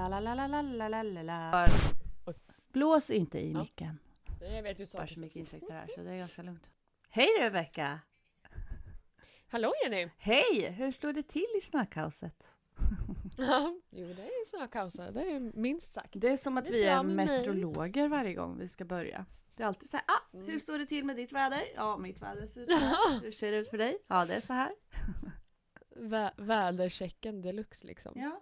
La, 0.00 0.08
la, 0.08 0.20
la, 0.20 0.46
la, 0.46 0.62
la, 0.62 0.88
la, 0.88 1.02
la, 1.02 1.22
la. 1.22 1.68
Blås 2.72 3.10
inte 3.10 3.38
i 3.38 3.52
ja. 3.52 3.58
micken. 3.58 3.98
Jag 4.40 4.62
vet 4.62 4.80
ju 4.80 4.86
saker. 4.86 4.98
Det 4.98 5.04
är 5.04 5.14
så 5.14 5.20
mycket 5.20 5.36
insekter 5.36 5.72
här 5.72 5.86
så 5.94 6.00
det 6.00 6.10
är 6.10 6.16
ganska 6.16 6.42
lugnt. 6.42 6.70
Hej 7.08 7.28
Rebecka! 7.40 8.00
Hallå 9.48 9.72
Jenny! 9.84 10.10
Hej! 10.18 10.70
Hur 10.70 10.90
står 10.90 11.12
det 11.12 11.22
till 11.22 11.46
i 11.58 11.60
snökaoset? 11.60 12.44
ja, 13.36 13.74
jo 13.90 14.06
det 14.06 14.22
är 14.22 14.48
snökaos. 14.48 14.92
det 14.92 15.32
är 15.32 15.56
minst 15.58 15.92
sagt. 15.92 16.12
Det 16.12 16.28
är 16.28 16.36
som 16.36 16.58
att 16.58 16.68
är 16.68 16.72
vi 16.72 16.84
är 16.84 17.02
meteorologer 17.02 18.08
varje 18.08 18.34
gång 18.34 18.58
vi 18.58 18.68
ska 18.68 18.84
börja. 18.84 19.26
Det 19.56 19.62
är 19.62 19.66
alltid 19.66 19.88
så 19.90 19.96
här, 19.96 20.04
ah, 20.08 20.36
mm. 20.36 20.46
hur 20.46 20.58
står 20.58 20.78
det 20.78 20.86
till 20.86 21.04
med 21.04 21.16
ditt 21.16 21.32
väder? 21.32 21.62
Ja, 21.74 21.96
mitt 21.96 22.22
väder 22.22 22.46
ser 22.46 22.60
ut 22.60 22.70
så 22.70 22.76
här. 22.76 23.20
Hur 23.22 23.32
ser 23.32 23.52
det 23.52 23.58
ut 23.58 23.68
för 23.68 23.78
dig? 23.78 23.98
Ja, 24.06 24.24
det 24.24 24.34
är 24.34 24.40
så 24.40 24.52
här. 24.52 24.72
Vä 25.96 26.30
väderchecken 26.36 27.42
deluxe 27.42 27.86
liksom. 27.86 28.12
Ja. 28.16 28.40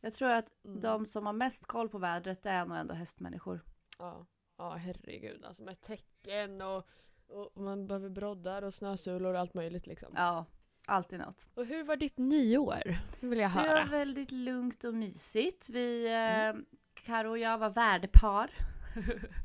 Jag 0.00 0.12
tror 0.12 0.30
att 0.30 0.52
Mm. 0.64 0.80
de 0.80 1.06
som 1.06 1.26
har 1.26 1.32
mest 1.32 1.66
koll 1.66 1.88
på 1.88 1.98
vädret 1.98 2.46
är 2.46 2.64
nog 2.64 2.76
ändå 2.76 2.94
hästmänniskor. 2.94 3.60
Ja, 3.98 4.26
ja 4.58 4.70
herregud 4.74 5.44
alltså 5.44 5.62
med 5.62 5.80
tecken 5.80 6.62
och, 6.62 6.88
och 7.28 7.62
man 7.62 7.86
behöver 7.86 8.08
broddar 8.08 8.62
och 8.62 8.74
snösulor 8.74 9.34
och 9.34 9.40
allt 9.40 9.54
möjligt 9.54 9.86
liksom. 9.86 10.08
Ja, 10.14 10.44
alltid 10.86 11.18
något. 11.18 11.48
Och 11.54 11.66
hur 11.66 11.84
var 11.84 11.96
ditt 11.96 12.18
nyår? 12.18 12.96
Det 13.20 13.26
vill 13.26 13.38
jag 13.38 13.50
Det 13.50 13.56
var 13.56 13.64
höra. 13.66 13.84
väldigt 13.84 14.32
lugnt 14.32 14.84
och 14.84 14.94
mysigt. 14.94 15.68
Vi, 15.70 16.08
Mm. 16.08 16.56
eh, 16.56 16.62
Karo 17.06 17.30
och 17.30 17.38
jag 17.38 17.58
var 17.58 17.70
värdepar. 17.70 18.50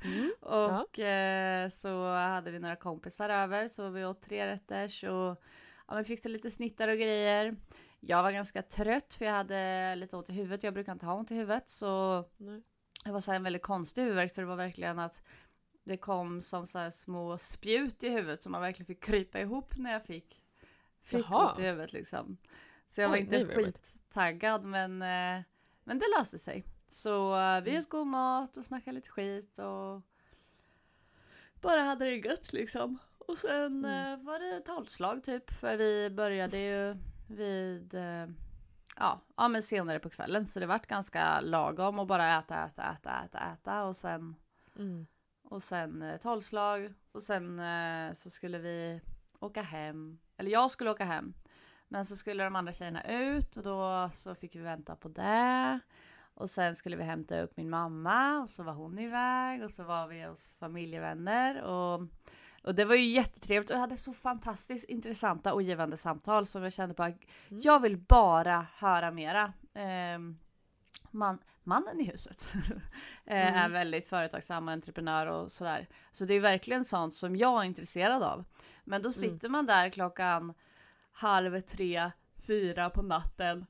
Mm. 0.03 0.31
och 0.41 0.99
eh, 0.99 1.69
så 1.69 2.13
hade 2.15 2.51
vi 2.51 2.59
några 2.59 2.75
kompisar 2.75 3.29
över 3.29 3.67
så 3.67 3.89
vi 3.89 4.05
åt 4.05 4.21
tre 4.21 4.47
rätters 4.47 5.03
och 5.03 5.43
ja, 5.87 5.95
vi 5.97 6.03
fixade 6.03 6.33
lite 6.33 6.49
snittar 6.51 6.87
och 6.87 6.97
grejer. 6.97 7.55
Jag 8.05 8.23
var 8.23 8.31
ganska 8.31 8.61
trött 8.61 9.13
för 9.13 9.25
jag 9.25 9.33
hade 9.33 9.95
lite 9.95 10.17
ont 10.17 10.29
i 10.29 10.33
huvudet. 10.33 10.63
Jag 10.63 10.73
brukar 10.73 10.91
inte 10.91 11.05
ha 11.05 11.13
ont 11.13 11.31
i 11.31 11.35
huvudet 11.35 11.69
så 11.69 12.23
Nej. 12.37 12.61
det 13.05 13.11
var 13.11 13.19
så 13.19 13.31
en 13.31 13.43
väldigt 13.43 13.61
konstig 13.61 14.01
huvudvärk 14.01 14.31
så 14.31 14.41
det 14.41 14.47
var 14.47 14.55
verkligen 14.55 14.99
att 14.99 15.21
det 15.83 15.97
kom 15.97 16.41
som 16.41 16.67
så 16.67 16.79
här 16.79 16.89
små 16.89 17.37
spjut 17.37 18.03
i 18.03 18.09
huvudet 18.09 18.41
som 18.41 18.51
man 18.51 18.61
verkligen 18.61 18.87
fick 18.87 19.03
krypa 19.03 19.39
ihop 19.39 19.77
när 19.77 19.91
jag 19.91 20.05
fick, 20.05 20.41
fick 21.01 21.25
Jaha. 21.29 21.49
ont 21.49 21.59
i 21.59 21.63
huvudet 21.63 21.93
liksom. 21.93 22.37
Så 22.87 23.01
jag 23.01 23.09
var 23.09 23.15
Oj, 23.15 23.21
inte 23.21 23.45
skittaggad 23.45 24.65
men, 24.65 25.01
eh, 25.01 25.43
men 25.83 25.99
det 25.99 26.05
löste 26.17 26.39
sig. 26.39 26.63
Så 26.87 27.39
eh, 27.39 27.61
vi 27.61 27.69
Mm. 27.69 27.79
åt 27.79 27.89
god 27.89 28.07
mat 28.07 28.57
och 28.57 28.65
snackade 28.65 28.95
lite 28.95 29.09
skit 29.09 29.59
och 29.59 30.01
bara 31.61 31.81
hade 31.81 32.05
det 32.05 32.15
gött 32.15 32.53
liksom. 32.53 32.97
Och 33.17 33.37
sen 33.37 33.85
Mm. 33.85 34.13
eh, 34.19 34.25
var 34.25 34.39
det 34.39 34.61
tolvslag 34.61 35.23
typ 35.23 35.53
för 35.53 35.77
vi 35.77 36.09
började 36.09 36.57
ju 36.57 36.97
vid 37.33 37.93
eh, 37.93 38.27
ja, 38.97 39.21
ja 39.37 39.47
men 39.47 39.61
senare 39.61 39.99
på 39.99 40.09
kvällen 40.09 40.45
så 40.45 40.59
det 40.59 40.65
vart 40.65 40.87
ganska 40.87 41.41
lagom 41.41 41.99
att 41.99 42.07
bara 42.07 42.37
äta, 42.39 42.65
äta, 42.65 42.83
äta, 42.93 43.23
äta, 43.25 43.39
äta 43.53 43.83
och 43.83 43.95
sen 43.97 44.35
Mm. 44.75 45.05
och 45.43 45.63
sen 45.63 46.01
eh, 46.01 46.17
tolvslag 46.17 46.93
och 47.11 47.23
sen 47.23 47.59
eh, 47.59 48.13
så 48.13 48.29
skulle 48.29 48.57
vi 48.57 49.01
åka 49.39 49.61
hem. 49.61 50.19
Eller 50.37 50.51
jag 50.51 50.71
skulle 50.71 50.91
åka 50.91 51.05
hem. 51.05 51.33
Men 51.87 52.05
så 52.05 52.15
skulle 52.15 52.43
de 52.43 52.55
andra 52.55 52.73
tjejerna 52.73 53.03
ut 53.03 53.57
och 53.57 53.63
då 53.63 54.09
så 54.13 54.35
fick 54.35 54.55
vi 54.55 54.59
vänta 54.59 54.95
på 54.95 55.09
det. 55.09 55.79
Och 56.33 56.49
sen 56.49 56.75
skulle 56.75 56.95
vi 56.95 57.03
hämta 57.03 57.41
upp 57.41 57.57
min 57.57 57.69
mamma 57.69 58.39
och 58.39 58.49
så 58.49 58.63
var 58.63 58.73
hon 58.73 58.99
iväg 58.99 59.63
och 59.63 59.71
så 59.71 59.83
var 59.83 60.07
vi 60.07 60.23
hos 60.23 60.55
familjevänner 60.55 61.61
och 61.61 62.01
och 62.63 62.75
det 62.75 62.85
var 62.85 62.95
ju 62.95 63.05
jättetrevligt 63.09 63.69
och 63.69 63.75
jag 63.75 63.81
hade 63.81 63.97
så 63.97 64.13
fantastiskt 64.13 64.89
intressanta 64.89 65.53
och 65.53 65.61
givande 65.61 65.97
samtal 65.97 66.45
som 66.45 66.63
jag 66.63 66.73
kände 66.73 66.95
på 66.95 67.03
att 67.03 67.13
Mm. 67.49 67.61
jag 67.63 67.79
vill 67.79 67.97
bara 67.97 68.67
höra 68.75 69.11
mera. 69.11 69.53
Ehm, 69.73 70.37
man, 71.11 71.39
mannen 71.63 71.99
i 71.99 72.03
huset 72.11 72.53
eh, 73.25 73.37
är 73.55 73.57
Mm. 73.59 73.71
väldigt 73.71 74.07
företagsam 74.07 74.67
och 74.67 74.73
entreprenör 74.73 75.27
och 75.27 75.51
sådär. 75.51 75.87
Så 76.11 76.25
det 76.25 76.33
är 76.33 76.39
verkligen 76.39 76.85
sånt 76.85 77.13
som 77.13 77.35
jag 77.35 77.61
är 77.61 77.65
intresserad 77.65 78.23
av. 78.23 78.45
Men 78.83 79.01
då 79.01 79.11
sitter 79.11 79.49
man 79.49 79.65
där 79.65 79.89
klockan 79.89 80.53
halv 81.11 81.59
tre, 81.61 82.11
fyra 82.47 82.89
på 82.89 83.01
natten 83.01 83.65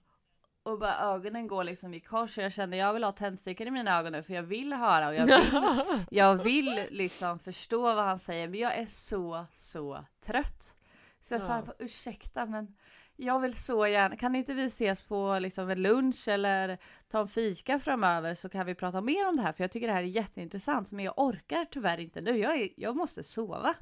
och 0.63 0.79
bara 0.79 0.97
ögonen 0.97 1.47
går 1.47 1.63
liksom 1.63 1.93
i 1.93 1.99
kors 1.99 2.37
och 2.37 2.43
jag 2.43 2.51
känner 2.53 2.77
jag 2.77 2.93
vill 2.93 3.03
ha 3.03 3.11
tändstickor 3.11 3.67
i 3.67 3.71
mina 3.71 3.99
ögon 3.99 4.11
nu 4.11 4.23
för 4.23 4.33
jag 4.33 4.43
vill 4.43 4.73
höra 4.73 5.07
och 5.07 5.15
jag 5.15 5.25
vill, 5.25 6.05
jag 6.11 6.43
vill 6.43 6.87
liksom 6.89 7.39
förstå 7.39 7.81
vad 7.81 8.05
han 8.05 8.19
säger 8.19 8.47
men 8.47 8.59
jag 8.59 8.77
är 8.77 8.85
så, 8.85 9.45
så 9.51 10.05
trött. 10.25 10.75
Så 11.19 11.33
jag 11.33 11.41
sa 11.41 11.55
Ja. 11.55 11.61
bara, 11.61 11.75
ursäkta 11.79 12.45
men 12.45 12.75
jag 13.15 13.39
vill 13.39 13.53
så 13.55 13.87
gärna, 13.87 14.15
kan 14.17 14.35
inte 14.35 14.53
vi 14.53 14.65
ses 14.65 15.01
på 15.01 15.39
liksom 15.39 15.69
en 15.69 15.81
lunch 15.81 16.27
eller 16.27 16.77
ta 17.07 17.19
en 17.19 17.27
fika 17.27 17.79
framöver 17.79 18.35
så 18.35 18.49
kan 18.49 18.65
vi 18.65 18.75
prata 18.75 19.01
mer 19.01 19.27
om 19.29 19.35
det 19.35 19.41
här 19.41 19.53
för 19.53 19.63
jag 19.63 19.71
tycker 19.71 19.87
det 19.87 19.93
här 19.93 20.01
är 20.01 20.05
jätteintressant 20.07 20.91
men 20.91 21.05
jag 21.05 21.13
orkar 21.17 21.65
tyvärr 21.65 21.97
inte 21.99 22.21
nu, 22.21 22.37
jag, 22.37 22.61
är, 22.61 22.69
jag 22.77 22.95
måste 22.95 23.23
sova. 23.23 23.73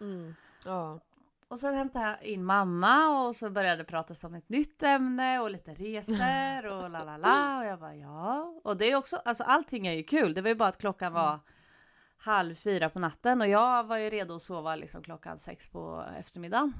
Mm. 0.00 0.34
Ja. 0.64 1.00
Och 1.54 1.60
sen 1.60 1.74
hämtade 1.74 2.04
jag 2.06 2.22
in 2.22 2.44
mamma 2.44 3.08
och 3.26 3.36
så 3.36 3.50
började 3.50 3.76
det 3.76 3.84
pratas 3.84 4.24
om 4.24 4.34
ett 4.34 4.48
nytt 4.48 4.82
ämne 4.82 5.38
och 5.40 5.50
lite 5.50 5.74
resor 5.74 6.66
och 6.66 6.90
la 6.90 7.04
la 7.04 7.16
la 7.16 7.58
och 7.58 7.64
jag 7.66 7.80
bara 7.80 7.94
ja. 7.96 8.60
Och 8.64 8.76
det 8.76 8.90
är 8.90 8.96
också, 8.96 9.16
alltså 9.16 9.44
allting 9.44 9.86
är 9.86 9.92
ju 9.92 10.02
kul. 10.02 10.34
Det 10.34 10.40
var 10.42 10.48
ju 10.48 10.54
bara 10.54 10.68
att 10.68 10.78
klockan 10.78 11.12
var 11.12 11.38
halv 12.16 12.54
fyra 12.54 12.90
på 12.90 12.98
natten 12.98 13.40
och 13.40 13.48
jag 13.48 13.84
var 13.84 13.96
ju 13.96 14.10
redo 14.10 14.34
att 14.34 14.42
sova 14.42 14.76
liksom 14.76 15.02
klockan 15.02 15.38
sex 15.38 15.68
på 15.68 16.04
eftermiddagen. 16.18 16.72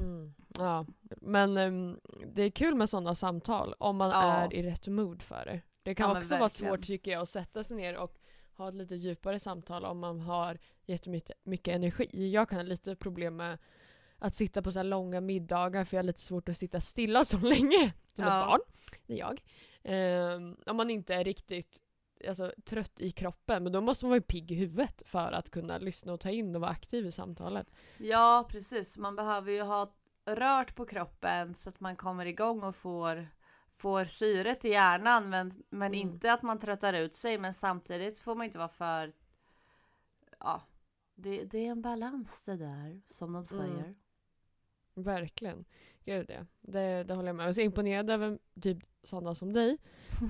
Mm. 0.00 0.34
ja. 0.58 0.86
Men 1.20 1.56
ehm, 1.56 2.00
det 2.34 2.42
är 2.42 2.50
kul 2.50 2.74
med 2.74 2.88
sådana 2.88 3.14
samtal 3.14 3.74
om 3.78 3.96
man 3.96 4.10
Ja. 4.10 4.22
är 4.22 4.54
i 4.54 4.62
rätt 4.62 4.86
mood 4.86 5.22
för 5.22 5.44
det. 5.44 5.60
Det 5.84 5.94
kan 5.94 6.10
Ja, 6.10 6.18
också 6.18 6.36
vara 6.38 6.48
svårt 6.48 6.86
tycker 6.86 7.10
jag 7.10 7.22
att 7.22 7.28
sätta 7.28 7.64
sig 7.64 7.76
ner 7.76 7.96
och 7.96 8.18
ha 8.56 8.68
ett 8.68 8.74
lite 8.74 8.94
djupare 8.94 9.38
samtal 9.40 9.84
om 9.84 9.98
man 9.98 10.20
har 10.20 10.58
jättemycket 10.86 11.36
mycket 11.44 11.74
energi. 11.74 12.30
Jag 12.32 12.48
kan 12.48 12.58
ha 12.58 12.62
lite 12.62 12.96
problem 12.96 13.36
med 13.36 13.58
att 14.26 14.34
sitta 14.34 14.62
på 14.62 14.72
så 14.72 14.82
långa 14.82 15.20
middagar 15.20 15.84
för 15.84 15.96
jag 15.96 16.02
har 16.02 16.06
lite 16.06 16.20
svårt 16.20 16.48
att 16.48 16.56
sitta 16.58 16.80
stilla 16.80 17.24
så 17.24 17.38
länge 17.38 17.92
som 18.14 18.24
Ja. 18.24 18.40
ett 18.40 18.46
barn. 18.48 18.60
Det 19.06 19.14
är 19.14 19.18
jag. 19.18 19.42
Ehm, 19.82 20.56
om 20.66 20.76
man 20.76 20.90
inte 20.90 21.14
är 21.14 21.24
riktigt 21.24 21.80
alltså, 22.28 22.52
trött 22.64 23.00
i 23.00 23.10
kroppen 23.10 23.62
men 23.62 23.72
då 23.72 23.80
måste 23.80 24.04
man 24.04 24.10
vara 24.10 24.20
pigg 24.20 24.52
i 24.52 24.54
huvudet 24.54 25.02
för 25.06 25.32
att 25.32 25.50
kunna 25.50 25.78
lyssna 25.78 26.12
och 26.12 26.20
ta 26.20 26.30
in 26.30 26.54
och 26.54 26.60
vara 26.60 26.70
aktiv 26.70 27.06
i 27.06 27.12
samtalet. 27.12 27.70
Ja 27.98 28.46
precis, 28.50 28.98
man 28.98 29.16
behöver 29.16 29.52
ju 29.52 29.62
ha 29.62 29.86
rört 30.26 30.74
på 30.74 30.86
kroppen 30.86 31.54
så 31.54 31.68
att 31.68 31.80
man 31.80 31.96
kommer 31.96 32.26
igång 32.26 32.62
och 32.62 32.76
får 32.76 33.28
får 33.76 34.04
syret 34.04 34.64
i 34.64 34.68
hjärnan 34.68 35.30
men, 35.30 35.52
men 35.70 35.86
Mm. 35.94 35.94
inte 35.94 36.32
att 36.32 36.42
man 36.42 36.58
tröttar 36.58 36.92
ut 36.92 37.14
sig 37.14 37.38
men 37.38 37.54
samtidigt 37.54 38.18
får 38.18 38.34
man 38.34 38.46
inte 38.46 38.58
vara 38.58 38.68
för 38.68 39.12
ja 40.40 40.62
det, 41.14 41.44
det 41.44 41.66
är 41.66 41.70
en 41.70 41.82
balans 41.82 42.44
det 42.44 42.56
där 42.56 43.00
som 43.08 43.32
de 43.32 43.46
säger. 43.46 43.94
Verkligen. 44.94 45.64
Gud 46.04 46.30
ja. 46.30 46.46
Det, 46.60 47.04
det 47.04 47.14
håller 47.14 47.28
jag 47.28 47.36
med. 47.36 47.44
Jag 47.44 47.50
är 47.50 47.54
så 47.54 47.60
imponerad 47.60 48.10
över 48.10 48.38
typ 48.60 48.78
sådana 49.02 49.34
som 49.34 49.52
dig 49.52 49.78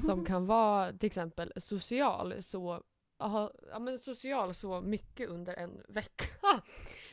som 0.06 0.24
kan 0.26 0.46
vara 0.46 0.92
till 0.92 1.06
exempel 1.06 1.52
social 1.56 2.42
så 2.42 2.82
aha, 3.18 3.50
ja, 3.70 3.78
men 3.78 3.98
social 3.98 4.54
så 4.54 4.80
mycket 4.80 5.28
under 5.28 5.54
en 5.54 5.82
vecka. 5.88 6.24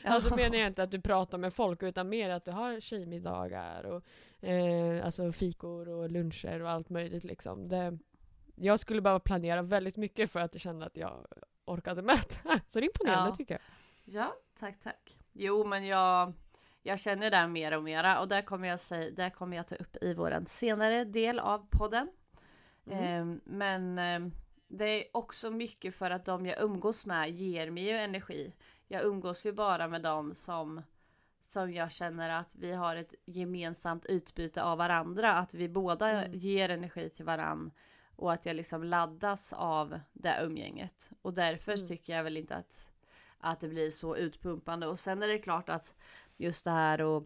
Alltså 0.04 0.36
menar 0.36 0.58
jag 0.58 0.68
inte 0.68 0.84
att 0.84 0.92
du 0.92 1.02
pratar 1.02 1.38
med 1.38 1.54
folk 1.54 1.84
utan 1.84 2.10
mer 2.10 2.30
att 2.30 2.46
du 2.46 2.52
har 2.52 2.80
tjejmiddagar 2.80 3.84
och 3.84 4.04
eh, 4.48 5.06
alltså 5.06 5.32
fikor 5.32 5.90
och 5.90 6.10
luncher 6.12 6.62
och 6.62 6.70
allt 6.70 6.90
möjligt 6.90 7.24
liksom. 7.24 7.68
Det, 7.68 7.98
jag 8.56 8.80
skulle 8.80 9.02
behöva 9.02 9.20
planera 9.20 9.62
väldigt 9.62 9.98
mycket 9.98 10.32
för 10.32 10.40
att 10.40 10.62
kände 10.62 10.86
att 10.86 10.98
jag 10.98 11.26
orkade 11.66 12.02
med 12.02 12.20
det. 12.44 12.62
Så 12.70 12.80
det 12.80 12.86
är 12.86 12.88
imponerande 12.88 13.30
Ja. 13.30 13.36
tycker 13.36 13.54
jag. 13.54 13.62
Ja, 14.16 14.36
tack 14.60 14.80
tack. 14.80 15.18
Jo 15.34 15.64
men 15.66 15.86
jag, 15.86 16.34
jag 16.84 17.00
känner 17.00 17.32
det 17.32 17.48
mer 17.48 17.78
och 17.78 17.84
mera 17.84 18.20
och 18.20 18.28
där 18.28 18.42
kommer 18.42 18.68
jag, 18.68 18.80
säga, 18.80 19.12
där 19.12 19.30
kommer 19.30 19.58
jag 19.58 19.68
ta 19.68 19.76
upp 19.76 19.98
i 20.02 20.14
våran 20.14 20.46
senare 20.46 21.06
del 21.06 21.40
av 21.40 21.68
podden. 21.70 22.10
Mm. 22.86 23.04
Ehm, 23.04 23.42
men 23.44 24.00
ehm, 24.00 24.32
det 24.68 24.86
är 24.86 25.18
också 25.18 25.52
mycket 25.52 25.96
för 25.96 26.12
att 26.12 26.26
de 26.26 26.46
jag 26.46 26.62
umgås 26.62 27.06
med 27.06 27.30
ger 27.32 27.72
mig 27.72 27.84
ju 27.84 27.98
energi. 27.98 28.54
Jag 28.88 29.04
umgås 29.04 29.46
ju 29.46 29.52
bara 29.52 29.88
med 29.88 30.02
dem 30.02 30.34
som 30.34 30.82
som 31.42 31.74
jag 31.74 31.92
känner 31.92 32.30
att 32.30 32.56
vi 32.56 32.72
har 32.72 32.96
ett 32.96 33.14
gemensamt 33.26 34.06
utbyte 34.06 34.64
av 34.64 34.78
varandra. 34.78 35.34
Att 35.34 35.54
vi 35.54 35.70
båda 35.70 36.10
Mm. 36.10 36.32
ger 36.34 36.70
energi 36.70 37.10
till 37.10 37.26
varann. 37.26 37.72
Och 38.16 38.34
att 38.34 38.46
jag 38.46 38.56
liksom 38.56 38.84
laddas 38.84 39.54
av 39.54 40.00
det 40.14 40.40
umgänget. 40.44 41.12
Och 41.22 41.34
därför 41.34 41.74
Mm. 41.74 41.88
tycker 41.88 42.16
jag 42.16 42.24
väl 42.24 42.38
inte 42.38 42.56
att, 42.56 42.92
att 43.40 43.60
det 43.60 43.68
blir 43.68 43.90
så 43.90 44.16
utpumpande. 44.16 44.88
Och 44.88 45.00
sen 45.00 45.24
är 45.24 45.28
det 45.28 45.38
klart 45.40 45.70
att 45.70 45.96
just 46.42 46.66
det 46.66 46.72
här 46.72 47.18
att 47.18 47.24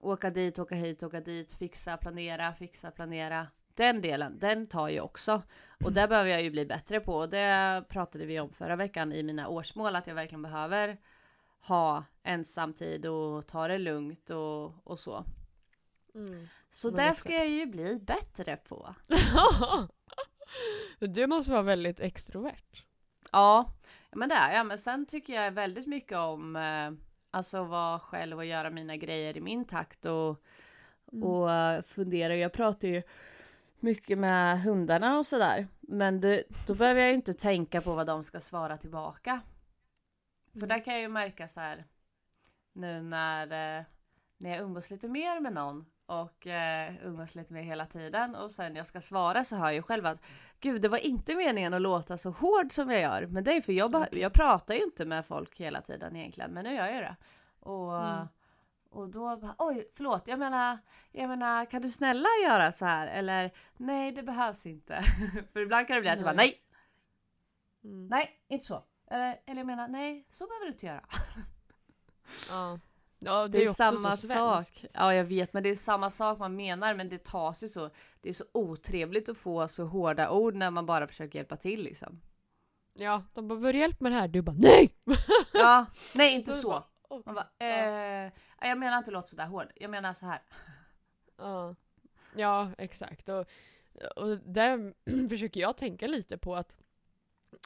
åka 0.00 0.30
dit, 0.30 0.58
åka 0.58 0.74
hit, 0.74 1.02
åka 1.02 1.20
dit, 1.20 1.52
fixa, 1.52 1.96
planera, 1.96 2.52
fixa, 2.52 2.90
planera. 2.90 3.46
Den 3.74 4.00
delen, 4.00 4.38
den 4.38 4.66
tar 4.66 4.88
ju 4.88 5.00
också. 5.00 5.42
Och 5.84 5.92
det 5.92 6.08
behöver 6.08 6.30
jag 6.30 6.42
ju 6.42 6.50
bli 6.50 6.66
bättre 6.66 7.00
på. 7.00 7.14
Och 7.16 7.28
det 7.28 7.84
pratade 7.88 8.26
vi 8.26 8.40
om 8.40 8.52
förra 8.52 8.76
veckan 8.76 9.12
i 9.12 9.22
mina 9.22 9.48
årsmål. 9.48 9.96
Att 9.96 10.06
jag 10.06 10.14
verkligen 10.14 10.42
behöver 10.42 10.98
ha 11.60 12.04
ensamtid 12.22 13.06
och 13.06 13.46
ta 13.46 13.68
det 13.68 13.78
lugnt 13.78 14.30
och, 14.30 14.86
och 14.86 14.98
så. 14.98 15.24
Mm. 16.14 16.48
Så 16.70 16.90
det 16.90 17.14
ska 17.14 17.32
jag 17.32 17.48
ju 17.48 17.66
bli 17.66 17.98
bättre 17.98 18.56
på. 18.56 18.94
Du 20.98 21.26
måste 21.26 21.50
vara 21.50 21.62
väldigt 21.62 22.00
extrovert. 22.00 22.84
Ja, 23.32 23.72
men 24.10 24.28
det 24.28 24.34
är 24.34 24.56
jag. 24.56 24.66
Men 24.66 24.78
sen 24.78 25.06
tycker 25.06 25.42
jag 25.42 25.52
väldigt 25.52 25.86
mycket 25.86 26.18
om 26.18 26.56
eh, 26.56 26.90
alltså 27.30 27.64
vara 27.64 27.98
själv 27.98 28.36
och 28.36 28.44
göra 28.44 28.70
mina 28.70 28.96
grejer 28.96 29.36
i 29.36 29.40
min 29.40 29.64
takt 29.64 30.06
och, 30.06 30.42
Mm. 31.12 31.24
och 31.24 31.50
fundera. 31.86 32.36
Jag 32.36 32.52
pratar 32.52 32.88
ju 32.88 33.02
mycket 33.80 34.18
med 34.18 34.62
hundarna 34.62 35.18
och 35.18 35.26
sådär. 35.26 35.66
Men 35.80 36.20
det, 36.20 36.44
då 36.66 36.74
behöver 36.74 37.00
jag 37.00 37.08
ju 37.08 37.14
inte 37.14 37.32
tänka 37.32 37.80
på 37.80 37.94
vad 37.94 38.06
de 38.06 38.24
ska 38.24 38.40
svara 38.40 38.76
tillbaka. 38.76 39.40
För 40.52 40.58
Mm. 40.58 40.68
där 40.68 40.84
kan 40.84 40.94
jag 40.94 41.02
ju 41.02 41.08
märka 41.08 41.48
så 41.48 41.60
här 41.60 41.84
nu 42.72 43.02
när, 43.02 43.42
eh, 43.78 43.84
när 44.38 44.50
jag 44.50 44.60
umgås 44.60 44.90
lite 44.90 45.08
mer 45.08 45.40
med 45.40 45.52
någon 45.52 45.86
och 46.10 46.46
eh, 46.46 46.94
umgås 47.06 47.34
lite 47.34 47.52
mer 47.54 47.62
hela 47.62 47.86
tiden 47.86 48.34
och 48.34 48.50
sen 48.50 48.76
jag 48.76 48.86
ska 48.86 49.00
svara 49.00 49.44
så 49.44 49.56
hör 49.56 49.70
jag 49.70 49.84
själv 49.84 50.06
att 50.06 50.18
gud 50.60 50.82
det 50.82 50.88
var 50.88 50.98
inte 50.98 51.34
meningen 51.34 51.74
att 51.74 51.82
låta 51.82 52.18
så 52.18 52.30
hård 52.30 52.72
som 52.72 52.90
jag 52.90 53.00
gör. 53.00 53.26
Men 53.26 53.44
det 53.44 53.52
är 53.56 53.60
för 53.60 53.72
jag, 53.72 54.06
jag 54.12 54.32
pratar 54.32 54.74
ju 54.74 54.82
inte 54.82 55.04
med 55.04 55.26
folk 55.26 55.60
hela 55.60 55.80
tiden 55.80 56.16
egentligen 56.16 56.50
men 56.52 56.64
nu 56.64 56.74
gör 56.74 56.86
jag 56.86 57.02
det. 57.02 57.16
Och, 57.60 58.06
Mm. 58.06 58.26
och 58.90 59.08
då 59.08 59.40
oj 59.58 59.88
förlåt 59.94 60.28
jag 60.28 60.38
menar, 60.38 60.78
jag 61.12 61.28
menar 61.28 61.64
kan 61.64 61.82
du 61.82 61.88
snälla 61.88 62.28
göra 62.44 62.72
så 62.72 62.84
här 62.84 63.06
eller 63.06 63.50
nej 63.76 64.12
det 64.12 64.22
behövs 64.22 64.66
inte. 64.66 65.02
för 65.52 65.60
ibland 65.60 65.86
kan 65.86 65.94
det 65.96 66.00
bli 66.00 66.10
att 66.10 66.18
jag 66.18 66.24
bara 66.26 66.34
Nej. 66.34 66.62
nej, 67.82 67.92
Mm. 67.92 68.06
nej 68.06 68.40
inte 68.48 68.64
så. 68.64 68.84
Eller, 69.10 69.40
eller 69.46 69.56
jag 69.60 69.66
menar 69.66 69.88
nej 69.88 70.26
så 70.28 70.46
behöver 70.46 70.66
du 70.66 70.72
inte 70.72 70.86
göra. 70.86 71.04
Ja. 72.50 72.78
Ja, 73.20 73.42
det, 73.42 73.58
Det 73.58 73.64
är 73.64 73.68
är, 73.68 73.72
samma 73.72 74.12
sak. 74.12 74.84
Ja, 74.92 75.14
jag 75.14 75.24
vet, 75.24 75.52
men 75.52 75.62
det 75.62 75.68
är 75.68 75.74
samma 75.74 76.10
sak 76.10 76.38
man 76.38 76.56
menar, 76.56 76.94
men 76.94 77.08
det 77.08 77.24
tas 77.24 77.64
ju 77.64 77.68
så. 77.68 77.90
Det 78.20 78.28
är 78.28 78.32
så 78.32 78.44
otrevligt 78.52 79.28
att 79.28 79.36
få 79.36 79.68
så 79.68 79.84
hårda 79.84 80.30
ord 80.30 80.54
när 80.54 80.70
man 80.70 80.86
bara 80.86 81.06
försöker 81.06 81.38
hjälpa 81.38 81.56
till 81.56 81.82
liksom. 81.82 82.20
Ja, 82.94 83.24
de 83.34 83.48
bara 83.48 83.58
“börja 83.58 83.80
hjälp 83.80 84.00
med 84.00 84.12
det 84.12 84.16
här”. 84.16 84.28
Du 84.28 84.42
bara 84.42 84.56
“nej!” 84.58 84.94
Ja, 85.52 85.86
nej 86.14 86.34
inte 86.34 86.52
så. 86.52 86.84
Man 87.24 87.34
bara, 87.34 87.48
eh, 87.58 88.32
jag 88.60 88.78
menar 88.78 88.98
inte 88.98 89.10
låt 89.10 89.28
sådär 89.28 89.46
hård. 89.46 89.72
Jag 89.76 89.90
menar 89.90 90.12
så 90.12 90.26
här. 90.26 90.42
Ja, 91.36 91.74
ja 92.36 92.70
exakt. 92.78 93.28
Och, 93.28 93.46
och 94.16 94.38
där 94.38 94.94
försöker 95.28 95.60
jag 95.60 95.76
tänka 95.76 96.06
lite 96.06 96.38
på 96.38 96.56
att 96.56 96.76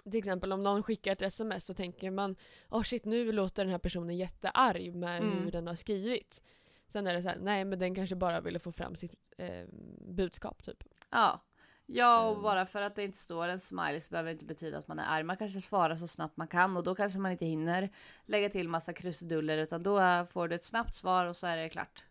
till 0.05 0.17
exempel 0.19 0.53
om 0.53 0.63
någon 0.63 0.83
skickar 0.83 1.13
ett 1.13 1.23
sms 1.23 1.65
så 1.65 1.75
tänker 1.75 2.11
man 2.11 2.37
oh 2.71 2.83
shit 2.83 3.05
nu 3.05 3.33
låter 3.33 3.65
den 3.65 3.71
här 3.73 3.79
personen 3.79 4.17
jättearg 4.17 4.95
med 4.95 5.23
Mm. 5.23 5.45
hur 5.45 5.51
den 5.51 5.67
har 5.67 5.75
skrivit. 5.75 6.43
Sen 6.87 7.07
är 7.07 7.15
det 7.15 7.23
så 7.23 7.29
här, 7.29 7.39
nej 7.41 7.65
men 7.65 7.79
den 7.79 7.95
kanske 7.95 8.17
bara 8.17 8.41
ville 8.41 8.59
få 8.59 8.73
fram 8.73 8.97
sitt 8.97 9.15
eh, 9.39 9.65
budskap 10.01 10.65
typ. 10.65 10.85
Ja. 11.11 11.41
Ja, 11.87 12.25
och 12.25 12.31
Mm. 12.31 12.43
bara 12.43 12.67
för 12.67 12.83
att 12.83 12.97
det 12.97 13.05
inte 13.05 13.19
står 13.19 13.49
en 13.49 13.59
smiley 13.61 14.01
så 14.01 14.11
behöver 14.11 14.29
det 14.31 14.33
inte 14.33 14.45
betyda 14.45 14.79
att 14.79 14.89
man 14.89 14.99
är 14.99 15.07
arg. 15.07 15.23
Man 15.23 15.37
kanske 15.37 15.61
svarar 15.61 15.97
så 15.97 16.07
snabbt 16.07 16.37
man 16.37 16.49
kan 16.49 16.77
och 16.77 16.83
då 16.85 16.95
kanske 16.95 17.19
man 17.19 17.33
inte 17.33 17.47
hinner 17.47 17.91
lägga 18.27 18.49
till 18.49 18.69
massa 18.69 18.93
krusiduller 18.93 19.59
utan 19.59 19.83
då 19.83 20.27
får 20.33 20.49
du 20.49 20.55
ett 20.55 20.65
snabbt 20.65 20.95
svar 20.95 21.27
och 21.27 21.37
så 21.37 21.47
är 21.47 21.57
det 21.57 21.69
klart. 21.69 22.05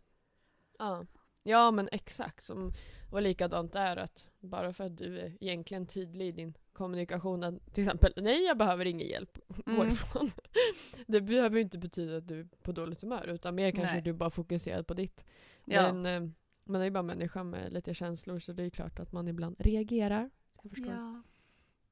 Ja, 0.80 1.06
ja 1.44 1.72
men 1.72 1.90
exakt. 1.92 2.44
Som, 2.44 2.74
och 3.12 3.22
likadant 3.22 3.76
är 3.76 3.98
att 3.98 4.28
bara 4.40 4.74
för 4.74 4.84
att 4.84 4.98
du 4.98 5.20
är 5.20 5.38
egentligen 5.40 5.88
tydlig 5.88 6.28
i 6.28 6.32
din 6.32 6.54
kommunikation 6.74 7.44
att 7.44 7.74
till 7.74 7.84
exempel 7.84 8.14
nej 8.18 8.44
jag 8.46 8.58
behöver 8.58 8.86
ingen 8.86 9.08
hjälp 9.08 9.38
Mm. 9.66 9.78
gå 9.80 9.86
ifrån. 9.86 10.32
Det 11.08 11.22
behöver 11.22 11.56
ju 11.56 11.62
inte 11.62 11.78
betyda 11.78 12.18
att 12.18 12.28
du 12.28 12.40
är 12.40 12.48
på 12.62 12.72
dåligt 12.72 13.02
humör 13.02 13.28
utan 13.28 13.56
mer 13.56 13.72
kanske 13.72 13.94
Nej. 13.94 14.02
du 14.02 14.14
bara 14.14 14.30
fokuserad 14.30 14.88
på 14.88 14.94
ditt. 14.94 15.26
Ja. 15.66 15.94
Men 15.94 16.06
eh, 16.06 16.30
man 16.64 16.82
är 16.82 16.86
ju 16.86 16.92
bara 16.92 17.04
människa 17.04 17.44
med 17.44 17.74
lite 17.74 17.94
känslor 17.94 18.40
så 18.40 18.54
det 18.54 18.62
är 18.62 18.66
ju 18.66 18.70
klart 18.72 19.00
att 19.00 19.12
man 19.12 19.28
ibland 19.28 19.56
reagerar. 19.60 20.30
Jag 20.64 20.72
förstår. 20.72 20.94
ja. 20.94 21.22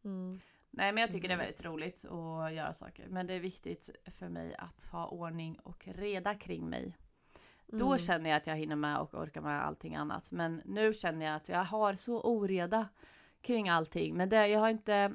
Mm. 0.03 0.39
Nej 0.71 0.91
men 0.91 1.01
jag 1.01 1.11
tycker 1.11 1.27
det 1.27 1.33
är 1.33 1.37
väldigt 1.37 1.65
roligt 1.65 2.05
att 2.05 2.53
göra 2.53 2.73
saker. 2.73 3.07
Men 3.09 3.27
det 3.27 3.33
är 3.33 3.39
viktigt 3.39 3.89
för 4.05 4.29
mig 4.29 4.55
att 4.57 4.83
ha 4.83 5.07
ordning 5.07 5.59
och 5.59 5.87
reda 5.87 6.35
kring 6.35 6.69
mig. 6.69 6.97
Då 7.67 7.85
Mm. 7.85 7.97
känner 7.97 8.29
jag 8.29 8.37
att 8.37 8.47
jag 8.47 8.55
hinner 8.55 8.75
med 8.75 8.97
och 8.99 9.13
orkar 9.13 9.41
med 9.41 9.65
allting 9.65 9.95
annat. 9.95 10.31
Men 10.31 10.61
nu 10.65 10.93
känner 10.93 11.25
jag 11.25 11.35
att 11.35 11.49
jag 11.49 11.63
har 11.63 11.93
så 11.95 12.21
oreda 12.21 12.87
kring 13.41 13.69
allting. 13.69 14.15
Men 14.17 14.29
det, 14.29 14.47
jag 14.47 14.59
har 14.59 14.69
inte... 14.69 15.13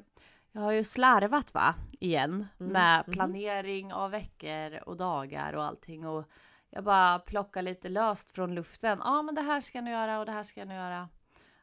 Jag 0.51 0.61
har 0.61 0.71
ju 0.71 0.83
slarvat 0.83 1.53
va, 1.53 1.75
igen. 1.99 2.47
Mm, 2.59 2.71
Med 2.73 3.03
mhm. 3.07 3.13
planering 3.13 3.93
av 3.93 4.11
veckor 4.11 4.83
och 4.83 4.97
dagar 4.97 5.53
och 5.53 5.63
allting. 5.63 6.05
Och 6.07 6.25
jag 6.69 6.83
bara 6.83 7.19
plockar 7.19 7.61
lite 7.61 7.89
löst 7.89 8.31
från 8.31 8.55
luften. 8.55 9.01
Ja 9.03 9.21
men 9.21 9.35
det 9.35 9.41
här 9.41 9.61
ska 9.61 9.77
jag 9.77 9.85
nu 9.85 9.91
göra 9.91 10.19
och 10.19 10.25
det 10.25 10.31
här 10.31 10.43
ska 10.43 10.61
jag 10.61 10.67
nu 10.67 10.73
göra. 10.75 11.09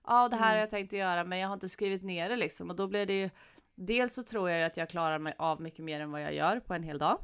Ja 0.07 0.25
och 0.25 0.31
det 0.31 0.37
här 0.37 0.45
har 0.47 0.51
Mm. 0.53 0.61
jag 0.61 0.71
tänkt 0.71 0.93
att 0.93 0.99
göra 0.99 1.25
men 1.25 1.39
jag 1.39 1.49
har 1.49 1.55
inte 1.55 1.69
skrivit 1.69 2.03
ner 2.03 2.29
det 2.29 2.37
liksom. 2.37 2.71
Och 2.71 2.77
då 2.77 2.87
blir 2.87 3.07
det 3.07 3.21
ju... 3.21 3.31
Dels 3.75 4.15
så 4.15 4.23
tror 4.23 4.51
jag 4.51 4.59
ju 4.59 4.65
att 4.65 4.77
jag 4.77 4.89
klarar 4.89 5.19
mig 5.19 5.35
av 5.39 5.61
mycket 5.61 5.85
mer 5.85 6.01
än 6.01 6.11
vad 6.13 6.23
jag 6.23 6.35
gör 6.35 6.61
på 6.61 6.75
en 6.75 6.83
hel 6.83 6.99
dag. 6.99 7.19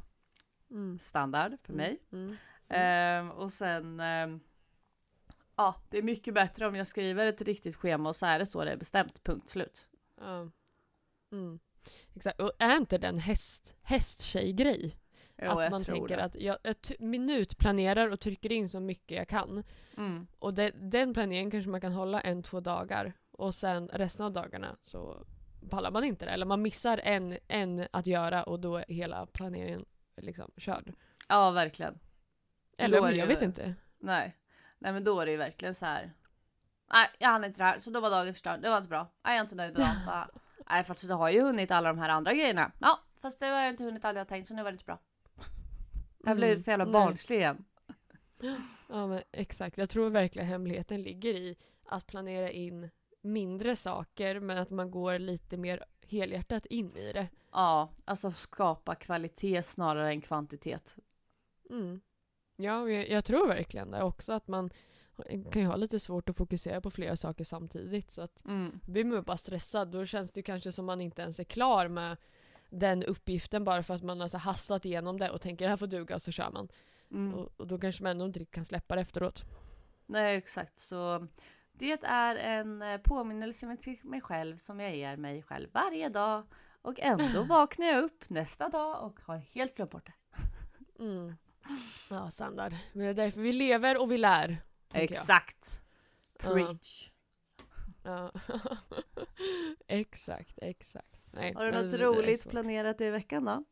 Mm. 0.71 0.99
Standard 0.99 1.51
för 1.63 1.73
mig. 1.73 1.97
Mm. 2.11 2.37
Ehm, 2.69 3.31
och 3.31 3.51
sen... 3.51 3.99
ehm, 3.99 4.39
ja, 5.55 5.75
det 5.89 5.97
är 5.97 6.03
mycket 6.03 6.33
bättre 6.33 6.67
om 6.67 6.75
jag 6.75 6.87
skriver 6.87 7.25
ett 7.25 7.41
riktigt 7.41 7.75
schema 7.75 8.09
och 8.09 8.15
så 8.15 8.25
är 8.25 8.39
det 8.39 8.45
så 8.45 8.63
det 8.63 8.71
är 8.71 8.77
bestämt. 8.77 9.23
Punkt 9.23 9.49
slut. 9.49 9.87
Ja. 10.19 10.49
Mm. 11.31 11.59
Exakt. 12.15 12.41
Och 12.41 12.51
är 12.59 12.77
inte 12.77 12.97
det 12.97 13.07
en 13.07 13.19
häst, 13.19 13.73
hästtjej-grej? 13.81 14.97
Att 15.37 15.71
man 15.71 15.83
tänker 15.83 16.17
det. 16.17 16.23
att 16.23 16.35
jag, 16.35 16.57
jag 16.63 16.75
minutplanerar 16.99 18.09
och 18.09 18.19
trycker 18.19 18.51
in 18.51 18.69
så 18.69 18.79
mycket 18.79 19.17
jag 19.17 19.27
kan. 19.27 19.63
Mm. 19.97 20.27
Och 20.39 20.53
det, 20.53 20.71
den 20.71 21.13
planeringen 21.13 21.51
kanske 21.51 21.69
man 21.69 21.81
kan 21.81 21.91
hålla 21.91 22.21
en, 22.21 22.43
två 22.43 22.59
dagar. 22.59 23.13
Och 23.31 23.55
sen 23.55 23.87
resten 23.87 24.25
av 24.25 24.31
dagarna 24.31 24.77
så 24.81 25.25
pallar 25.69 25.91
man 25.91 26.03
inte 26.03 26.25
det. 26.25 26.31
Eller 26.31 26.45
man 26.45 26.61
missar 26.61 26.97
en, 27.03 27.37
en 27.47 27.87
att 27.91 28.07
göra 28.07 28.43
och 28.43 28.59
då 28.59 28.77
är 28.77 28.85
hela 28.87 29.25
planeringen 29.25 29.85
liksom 30.17 30.51
körd. 30.57 30.93
Ja, 31.27 31.51
verkligen. 31.51 31.99
Eller 32.77 33.01
det 33.01 33.07
jag 33.07 33.29
ju- 33.29 33.33
vet 33.33 33.41
inte. 33.41 33.75
Nej. 33.99 34.37
Nej, 34.81 34.93
men 34.93 35.03
då 35.03 35.19
är 35.19 35.25
det 35.25 35.31
ju 35.31 35.37
verkligen 35.37 35.75
så 35.75 35.85
här. 35.85 36.13
Nej, 36.93 37.09
jag 37.19 37.29
hann 37.29 37.43
inte 37.43 37.59
det 37.59 37.63
här, 37.63 37.79
så 37.79 37.89
då 37.89 37.99
var 37.99 38.09
dagen 38.09 38.33
förstörd. 38.33 38.61
Det 38.61 38.69
var 38.69 38.77
inte 38.77 38.89
bra. 38.89 39.07
Nej, 39.23 39.33
jag 39.33 39.37
är 39.37 39.41
inte 39.41 39.55
nöjd 39.55 39.71
idag. 39.71 39.89
Bara, 40.05 40.29
Nej, 40.69 40.83
fast 40.83 41.07
du 41.07 41.13
har 41.13 41.29
ju 41.29 41.41
hunnit 41.41 41.71
alla 41.71 41.89
de 41.89 41.99
här 41.99 42.09
andra 42.09 42.33
grejerna. 42.33 42.71
Ja, 42.79 42.99
fast 43.15 43.39
det 43.39 43.45
har 43.45 43.59
jag 43.59 43.69
inte 43.69 43.83
hunnit 43.83 44.05
allt 44.05 44.17
jag 44.17 44.27
tänkt, 44.27 44.47
så 44.47 44.53
nu 44.53 44.63
var 44.63 44.71
det 44.71 44.75
inte 44.75 44.85
bra. 44.85 44.99
Jag 46.23 46.37
blev 46.37 46.57
så 46.57 46.71
jävla 46.71 46.83
Mm. 46.83 46.93
Barnslig 46.93 47.37
igen. 47.37 47.65
Ja 48.89 49.07
men 49.07 49.21
exakt. 49.31 49.77
Jag 49.77 49.89
tror 49.89 50.09
verkligen 50.09 50.47
hemligheten 50.47 51.01
ligger 51.01 51.33
i 51.33 51.57
att 51.85 52.07
planera 52.07 52.49
in 52.51 52.89
mindre 53.21 53.75
saker 53.75 54.39
men 54.39 54.57
att 54.57 54.69
man 54.69 54.91
går 54.91 55.19
lite 55.19 55.57
mer 55.57 55.85
helhjärtat 56.07 56.65
in 56.65 56.97
i 56.97 57.13
det. 57.13 57.29
Ja, 57.51 57.89
alltså 58.05 58.31
skapa 58.31 58.95
kvalitet 58.95 59.63
snarare 59.63 60.09
än 60.09 60.21
kvantitet. 60.21 60.97
Mm. 61.69 62.01
Ja, 62.63 62.89
jag, 62.89 63.09
jag 63.09 63.25
tror 63.25 63.47
verkligen 63.47 63.91
det 63.91 64.03
också 64.03 64.33
att 64.33 64.47
man 64.47 64.69
kan 65.51 65.61
ju 65.61 65.67
ha 65.67 65.75
lite 65.75 65.99
svårt 65.99 66.29
att 66.29 66.37
fokusera 66.37 66.81
på 66.81 66.91
flera 66.91 67.15
saker 67.15 67.43
samtidigt. 67.43 68.11
Så 68.11 68.21
att 68.21 68.45
Mm. 68.45 68.79
blir 68.85 69.05
man 69.05 69.23
bara 69.23 69.37
stressad 69.37 69.91
då 69.91 70.05
känns 70.05 70.31
det 70.31 70.41
kanske 70.41 70.71
som 70.71 70.85
man 70.85 71.01
inte 71.01 71.21
ens 71.21 71.39
är 71.39 71.43
klar 71.43 71.87
med 71.87 72.17
den 72.69 73.03
uppgiften 73.03 73.63
bara 73.63 73.83
för 73.83 73.93
att 73.93 74.03
man 74.03 74.21
har 74.21 74.27
så 74.27 74.37
hastat 74.37 74.85
igenom 74.85 75.17
det 75.19 75.29
och 75.29 75.41
tänker 75.41 75.65
det 75.65 75.69
här 75.69 75.77
får 75.77 75.87
duga 75.87 76.15
och 76.15 76.21
så 76.21 76.31
kör 76.31 76.51
man. 76.51 76.69
Mm. 77.11 77.33
Och, 77.33 77.51
och 77.57 77.67
då 77.67 77.79
kanske 77.79 78.03
man 78.03 78.11
ändå 78.11 78.25
inte 78.25 78.45
kan 78.45 78.65
släppa 78.65 78.95
det 78.95 79.01
efteråt. 79.01 79.43
Nej, 80.05 80.37
exakt. 80.37 80.79
Så 80.79 81.27
det 81.71 82.03
är 82.03 82.35
en 82.35 82.81
eh, 82.81 82.97
påminnelse 82.97 83.77
till 83.79 83.97
mig 84.03 84.21
själv 84.21 84.57
som 84.57 84.79
jag 84.79 84.95
ger 84.95 85.17
mig 85.17 85.43
själv 85.43 85.69
varje 85.73 86.09
dag. 86.09 86.43
Och 86.81 86.99
ändå 86.99 87.43
vaknar 87.49 87.85
jag 87.87 88.03
upp 88.03 88.29
nästa 88.29 88.69
dag 88.69 89.05
och 89.05 89.19
har 89.21 89.37
helt 89.37 89.75
glömt 89.75 89.91
bort 89.91 90.05
det. 90.05 90.13
Mm. 91.03 91.35
Ja, 92.09 92.31
standard. 92.31 92.73
Men 92.93 93.03
det 93.03 93.09
är 93.09 93.13
därför 93.13 93.41
vi 93.41 93.53
lever 93.53 93.97
och 93.97 94.11
vi 94.11 94.17
lär. 94.17 94.61
jag. 94.93 95.03
Exakt. 95.03 95.83
Ja. 96.43 96.49
Preach. 96.53 97.11
Ja. 98.03 98.31
exakt, 99.87 100.59
exakt. 100.61 101.17
Nej, 101.31 101.53
Har 101.53 101.65
du 101.65 101.71
något 101.83 101.93
roligt 101.93 102.49
planerat 102.49 103.01
i 103.01 103.09
veckan 103.09 103.45
då? 103.45 103.63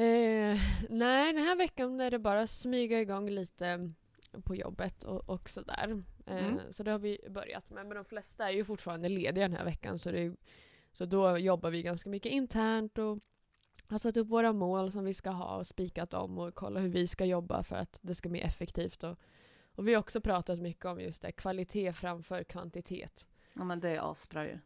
Eh, 0.00 0.56
nej, 0.88 1.32
den 1.32 1.42
här 1.44 1.56
veckan 1.56 2.00
är 2.00 2.10
det 2.10 2.18
bara 2.18 2.46
smyga 2.46 3.00
igång 3.00 3.30
lite 3.30 3.92
på 4.44 4.54
jobbet 4.54 5.04
och, 5.04 5.28
och 5.30 5.48
sådär. 5.50 6.02
Eh, 6.26 6.46
Mm. 6.46 6.72
Så 6.72 6.82
det 6.82 6.90
har 6.90 6.98
vi 6.98 7.18
börjat 7.30 7.70
med. 7.70 7.86
Men 7.86 7.96
de 7.96 8.04
flesta 8.04 8.48
är 8.48 8.52
ju 8.52 8.64
fortfarande 8.64 9.08
lediga 9.08 9.48
den 9.48 9.56
här 9.56 9.64
veckan. 9.64 9.98
Så, 9.98 10.10
det, 10.10 10.20
är- 10.22 10.36
så 10.92 11.04
då 11.04 11.38
jobbar 11.38 11.70
vi 11.70 11.82
ganska 11.82 12.08
mycket 12.10 12.32
internt 12.32 12.98
och 12.98 13.18
har 13.94 13.98
satt 13.98 14.16
upp 14.16 14.28
våra 14.28 14.52
mål 14.52 14.92
som 14.92 15.04
vi 15.04 15.14
ska 15.14 15.30
ha 15.30 15.56
och 15.56 15.66
spikat 15.66 16.10
dem 16.10 16.38
och 16.38 16.54
kolla 16.54 16.80
hur 16.80 16.88
vi 16.88 17.06
ska 17.06 17.24
jobba 17.24 17.62
för 17.62 17.76
att 17.76 17.98
det 18.02 18.14
ska 18.14 18.28
bli 18.28 18.40
effektivt. 18.40 19.04
Och, 19.04 19.18
och 19.74 19.88
vi 19.88 19.94
har 19.94 20.00
också 20.00 20.20
pratat 20.20 20.58
mycket 20.58 20.84
om 20.84 21.00
just 21.00 21.22
det, 21.22 21.32
kvalitet 21.32 21.92
framför 21.92 22.44
kvantitet. 22.44 23.26
Ja 23.54 23.64
men 23.64 23.80
det 23.80 23.88
är 23.88 24.10
asbra 24.10 24.46
ju. 24.46 24.58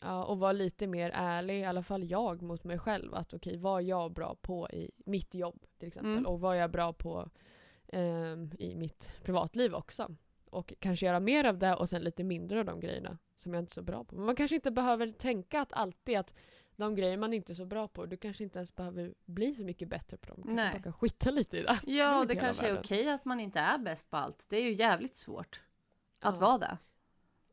Ja, 0.00 0.24
och 0.24 0.38
vara 0.38 0.52
lite 0.52 0.86
mer 0.86 1.10
ärlig, 1.14 1.60
i 1.60 1.64
alla 1.64 1.82
fall 1.82 2.10
jag, 2.10 2.42
mot 2.42 2.64
mig 2.64 2.78
själv. 2.78 3.14
Att 3.14 3.34
okej, 3.34 3.56
vad 3.56 3.82
är 3.82 3.86
jag 3.86 4.12
bra 4.12 4.36
på 4.40 4.70
i 4.70 4.90
mitt 4.96 5.34
jobb 5.34 5.66
till 5.78 5.88
exempel? 5.88 6.12
Mm. 6.12 6.26
Och 6.26 6.40
vad 6.40 6.56
är 6.56 6.60
jag 6.60 6.70
bra 6.70 6.92
på 6.92 7.30
ehm, 7.86 8.50
i 8.58 8.74
mitt 8.74 9.12
privatliv 9.22 9.74
också? 9.74 10.16
och 10.50 10.72
kanske 10.78 11.06
göra 11.06 11.20
mer 11.20 11.44
av 11.44 11.58
det 11.58 11.74
och 11.74 11.88
sen 11.88 12.02
lite 12.02 12.24
mindre 12.24 12.58
av 12.58 12.64
de 12.64 12.80
grejerna 12.80 13.18
som 13.36 13.54
jag 13.54 13.62
inte 13.62 13.70
är 13.70 13.74
så 13.74 13.82
bra 13.82 14.04
på. 14.04 14.16
Men 14.16 14.26
man 14.26 14.36
kanske 14.36 14.54
inte 14.54 14.70
behöver 14.70 15.12
tänka 15.12 15.60
att 15.60 15.72
alltid 15.72 16.18
att 16.18 16.34
de 16.78 16.94
grejer 16.94 17.16
man 17.16 17.32
inte 17.34 17.52
är 17.52 17.54
så 17.54 17.64
bra 17.64 17.88
på, 17.88 18.06
du 18.06 18.16
kanske 18.16 18.44
inte 18.44 18.58
ens 18.58 18.74
behöver 18.76 19.14
bli 19.24 19.54
så 19.54 19.62
mycket 19.62 19.88
bättre 19.88 20.16
på 20.16 20.26
dem. 20.26 20.36
Du 20.36 20.42
kanske 20.42 20.54
Nej. 20.62 20.72
bara 20.72 20.82
kan 20.82 20.92
skita 20.92 21.30
lite 21.30 21.58
i 21.58 21.62
det. 21.62 21.78
Ja, 21.86 22.22
är 22.22 22.26
det 22.26 22.34
hela 22.34 22.46
kanske 22.46 22.64
är 22.64 22.68
världen. 22.68 22.82
okej 22.84 23.10
att 23.10 23.24
man 23.24 23.40
inte 23.40 23.60
är 23.60 23.78
bäst 23.78 24.10
på 24.10 24.16
allt. 24.16 24.46
Det 24.50 24.56
är 24.56 24.62
ju 24.62 24.72
jävligt 24.74 25.14
svårt 25.16 25.60
att 26.20 26.36
Ja. 26.36 26.40
vara 26.46 26.58
det. 26.58 26.78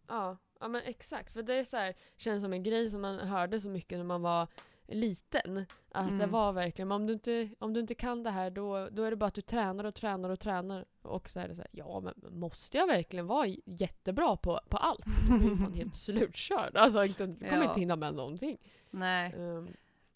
Ja, 0.08 0.38
ja 0.60 0.68
men 0.68 0.82
exakt. 0.86 1.34
För 1.34 1.44
det 1.44 1.54
är 1.54 1.64
så 1.64 1.78
här, 1.78 1.94
känns 2.18 2.44
som 2.44 2.54
en 2.54 2.64
grej 2.64 2.90
som 2.90 3.02
man 3.02 3.20
hörde 3.20 3.62
så 3.62 3.70
mycket 3.70 3.98
när 3.98 4.06
man 4.06 4.22
var 4.22 4.48
liten. 4.88 5.66
Att 5.92 6.08
det 6.08 6.14
Mm. 6.16 6.32
var 6.32 6.52
verkligen, 6.54 6.92
om 6.92 7.06
du, 7.08 7.14
inte, 7.14 7.50
om 7.60 7.74
du 7.74 7.80
inte 7.80 7.96
kan 7.96 8.24
det 8.24 8.30
här 8.30 8.50
då, 8.50 8.90
då 8.92 9.04
är 9.04 9.10
det 9.10 9.16
bara 9.18 9.26
att 9.26 9.34
du 9.34 9.42
tränar 9.42 9.84
och 9.84 9.96
tränar 9.96 10.30
och 10.30 10.40
tränar. 10.40 10.86
Och 11.02 11.30
så 11.30 11.40
är 11.40 11.48
det 11.48 11.56
så 11.56 11.62
här, 11.62 11.70
ja 11.72 12.00
men 12.00 12.40
måste 12.40 12.78
jag 12.78 12.88
verkligen 12.88 13.28
vara 13.28 13.48
jättebra 13.66 14.38
på, 14.38 14.60
på 14.70 14.78
allt? 14.78 15.06
Du 15.30 15.38
blir 15.40 15.50
ju 15.50 15.58
fan 15.58 15.74
helt 15.76 15.96
slutkörd. 15.96 16.78
Alltså 16.78 17.02
du 17.02 17.14
kommer 17.14 17.58
Ja. 17.58 17.64
inte 17.70 17.80
hinna 17.80 17.96
med 17.96 18.14
någonting. 18.16 18.58
Nej. 18.96 19.34
Um, 19.34 19.68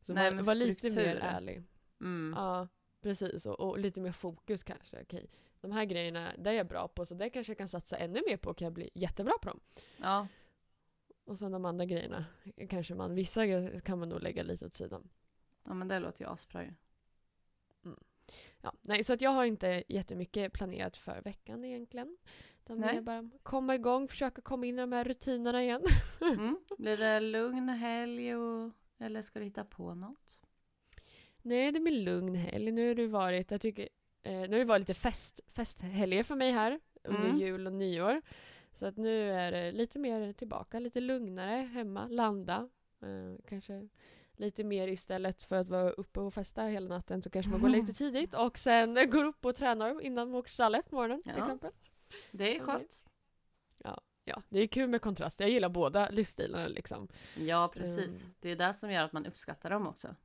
så 0.01 0.13
Nej, 0.13 0.29
var, 0.29 0.35
men 0.35 0.45
var 0.45 0.55
lite 0.55 0.95
mer 0.95 1.15
ärlig. 1.15 1.63
Mm. 2.01 2.33
Ja, 2.37 2.67
precis. 3.01 3.45
Och, 3.45 3.59
och 3.59 3.79
lite 3.79 4.01
mer 4.01 4.11
fokus 4.11 4.63
kanske. 4.63 5.01
Okej, 5.01 5.29
de 5.61 5.71
här 5.71 5.85
grejerna, 5.85 6.33
det 6.37 6.49
är 6.49 6.53
jag 6.53 6.67
bra 6.67 6.87
på 6.87 7.05
så 7.05 7.13
det 7.13 7.29
kanske 7.29 7.51
jag 7.51 7.57
kan 7.57 7.67
satsa 7.67 7.97
ännu 7.97 8.21
mer 8.27 8.37
på 8.37 8.49
och 8.49 8.57
kan 8.57 8.65
jag 8.65 8.73
bli 8.73 8.89
jättebra 8.93 9.33
på 9.41 9.47
dem. 9.47 9.59
Ja. 9.97 10.27
Och 11.25 11.39
sen 11.39 11.51
de 11.51 11.65
andra 11.65 11.85
grejerna 11.85 12.25
kanske 12.69 12.95
man, 12.95 13.15
vissa 13.15 13.41
kan 13.81 13.99
man 13.99 14.09
nog 14.09 14.21
lägga 14.21 14.43
lite 14.43 14.65
åt 14.65 14.73
sidan. 14.73 15.09
ja, 15.65 15.73
men 15.73 15.87
det 15.87 15.99
låter 15.99 16.23
ju 16.23 16.29
asbra 16.29 16.63
ju. 16.63 16.71
Ja, 18.61 18.73
nej, 18.81 19.03
så 19.03 19.13
att 19.13 19.21
jag 19.21 19.31
har 19.31 19.45
inte 19.45 19.83
jättemycket 19.87 20.53
planerat 20.53 20.97
för 20.97 21.21
veckan 21.21 21.65
egentligen. 21.65 22.17
Utan 22.69 22.79
Nej. 22.85 23.01
bara 23.01 23.29
komma 23.43 23.75
igång, 23.75 24.07
försöka 24.07 24.41
komma 24.41 24.65
in 24.65 24.77
i 24.77 24.81
de 24.81 24.91
här 24.91 25.03
rutinerna 25.03 25.63
igen. 25.63 25.81
Mm. 26.21 26.57
Blir 26.77 26.97
det 26.97 27.19
lugn 27.19 27.69
helg 27.69 28.35
och... 28.35 28.71
eller 28.99 29.21
ska 29.21 29.39
du 29.39 29.45
hitta 29.45 29.65
på 29.65 29.93
något? 29.95 30.39
nej, 31.41 31.71
det 31.71 31.79
blir 31.79 32.01
lugn 32.01 32.35
helg. 32.35 32.71
Nu 32.71 32.87
har 32.87 32.95
det 32.95 33.07
varit, 33.07 33.51
jag 33.51 33.61
tycker, 33.61 33.89
eh, 34.23 34.31
nu 34.33 34.49
har 34.51 34.57
det 34.59 34.65
varit 34.65 34.79
lite 34.81 34.93
fest, 34.93 35.39
festhelger 35.47 36.23
för 36.23 36.35
mig 36.35 36.51
här 36.51 36.79
under 37.03 37.25
Mm. 37.25 37.37
jul 37.37 37.67
och 37.67 37.73
nyår. 37.73 38.21
Så 38.73 38.85
att 38.85 38.97
nu 38.97 39.31
är 39.31 39.51
det 39.51 39.71
lite 39.71 39.99
mer 39.99 40.33
tillbaka, 40.33 40.79
lite 40.79 40.99
lugnare 41.01 41.55
hemma, 41.73 42.07
landa. 42.07 42.69
Eh, 43.01 43.45
kanske 43.47 43.89
lite 44.35 44.63
mer 44.63 44.87
istället 44.87 45.43
för 45.43 45.55
att 45.55 45.69
vara 45.69 45.89
uppe 45.89 46.19
och 46.19 46.33
festa 46.33 46.63
hela 46.63 46.87
natten 46.95 47.21
så 47.21 47.29
kanske 47.29 47.51
man 47.51 47.61
går 47.61 47.69
lite 47.69 47.93
tidigt 48.03 48.33
och 48.33 48.57
sen 48.57 49.09
går 49.11 49.25
upp 49.25 49.45
och 49.45 49.55
tränar 49.55 50.01
innan 50.01 50.29
man 50.31 50.39
åker 50.39 50.47
till 50.49 50.53
stallet 50.53 50.89
på 50.89 50.95
morgonen 50.95 51.23
till 51.23 51.33
Ja. 51.37 51.43
exempel. 51.43 51.71
Det 52.31 52.55
är 52.55 52.59
skönt. 52.59 53.05
Ja, 54.29 54.41
det 54.49 54.59
är 54.59 54.67
kul 54.67 54.89
med 54.89 55.01
kontrast. 55.01 55.39
Jag 55.39 55.49
gillar 55.49 55.69
båda 55.69 56.09
livsstilarna 56.09 56.67
liksom. 56.67 57.07
Ja, 57.35 57.71
precis. 57.73 58.25
Mm. 58.25 58.35
Det 58.39 58.49
är 58.49 58.55
det 58.55 58.73
som 58.73 58.91
gör 58.91 59.03
att 59.03 59.13
man 59.13 59.25
uppskattar 59.25 59.69
dem 59.69 59.87
också. 59.87 60.15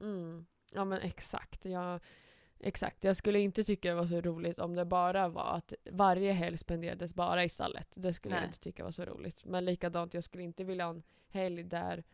Mm. 0.00 0.46
Ja 0.70 0.84
men 0.84 1.00
exakt. 1.00 1.64
Jag, 1.64 2.00
exakt. 2.60 3.04
Jag 3.04 3.16
skulle 3.16 3.40
inte 3.40 3.64
tycka 3.64 3.88
det 3.88 3.94
var 3.94 4.06
så 4.06 4.20
roligt 4.20 4.58
om 4.58 4.74
det 4.74 4.84
bara 4.84 5.28
var 5.28 5.56
att 5.56 5.72
varje 5.90 6.32
helg 6.32 6.58
spenderades 6.58 7.14
bara 7.14 7.44
i 7.44 7.48
stallet. 7.48 7.88
Det 7.94 8.14
skulle 8.14 8.34
jag 8.34 8.40
Nej. 8.40 8.48
inte 8.48 8.60
tycka 8.60 8.84
var 8.84 8.90
så 8.92 9.04
roligt. 9.04 9.44
Men 9.44 9.64
likadant, 9.64 10.14
jag 10.14 10.24
skulle 10.24 10.42
inte 10.42 10.64
vilja 10.64 10.84
ha 10.84 10.90
en 10.90 11.02
helg 11.28 11.62
där 11.62 12.04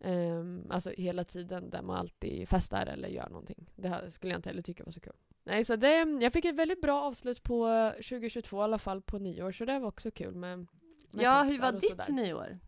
ehm, 0.00 0.66
alltså 0.70 0.90
hela 0.90 1.24
tiden 1.24 1.70
där 1.70 1.82
man 1.82 1.96
alltid 1.96 2.48
festar 2.48 2.86
eller 2.86 3.08
gör 3.08 3.28
någonting. 3.28 3.70
Det 3.76 3.88
här 3.88 4.10
skulle 4.10 4.32
jag 4.32 4.38
inte 4.38 4.48
heller 4.48 4.62
tycka 4.62 4.84
var 4.84 4.92
så 4.92 5.00
kul. 5.00 5.16
Nej, 5.48 5.64
så 5.64 5.76
det, 5.76 6.18
jag 6.20 6.32
fick 6.32 6.44
ett 6.44 6.54
väldigt 6.54 6.80
bra 6.80 7.02
avslut 7.02 7.42
på 7.42 7.90
2022 7.96 8.56
i 8.56 8.60
alla 8.60 8.78
fall 8.78 9.02
på 9.02 9.18
nyår, 9.18 9.52
så 9.52 9.64
det 9.64 9.78
var 9.78 9.88
också 9.88 10.10
kul 10.10 10.34
med, 10.34 10.58
med 10.58 11.24
Ja, 11.24 11.42
hur 11.42 11.58
var 11.60 11.72
ditt 11.72 12.08
nyår? 12.08 12.58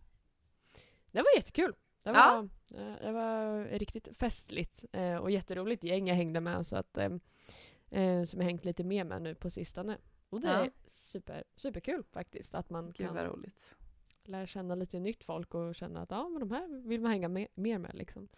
Det 1.10 1.18
var 1.18 1.36
jättekul. 1.36 1.74
Det 2.02 2.12
var, 2.12 2.18
Ja. 2.18 2.48
eh, 2.78 2.94
det 3.06 3.12
var 3.12 3.64
riktigt 3.64 4.08
festligt 4.18 4.84
eh, 4.92 5.16
och 5.16 5.30
jätteroligt 5.30 5.84
gäng 5.84 6.08
jag 6.08 6.14
hängde 6.16 6.40
med 6.40 6.66
så 6.66 6.76
att, 6.76 6.96
eh, 6.98 7.10
eh, 7.90 8.24
som 8.24 8.40
jag 8.40 8.44
hängt 8.46 8.64
lite 8.64 8.84
mer 8.84 9.04
med 9.04 9.22
nu 9.22 9.34
på 9.34 9.50
sistone. 9.50 9.98
Och 10.28 10.40
det 10.40 10.48
Ja. 10.48 10.64
är 10.64 10.70
super, 10.88 11.44
superkul 11.56 12.04
faktiskt 12.12 12.54
att 12.54 12.70
man 12.70 12.86
Gud 12.92 13.06
kan 13.08 13.18
roligt. 13.26 13.76
lära 14.24 14.46
känna 14.46 14.74
lite 14.74 14.98
nytt 14.98 15.24
folk 15.24 15.54
och 15.54 15.74
känna 15.74 16.02
att 16.02 16.10
ja, 16.10 16.28
men 16.28 16.40
de 16.40 16.50
här 16.50 16.88
vill 16.88 17.00
man 17.00 17.10
hänga 17.10 17.28
med, 17.28 17.46
mer 17.54 17.78
med. 17.78 17.94
Liksom. 17.94 18.28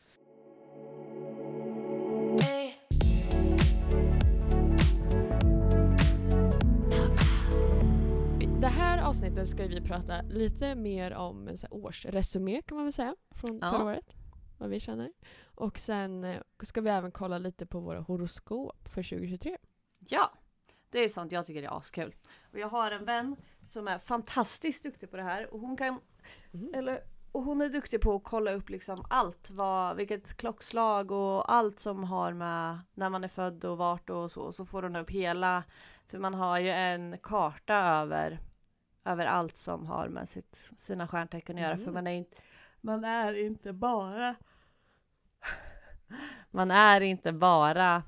Avsnittet 9.12 9.48
ska 9.48 9.66
vi 9.66 9.80
prata 9.80 10.22
lite 10.22 10.74
mer 10.74 11.14
om 11.14 11.48
en 11.48 11.56
årsresumé 11.70 12.62
kan 12.62 12.76
man 12.76 12.84
väl 12.84 12.92
säga 12.92 13.16
från 13.30 13.58
Ja. 13.62 13.70
förra 13.70 13.84
året. 13.84 14.14
Vad 14.58 14.68
vi 14.70 14.80
känner. 14.80 15.12
Och 15.44 15.78
sen 15.78 16.24
eh, 16.24 16.40
ska 16.62 16.80
vi 16.80 16.90
även 16.90 17.12
kolla 17.12 17.38
lite 17.38 17.66
på 17.66 17.80
våra 17.80 18.00
horoskop 18.00 18.88
för 18.88 19.02
2023. 19.02 19.56
Ja, 19.98 20.32
det 20.90 20.98
är 20.98 21.08
sånt 21.08 21.32
jag 21.32 21.46
tycker 21.46 21.62
är 21.62 21.76
askul. 21.78 22.14
Och 22.52 22.58
jag 22.58 22.68
har 22.68 22.90
en 22.90 23.04
vän 23.04 23.36
som 23.68 23.88
är 23.88 23.98
fantastiskt 23.98 24.82
duktig 24.84 25.10
på 25.10 25.16
det 25.16 25.22
här 25.22 25.54
och 25.54 25.60
hon 25.60 25.76
kan 25.76 26.00
Mhm. 26.50 26.72
eller 26.74 27.00
och 27.32 27.42
hon 27.42 27.60
är 27.60 27.68
duktig 27.68 28.00
på 28.00 28.14
att 28.14 28.24
kolla 28.24 28.52
upp 28.52 28.68
liksom 28.70 29.04
allt, 29.10 29.50
vad, 29.50 29.96
vilket 29.96 30.36
klockslag 30.36 31.10
och 31.10 31.52
allt 31.52 31.78
som 31.80 32.04
har 32.04 32.32
med 32.32 32.78
när 32.94 33.08
man 33.08 33.24
är 33.24 33.28
född 33.28 33.64
och 33.64 33.78
vart 33.78 34.10
och 34.10 34.30
så. 34.30 34.52
Så 34.52 34.64
får 34.66 34.82
hon 34.82 34.96
upp 34.96 35.10
hela, 35.10 35.64
för 36.08 36.18
man 36.18 36.34
har 36.34 36.58
ju 36.58 36.68
en 36.70 37.18
karta 37.22 37.74
över, 37.74 38.38
över 39.04 39.26
allt 39.26 39.56
som 39.56 39.86
har 39.86 40.08
med 40.08 40.28
sitt, 40.28 40.70
sina 40.76 41.08
stjärntecken 41.08 41.56
att 41.56 41.62
göra. 41.62 41.76
För 41.76 41.84
Mhm. 41.84 41.94
man 41.94 42.06
är, 42.06 42.12
inte, 42.12 42.36
man 42.80 43.04
är 43.04 43.32
inte 43.34 43.72
bara 43.72 44.34
man 46.50 46.70
är 46.70 47.00
inte 47.00 47.32
bara 47.32 48.02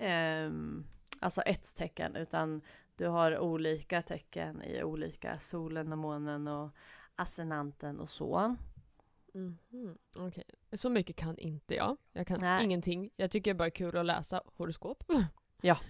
ehm, 0.00 0.86
alltså 1.20 1.42
ett 1.42 1.74
tecken 1.76 2.16
utan 2.16 2.60
du 2.96 3.06
har 3.08 3.38
olika 3.38 4.02
tecken 4.02 4.62
i 4.62 4.82
olika 4.82 5.38
solen 5.38 5.92
och 5.92 5.98
månen 5.98 6.48
och 6.48 6.70
ascendenten 7.16 8.00
och 8.00 8.10
så. 8.10 8.56
Mhm, 9.34 9.98
okej. 10.16 10.44
Så 10.72 10.90
mycket 10.90 11.16
kan 11.16 11.38
inte 11.38 11.74
jag. 11.74 11.96
Jag 12.12 12.26
kan 12.26 12.40
Nej. 12.40 12.64
ingenting. 12.64 13.10
Jag 13.16 13.30
tycker 13.30 13.50
det 13.54 13.56
är 13.56 13.58
bara 13.58 13.70
kul 13.70 13.96
att 13.96 14.06
läsa 14.06 14.42
horoskop. 14.56 15.04
Ja. 15.60 15.76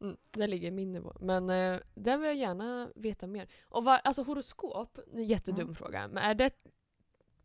Mm, 0.00 0.16
det 0.30 0.46
ligger 0.46 0.68
i 0.68 0.70
min 0.70 0.92
nivå. 0.92 1.12
Men 1.20 1.50
eh, 1.50 1.80
där 1.94 2.16
vill 2.18 2.26
jag 2.26 2.36
gärna 2.36 2.88
veta 2.94 3.26
mer. 3.26 3.48
Och 3.64 3.84
vad, 3.84 4.00
alltså 4.04 4.22
horoskop, 4.22 4.98
en 5.14 5.24
jättedum 5.24 5.60
Mm. 5.60 5.74
fråga. 5.74 6.08
Men 6.08 6.22
är 6.22 6.34
det, 6.34 6.50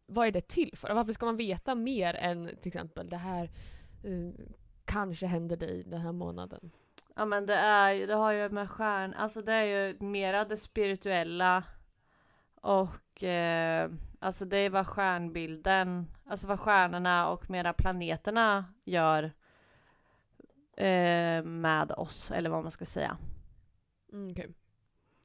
vad 0.06 0.28
är 0.28 0.32
det 0.32 0.48
till 0.48 0.72
för? 0.78 0.94
Varför 0.94 1.14
ska 1.14 1.26
man 1.26 1.38
veta 1.38 1.76
mer 1.76 2.14
än 2.14 2.48
till 2.62 2.68
exempel 2.70 3.10
det 3.10 3.18
här 3.18 3.44
eh, 4.04 4.46
kanske 4.86 5.26
händer 5.26 5.58
dig 5.58 5.84
den 5.84 6.02
här 6.02 6.12
månaden? 6.12 6.72
Ja 7.16 7.26
men 7.26 7.46
det 7.46 7.56
är 7.56 7.92
ju, 7.94 8.06
det 8.06 8.14
har 8.16 8.32
ju 8.32 8.50
med 8.50 8.70
stjärn, 8.70 9.14
alltså 9.14 9.42
det 9.42 9.54
är 9.54 9.64
ju 9.90 9.98
mera 10.00 10.46
det 10.46 10.58
spirituella 10.58 11.64
och 12.56 13.24
eh, 13.24 13.92
alltså 14.20 14.46
det 14.46 14.58
är 14.58 14.70
vad 14.70 14.88
stjärnbilden, 14.88 16.08
alltså 16.26 16.48
vad 16.48 16.60
stjärnorna 16.60 17.30
och 17.30 17.50
mera 17.50 17.74
planeterna 17.74 18.66
gör 18.84 19.32
eh, 20.78 21.44
med 21.44 21.92
oss 21.92 22.32
eller 22.32 22.50
vad 22.50 22.62
man 22.64 22.72
ska 22.72 22.86
säga. 22.86 23.18
Mm, 24.14 24.32
okej. 24.32 24.54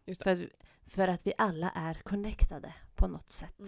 Just 0.05 0.23
För, 0.23 0.51
för 0.87 1.09
att 1.09 1.27
vi 1.27 1.33
alla 1.39 1.71
är 1.71 1.95
connectade 1.95 2.75
på 2.95 3.07
något 3.07 3.33
sätt. 3.33 3.59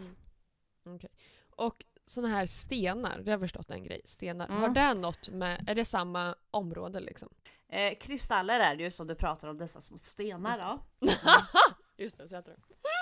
Mm. 0.86 0.96
Okej. 0.96 1.10
Och 1.50 1.84
sådana 2.06 2.34
här 2.34 2.46
stenar, 2.46 3.18
det 3.18 3.24
har 3.24 3.30
jag 3.30 3.40
förstått 3.40 3.70
en 3.70 3.84
grej. 3.84 4.00
Stenar, 4.04 4.46
Mm. 4.46 4.60
har 4.60 4.68
det 4.68 4.94
något 4.94 5.28
med, 5.28 5.64
är 5.68 5.74
det 5.74 5.84
samma 5.84 6.34
område 6.50 7.00
liksom? 7.00 7.28
Eh, 7.68 7.98
kristaller 7.98 8.60
är 8.60 8.76
det 8.76 8.82
ju 8.82 8.90
som 8.90 9.06
du 9.06 9.14
pratar 9.14 9.48
om, 9.48 9.58
dessa 9.58 9.80
små 9.80 9.98
stenar 9.98 10.58
då. 10.58 11.06
Just 11.96 12.18
det, 12.18 12.28
så 12.28 12.36
heter 12.36 12.50
det. 12.52 12.58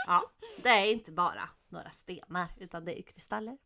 Ja, 0.06 0.22
det 0.62 0.68
är 0.68 0.92
inte 0.92 1.12
bara 1.12 1.42
några 1.68 1.90
stenar 1.90 2.48
utan 2.58 2.84
det 2.84 2.98
är 3.00 3.02
kristaller. 3.02 3.58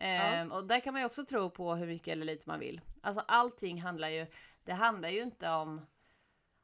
Ehm, 0.00 0.52
Och 0.52 0.66
där 0.66 0.80
kan 0.80 0.92
man 0.92 1.02
ju 1.02 1.06
också 1.06 1.24
tro 1.24 1.50
på 1.50 1.74
hur 1.74 1.86
mycket 1.86 2.08
eller 2.12 2.26
lite 2.26 2.48
man 2.48 2.60
vill. 2.60 2.80
Alltså 3.00 3.24
allting 3.28 3.82
handlar 3.82 4.08
ju, 4.08 4.26
det 4.64 4.72
handlar 4.72 5.08
ju 5.08 5.22
inte 5.22 5.50
om, 5.50 5.86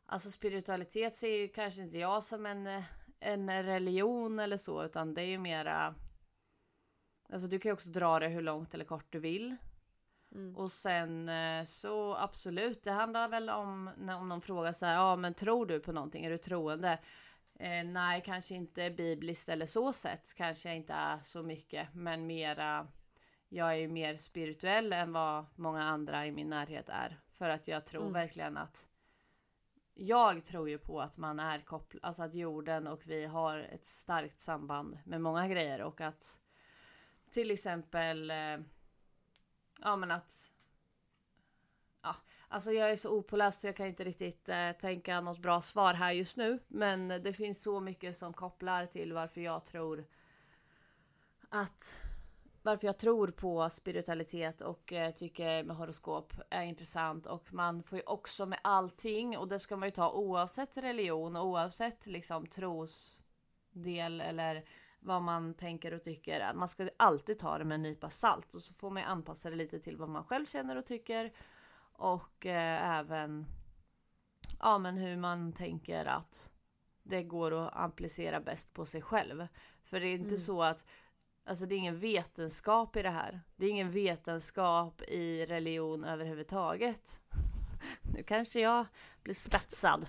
alltså 0.06 0.30
spiritualitet 0.30 1.14
ser 1.14 1.36
ju 1.36 1.48
kanske 1.48 1.82
inte 1.82 1.98
jag 1.98 2.24
som 2.24 2.46
en, 2.46 2.82
en 3.20 3.62
religion 3.62 4.38
eller 4.38 4.56
så 4.56 4.84
utan 4.84 5.14
det 5.14 5.22
är 5.22 5.26
ju 5.26 5.38
mera, 5.38 5.94
alltså 7.32 7.48
du 7.48 7.58
kan 7.58 7.68
ju 7.70 7.72
också 7.72 7.90
dra 7.90 8.18
det 8.18 8.28
hur 8.28 8.42
långt 8.42 8.74
eller 8.74 8.84
kort 8.84 9.06
du 9.12 9.18
vill. 9.18 9.56
Mm. 10.34 10.56
Och 10.56 10.72
sen 10.72 11.28
eh, 11.28 11.64
så 11.64 12.16
absolut, 12.16 12.84
det 12.84 12.92
handlar 12.92 13.28
väl 13.28 13.50
om 13.50 13.90
när 13.98 14.16
om 14.16 14.28
någon 14.28 14.40
frågar 14.40 14.72
så 14.72 14.86
här, 14.86 14.94
ja 14.94 15.16
men 15.16 15.34
tror 15.34 15.66
du 15.66 15.80
på 15.80 15.92
någonting, 15.92 16.24
är 16.24 16.30
du 16.30 16.38
troende? 16.38 16.98
Eh, 17.58 17.84
nej, 17.84 18.22
kanske 18.24 18.54
inte 18.54 18.90
bibliskt 18.90 19.48
eller 19.48 19.66
så 19.66 19.92
sett, 19.92 20.34
kanske 20.36 20.68
jag 20.68 20.76
inte 20.76 20.92
är 20.92 21.18
så 21.18 21.42
mycket, 21.42 21.94
men 21.94 22.26
mera, 22.26 22.86
jag 23.48 23.78
är 23.78 23.88
mer 23.88 24.16
spirituell 24.16 24.92
än 24.92 25.12
vad 25.12 25.44
många 25.54 25.82
andra 25.84 26.26
i 26.26 26.32
min 26.32 26.50
närhet 26.50 26.88
är. 26.88 27.20
För 27.32 27.48
att 27.48 27.68
jag 27.68 27.84
tror 27.86 28.00
Mm. 28.02 28.12
verkligen 28.12 28.56
att 28.56 28.88
jag 29.94 30.44
tror 30.44 30.68
ju 30.68 30.78
på 30.78 31.00
att 31.00 31.18
man 31.18 31.40
är 31.40 31.60
kopplad, 31.60 32.04
alltså 32.04 32.22
att 32.22 32.34
jorden 32.34 32.86
och 32.86 33.06
vi 33.06 33.26
har 33.26 33.58
ett 33.58 33.86
starkt 33.86 34.40
samband 34.40 34.98
med 35.04 35.20
många 35.20 35.48
grejer 35.48 35.82
och 35.82 36.00
att 36.00 36.38
till 37.30 37.50
exempel 37.50 38.30
eh, 38.30 38.58
ja 39.82 39.96
men 39.96 40.10
att 40.10 40.52
ja, 42.02 42.16
alltså 42.48 42.72
jag 42.72 42.90
är 42.90 42.96
så 42.96 43.10
opåläst 43.10 43.60
så 43.60 43.66
jag 43.66 43.76
kan 43.76 43.86
inte 43.86 44.04
riktigt 44.04 44.48
eh, 44.48 44.72
tänka 44.72 45.20
något 45.20 45.38
bra 45.38 45.60
svar 45.60 45.94
här 45.94 46.12
just 46.12 46.36
nu. 46.36 46.58
Men 46.68 47.08
det 47.08 47.32
finns 47.32 47.62
så 47.62 47.80
mycket 47.80 48.16
som 48.16 48.32
kopplar 48.32 48.86
till 48.86 49.12
varför 49.12 49.40
jag 49.40 49.64
tror 49.64 50.04
att 51.48 52.00
varför 52.66 52.86
jag 52.86 52.98
tror 52.98 53.28
på 53.28 53.70
spiritualitet 53.70 54.60
och 54.60 54.92
eh, 54.92 55.14
tycker 55.14 55.62
med 55.62 55.76
horoskop 55.76 56.32
är 56.50 56.62
intressant 56.62 57.26
och 57.26 57.52
man 57.52 57.82
får 57.82 57.98
ju 57.98 58.04
också 58.06 58.46
med 58.46 58.58
allting 58.62 59.38
och 59.38 59.48
det 59.48 59.58
ska 59.58 59.76
man 59.76 59.88
ju 59.88 59.92
ta 59.92 60.12
oavsett 60.12 60.76
religion 60.76 61.36
och 61.36 61.46
oavsett 61.46 62.06
liksom 62.06 62.46
trosdel 62.46 64.20
eller 64.20 64.64
vad 65.00 65.22
man 65.22 65.54
tänker 65.54 65.94
och 65.94 66.04
tycker. 66.04 66.54
Man 66.54 66.68
ska 66.68 66.88
alltid 66.96 67.38
ta 67.38 67.58
det 67.58 67.64
med 67.64 67.74
en 67.74 67.82
nypa 67.82 68.10
salt 68.10 68.54
och 68.54 68.62
så 68.62 68.74
får 68.74 68.90
man 68.90 69.02
anpassa 69.02 69.50
det 69.50 69.56
lite 69.56 69.78
till 69.78 69.96
vad 69.96 70.08
man 70.08 70.24
själv 70.24 70.46
känner 70.46 70.76
och 70.76 70.86
tycker 70.86 71.32
och 71.92 72.46
eh, 72.46 72.98
även 72.98 73.46
ja, 74.60 74.78
men 74.78 74.96
hur 74.98 75.16
man 75.16 75.52
tänker 75.52 76.04
att 76.04 76.52
det 77.02 77.22
går 77.22 77.52
att 77.52 77.76
applicera 77.76 78.40
bäst 78.40 78.72
på 78.72 78.86
sig 78.86 79.02
själv. 79.02 79.46
För 79.84 80.00
det 80.00 80.06
är 80.06 80.14
inte 80.14 80.26
mm. 80.26 80.38
så 80.38 80.62
att 80.62 80.84
Alltså 81.48 81.66
det 81.66 81.74
är 81.74 81.76
ingen 81.76 81.98
vetenskap 81.98 82.96
i 82.96 83.02
det 83.02 83.10
här. 83.10 83.40
Det 83.56 83.66
är 83.66 83.70
ingen 83.70 83.90
vetenskap 83.90 85.02
i 85.02 85.46
religion 85.46 86.04
överhuvudtaget. 86.04 87.20
Nu 88.14 88.22
kanske 88.22 88.60
jag 88.60 88.86
blir 89.22 89.34
spetsad. 89.34 90.06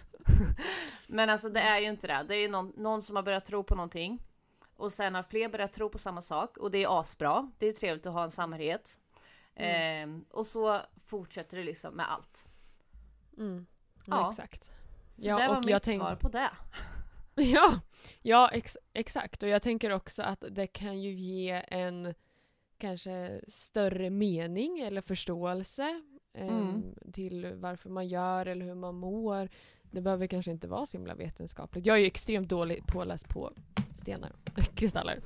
Men 1.07 1.29
alltså 1.29 1.49
det 1.49 1.59
är 1.59 1.79
ju 1.79 1.89
inte 1.89 2.07
det. 2.07 2.25
Det 2.27 2.35
är 2.35 2.39
ju 2.39 2.47
någon, 2.47 2.73
någon, 2.77 3.01
som 3.01 3.15
har 3.15 3.23
börjat 3.23 3.45
tro 3.45 3.63
på 3.63 3.75
någonting. 3.75 4.23
Och 4.75 4.93
sen 4.93 5.15
har 5.15 5.23
fler 5.23 5.49
börjat 5.49 5.73
tro 5.73 5.89
på 5.89 5.97
samma 5.97 6.21
sak. 6.21 6.57
Och 6.57 6.71
det 6.71 6.83
är 6.83 6.99
asbra. 6.99 7.51
Det 7.57 7.67
är 7.67 7.73
trevligt 7.73 8.05
att 8.05 8.13
ha 8.13 8.23
en 8.23 8.31
samhörighet. 8.31 8.99
Mm. 9.55 10.15
Eh, 10.15 10.21
och 10.31 10.45
så 10.45 10.81
fortsätter 11.03 11.57
det 11.57 11.63
liksom 11.63 11.93
med 11.93 12.11
allt. 12.11 12.47
Mm. 13.37 13.65
Ja, 14.05 14.29
exakt. 14.29 14.71
Så 15.13 15.29
ja, 15.29 15.39
det 15.39 15.47
var 15.47 15.63
mitt 15.63 15.85
svar 15.85 16.15
på 16.15 16.29
det. 16.29 16.49
ja, 17.41 17.79
ja 18.21 18.49
ex 18.53 18.77
exakt. 18.93 19.43
Och 19.43 19.49
jag 19.49 19.61
tänker 19.61 19.91
också 19.91 20.21
att 20.21 20.43
det 20.51 20.67
kan 20.67 21.01
ju 21.01 21.11
ge 21.11 21.63
en 21.67 22.13
kanske 22.77 23.41
större 23.47 24.09
mening 24.09 24.79
eller 24.79 25.01
förståelse 25.01 26.01
eh, 26.33 26.47
mm. 26.47 26.83
till 27.13 27.53
varför 27.55 27.89
man 27.89 28.07
gör 28.07 28.45
eller 28.45 28.65
hur 28.65 28.75
man 28.75 28.95
mår. 28.95 29.49
Det 29.91 30.01
behöver 30.01 30.27
kanske 30.27 30.51
inte 30.51 30.67
vara 30.67 30.85
så 30.85 30.97
himla 30.97 31.15
vetenskapligt. 31.15 31.85
Jag 31.85 31.95
är 31.95 31.99
ju 31.99 32.05
extremt 32.05 32.49
dålig 32.49 32.85
påläst 32.87 33.29
på 33.29 33.53
stenar, 33.95 34.31
kristaller. 34.75 35.19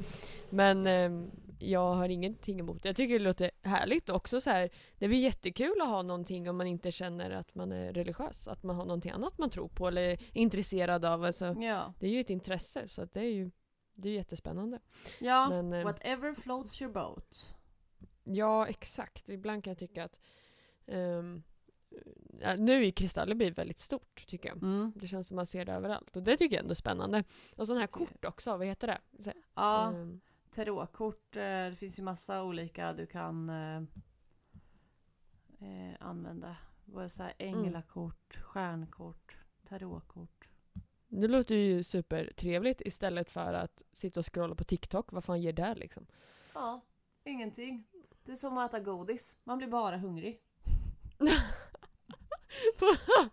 Men 0.50 0.88
eh, 0.88 1.28
jag 1.62 1.94
har 1.94 2.10
ingenting 2.10 2.60
emot 2.60 2.84
det. 2.84 2.90
Jag 2.90 2.96
tycker 2.96 3.14
det 3.14 3.26
låter 3.26 3.52
härligt 3.62 4.10
också 4.10 4.42
så 4.42 4.50
här. 4.50 4.70
Det 4.98 5.06
är 5.06 5.10
väl 5.10 5.18
jättekul 5.18 5.82
att 5.82 5.88
ha 5.88 6.02
någonting 6.02 6.50
om 6.50 6.58
man 6.58 6.68
inte 6.68 6.92
känner 6.92 7.32
att 7.32 7.56
man 7.56 7.72
är 7.72 7.94
religiös. 7.94 8.48
Att 8.48 8.64
man 8.64 8.76
har 8.76 8.86
någonting 8.86 9.12
annat 9.12 9.38
man 9.38 9.50
tror 9.50 9.68
på 9.68 9.88
eller 9.88 10.02
är 10.02 10.20
intresserad 10.34 11.06
av. 11.06 11.24
Alltså, 11.24 11.46
ja. 11.46 11.94
Det 12.00 12.08
är 12.08 12.12
ju 12.12 12.22
ett 12.22 12.30
intresse 12.30 12.88
så 12.88 13.06
det 13.06 13.20
är 13.20 13.32
ju 13.32 13.52
det 13.94 14.10
är 14.10 14.14
jättespännande. 14.14 14.80
Ja, 15.20 15.50
Men, 15.50 15.74
eh, 15.74 15.84
whatever 15.84 16.34
floats 16.34 16.82
your 16.82 16.94
boat. 16.94 17.56
Ja, 18.24 18.68
exakt. 18.68 19.30
Ibland 19.30 19.64
kan 19.64 19.72
jag 19.72 19.78
tycka 19.78 20.04
att 20.04 20.20
um, 20.86 21.44
nu 22.58 22.86
är 22.86 22.92
kristaller 22.92 23.36
blivit 23.36 23.58
väldigt 23.58 23.80
stort 23.80 24.28
tycker 24.28 24.50
jag. 24.50 24.58
Mm. 24.58 24.94
Det 24.96 25.08
känns 25.08 25.28
som 25.28 25.36
man 25.36 25.46
ser 25.46 25.66
det 25.66 25.74
överallt 25.74 26.18
och 26.18 26.24
det 26.24 26.38
tycker 26.38 26.56
jag 26.56 26.62
ändå 26.62 26.72
är 26.72 26.76
spännande. 26.76 27.24
Och 27.56 27.68
sådana 27.68 27.80
här 27.80 27.88
kort 27.88 28.26
också, 28.26 28.58
vad 28.58 28.68
heter 28.68 28.88
det? 28.88 29.24
Så, 29.24 29.32
ja. 29.56 29.94
Um, 29.96 30.22
tarotkort. 30.52 31.36
Eh, 31.36 31.42
det 31.42 31.76
finns 31.80 32.00
ju 32.00 32.04
massa 32.04 32.44
olika 32.44 32.94
du 32.94 33.06
kan 33.08 33.50
eh, 33.50 33.82
eh 35.60 35.96
använda. 36.00 36.58
Både 36.86 37.10
så 37.10 37.24
här 37.24 37.34
mm. 37.38 37.56
änglakort, 37.56 38.36
mm. 38.36 38.46
stjärnkort, 38.46 39.38
tarotkort. 39.68 40.48
Det 41.08 41.28
låter 41.28 41.56
ju 41.56 41.84
supertrevligt 41.84 42.82
istället 42.86 43.32
för 43.32 43.54
att 43.54 43.84
sitta 43.92 44.20
och 44.20 44.34
scrolla 44.34 44.56
på 44.56 44.64
TikTok. 44.64 45.12
Vad 45.12 45.24
fan 45.24 45.42
ger 45.42 45.54
det 45.54 45.76
liksom? 45.76 46.06
Ja, 46.54 46.82
ingenting. 47.24 47.88
Det 48.24 48.32
är 48.32 48.36
som 48.36 48.58
att 48.58 48.74
äta 48.74 48.84
godis. 48.84 49.38
Man 49.44 49.58
blir 49.58 49.68
bara 49.68 49.98
hungrig. 49.98 50.42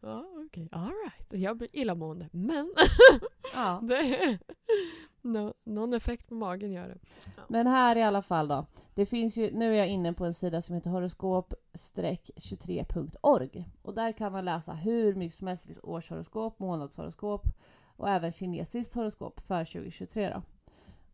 ja, 0.00 0.26
okej. 0.46 0.66
Okay. 0.66 0.80
Alright. 0.80 1.26
Jag 1.28 1.56
blir 1.56 1.76
illamående. 1.76 2.28
Men 2.32 2.74
ja. 3.54 3.80
det, 3.88 4.38
No, 5.22 5.54
någon 5.64 5.94
effekt 5.94 6.28
på 6.28 6.34
magen 6.34 6.72
gör 6.72 6.88
det. 6.88 6.98
Ja. 7.24 7.42
Men 7.48 7.66
här 7.66 7.96
i 7.96 8.02
alla 8.02 8.22
fall 8.22 8.48
då. 8.48 8.66
Det 8.94 9.06
finns 9.06 9.36
ju, 9.36 9.52
nu 9.52 9.74
är 9.74 9.78
jag 9.78 9.88
inne 9.88 10.12
på 10.12 10.24
en 10.24 10.34
sida 10.34 10.62
som 10.62 10.74
heter 10.74 10.90
horoskop-23.org. 10.90 13.64
Och 13.82 13.94
där 13.94 14.12
kan 14.12 14.32
man 14.32 14.44
läsa 14.44 14.72
hur 14.72 15.14
mycket 15.14 15.34
som 15.34 15.46
helst. 15.46 15.64
Det 15.64 15.66
finns 15.66 15.80
årshoroskop, 15.82 16.58
månadshoroskop 16.58 17.42
och 17.96 18.08
även 18.08 18.32
kinesiskt 18.32 18.94
horoskop 18.94 19.40
för 19.40 19.64
2023 19.64 20.28
då. 20.28 20.42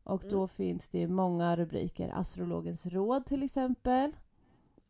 Och 0.02 0.22
då 0.30 0.36
mm. 0.36 0.48
finns 0.48 0.88
det 0.88 1.08
många 1.08 1.56
rubriker. 1.56 2.12
Astrologens 2.14 2.86
råd 2.86 3.26
till 3.26 3.42
exempel. 3.42 4.12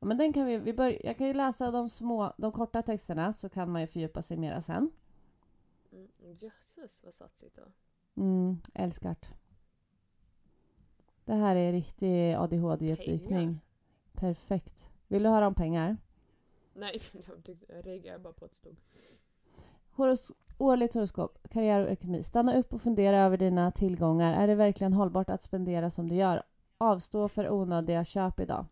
Men 0.07 0.17
den 0.17 0.33
kan 0.33 0.47
vi, 0.47 0.59
vi 0.59 0.73
bör, 0.73 1.07
jag 1.07 1.17
kan 1.19 1.27
ju 1.27 1.35
läsa 1.35 1.71
de 1.71 1.89
små, 1.89 2.33
de 2.37 2.53
korta 2.53 2.83
texterna 2.83 3.33
så 3.33 3.49
kan 3.49 3.71
man 3.71 3.81
ju 3.81 3.87
fördjupa 3.87 4.23
sig 4.23 4.37
mera 4.37 4.61
sen. 4.61 4.91
Mm, 5.93 6.09
jösses 6.41 7.01
vad 7.05 7.15
satsigt 7.15 7.57
då. 7.57 7.63
Mm, 8.23 8.61
älskat. 8.75 9.29
Det 11.25 11.35
här 11.35 11.57
är 11.57 11.73
riktig 11.73 12.35
ADHD-djupdykning. 12.35 13.61
Perfekt. 14.13 14.89
Vill 15.09 15.23
du 15.23 15.29
höra 15.29 15.47
om 15.47 15.55
pengar? 15.55 15.97
Nej, 16.75 17.01
jag 17.69 17.87
reagerar 17.87 18.19
bara 18.19 18.33
på 18.33 18.45
att 18.45 18.51
det 18.51 18.57
stod. 18.57 18.77
Horos 19.91 20.33
årligt 20.59 20.95
horoskop, 20.95 21.49
karriär 21.51 21.81
och 21.81 21.91
ekonomi. 21.91 22.23
Stanna 22.23 22.57
upp 22.57 22.75
och 22.75 22.83
fundera 22.83 23.19
över 23.19 23.37
dina 23.37 23.71
tillgångar. 23.73 24.43
Är 24.43 24.47
det 24.47 24.55
verkligen 24.55 24.93
hållbart 24.93 25.31
att 25.31 25.43
spendera 25.43 25.91
som 25.91 26.09
du 26.09 26.15
gör? 26.15 26.43
Avstå 26.79 27.29
för 27.29 27.51
onödiga 27.51 28.05
köp 28.05 28.41
idag. 28.41 28.67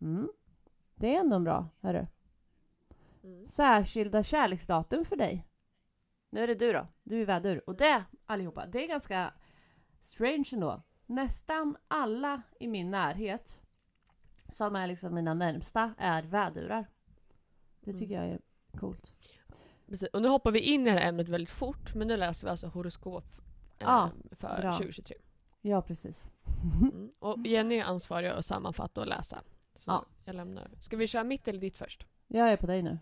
Mm. 0.00 0.28
Det 1.02 1.16
är 1.16 1.20
ändå 1.20 1.40
bra, 1.40 1.68
hörru. 1.80 2.06
Mm. 3.24 3.46
Särskilda 3.46 4.22
kärleksdatum 4.22 5.04
för 5.04 5.16
dig. 5.16 5.46
Nu 6.30 6.42
är 6.42 6.46
det 6.46 6.54
du 6.54 6.72
då. 6.72 6.86
Du 7.02 7.22
är 7.22 7.26
vädur. 7.26 7.62
Och 7.66 7.76
det, 7.76 8.04
allihopa, 8.26 8.66
det 8.66 8.84
är 8.84 8.88
ganska 8.88 9.32
strange 10.00 10.48
ändå. 10.52 10.82
Nästan 11.06 11.76
alla 11.88 12.42
i 12.60 12.68
min 12.68 12.90
närhet 12.90 13.60
som 14.48 14.76
är 14.76 14.86
liksom 14.86 15.14
mina 15.14 15.34
närmsta 15.34 15.94
är 15.98 16.22
vädurar. 16.22 16.86
Det 17.80 17.90
mm. 17.90 18.00
tycker 18.00 18.16
mm. 18.16 18.28
jag 18.28 18.34
är 18.34 18.40
coolt. 18.78 19.14
Precis. 19.86 20.08
Och 20.08 20.22
nu 20.22 20.28
hoppar 20.28 20.50
vi 20.50 20.60
in 20.60 20.80
i 20.80 20.84
det 20.84 20.90
här 20.90 21.08
ämnet 21.08 21.28
väldigt 21.28 21.50
fort, 21.50 21.94
men 21.94 22.08
nu 22.08 22.16
läser 22.16 22.46
vi 22.46 22.50
alltså 22.50 22.66
horoskop 22.66 23.24
eh, 23.78 23.86
ja, 23.86 24.10
för 24.30 24.60
bra. 24.60 24.72
2023. 24.72 25.16
Ja, 25.60 25.82
precis. 25.82 26.32
mm. 26.82 27.12
Och 27.18 27.46
Jenny 27.46 27.74
är 27.74 27.84
ansvarig 27.84 28.28
att 28.28 28.46
sammanfatta 28.46 29.00
och 29.00 29.06
läsa. 29.06 29.42
Så 29.82 29.90
ja. 29.90 30.06
jag 30.24 30.34
lämnar. 30.34 30.70
Ska 30.80 30.96
vi 30.96 31.06
köra 31.06 31.24
mitt 31.24 31.48
eller 31.48 31.60
ditt 31.60 31.76
först? 31.76 32.06
Jag 32.26 32.48
är 32.52 32.56
på 32.56 32.66
dig 32.66 32.82
nu. 32.82 32.98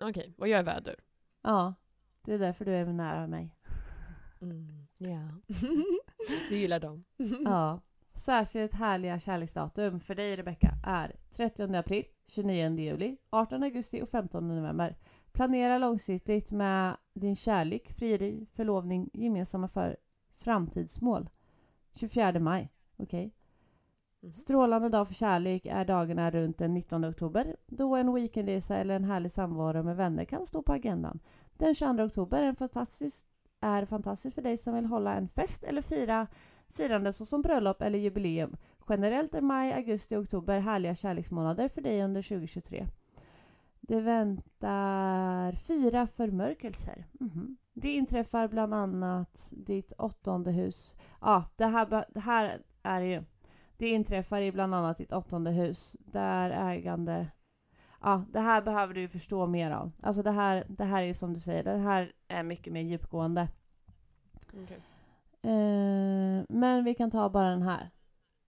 Okej, 0.00 0.10
okay. 0.10 0.32
och 0.38 0.48
jag 0.48 0.58
är 0.58 0.64
vädur. 0.64 1.00
Ja. 1.42 1.74
Det 2.24 2.34
är 2.34 2.38
därför 2.38 2.64
du 2.64 2.72
är 2.72 2.86
nära 2.86 3.26
mig. 3.26 3.56
Mm, 4.40 4.86
ja. 4.98 5.28
du 6.48 6.56
gillar 6.56 6.80
dem. 6.80 7.04
ja. 7.44 7.80
Särskilt 8.12 8.72
härliga 8.72 9.18
kärleksdatum 9.18 10.00
för 10.00 10.14
dig 10.14 10.36
Rebecka 10.36 10.70
är 10.86 11.16
30 11.30 11.76
april, 11.76 12.04
29 12.26 12.78
juli, 12.78 13.16
18 13.30 13.62
augusti 13.62 14.02
och 14.02 14.08
15 14.08 14.48
november. 14.48 14.96
Planera 15.32 15.78
långsiktigt 15.78 16.52
med 16.52 16.96
din 17.14 17.36
kärlek, 17.36 17.92
frieri, 17.92 18.46
förlovning, 18.52 19.10
gemensamma 19.12 19.68
för 19.68 19.96
framtidsmål. 20.36 21.30
24 21.92 22.40
maj. 22.40 22.72
Okej. 22.96 23.26
Okay. 23.26 23.43
Mm. 24.24 24.32
Strålande 24.32 24.88
dag 24.88 25.06
för 25.06 25.14
kärlek 25.14 25.66
är 25.66 25.84
dagarna 25.84 26.30
runt 26.30 26.58
den 26.58 26.74
19 26.74 27.04
oktober 27.04 27.56
då 27.66 27.96
en 27.96 28.14
weekendresa 28.14 28.76
eller 28.76 28.96
en 28.96 29.04
härlig 29.04 29.30
samvaro 29.30 29.82
med 29.82 29.96
vänner 29.96 30.24
kan 30.24 30.46
stå 30.46 30.62
på 30.62 30.72
agendan. 30.72 31.18
Den 31.56 31.74
22 31.74 32.02
oktober 32.02 32.42
är, 32.42 32.54
fantastisk, 32.54 33.26
är 33.60 33.84
fantastiskt 33.84 34.34
för 34.34 34.42
dig 34.42 34.56
som 34.56 34.74
vill 34.74 34.84
hålla 34.84 35.14
en 35.14 35.28
fest 35.28 35.64
eller 35.64 35.82
fira 35.82 36.26
firande 36.68 37.12
såsom 37.12 37.42
bröllop 37.42 37.82
eller 37.82 37.98
jubileum. 37.98 38.56
Generellt 38.88 39.34
är 39.34 39.40
maj, 39.40 39.72
augusti 39.72 40.16
och 40.16 40.20
oktober 40.20 40.58
härliga 40.58 40.94
kärleksmånader 40.94 41.68
för 41.68 41.80
dig 41.80 42.02
under 42.02 42.22
2023. 42.22 42.86
Det 43.80 44.00
väntar 44.00 45.52
fyra 45.52 46.06
förmörkelser. 46.06 47.06
Mm 47.20 47.32
-hmm. 47.32 47.56
Det 47.74 47.92
inträffar 47.92 48.48
bland 48.48 48.74
annat 48.74 49.52
ditt 49.56 49.92
åttonde 49.92 50.52
hus. 50.52 50.96
Ja, 51.20 51.44
det 51.56 51.66
här, 51.66 52.04
det 52.14 52.20
här 52.20 52.62
är 52.82 53.00
ju... 53.00 53.24
Det 53.84 53.88
inträffar 53.90 54.40
i 54.40 54.52
bland 54.52 54.74
annat 54.74 54.96
ditt 54.96 55.12
åttonde 55.12 55.50
hus 55.50 55.96
där 56.00 56.50
ägande 56.50 57.26
ja, 58.00 58.24
det 58.32 58.40
här 58.40 58.62
behöver 58.62 58.94
du 58.94 59.08
förstå 59.08 59.46
mer 59.46 59.70
av. 59.70 59.92
Alltså 60.02 60.22
det 60.22 60.30
här, 60.30 60.64
det 60.68 60.84
här 60.84 61.02
är 61.02 61.12
som 61.12 61.32
du 61.32 61.40
säger, 61.40 61.64
det 61.64 61.78
här 61.78 62.12
är 62.28 62.42
mycket 62.42 62.72
mer 62.72 62.80
djupgående. 62.80 63.48
Okej. 64.48 64.80
Eh, 65.42 66.44
men 66.48 66.84
vi 66.84 66.94
kan 66.94 67.10
ta 67.10 67.28
bara 67.28 67.50
den 67.50 67.62
här. 67.62 67.90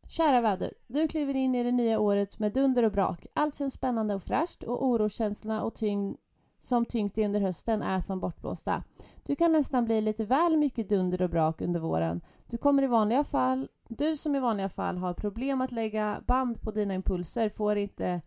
Kära 0.09 0.41
väder, 0.41 0.75
du 0.87 1.09
kliver 1.09 1.37
in 1.37 1.55
i 1.55 1.63
det 1.63 1.73
nya 1.73 1.99
året 1.99 2.39
med 2.39 2.53
dunder 2.53 2.83
och 2.83 2.93
brak. 2.93 3.27
Allt 3.35 3.55
känns 3.55 3.75
spännande 3.75 4.15
och 4.15 4.23
fräscht 4.23 4.63
och 4.63 4.87
oroskänslorna 4.87 5.63
och 5.63 5.75
tyngd 5.75 6.17
som 6.61 6.85
tyngt 6.85 7.15
dig 7.15 7.25
under 7.25 7.41
hösten 7.41 7.83
är 7.83 8.01
som 8.01 8.21
bortblåsta. 8.21 8.85
Du 9.27 9.37
kan 9.37 9.53
nästan 9.53 9.85
bli 9.85 10.01
lite 10.01 10.25
väl 10.25 10.57
mycket 10.57 10.89
dunder 10.89 11.23
och 11.23 11.31
brak 11.31 11.61
under 11.61 11.81
våren. 11.81 12.21
Du 12.47 12.59
kommer 12.59 12.83
i 12.83 12.87
vanliga 12.87 13.25
fall, 13.25 13.69
du 13.89 14.17
som 14.17 14.35
i 14.37 14.41
vanliga 14.41 14.69
fall 14.69 14.97
har 14.97 15.15
problem 15.15 15.61
att 15.61 15.73
lägga 15.73 16.23
band 16.27 16.61
på 16.63 16.71
dina 16.71 16.95
impulser 16.95 17.49
får 17.49 17.77
inte 17.77 18.21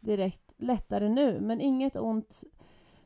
direkt 0.00 0.54
lättare 0.58 1.08
nu, 1.08 1.40
men 1.40 1.60
inget 1.60 1.96
ont 1.96 2.44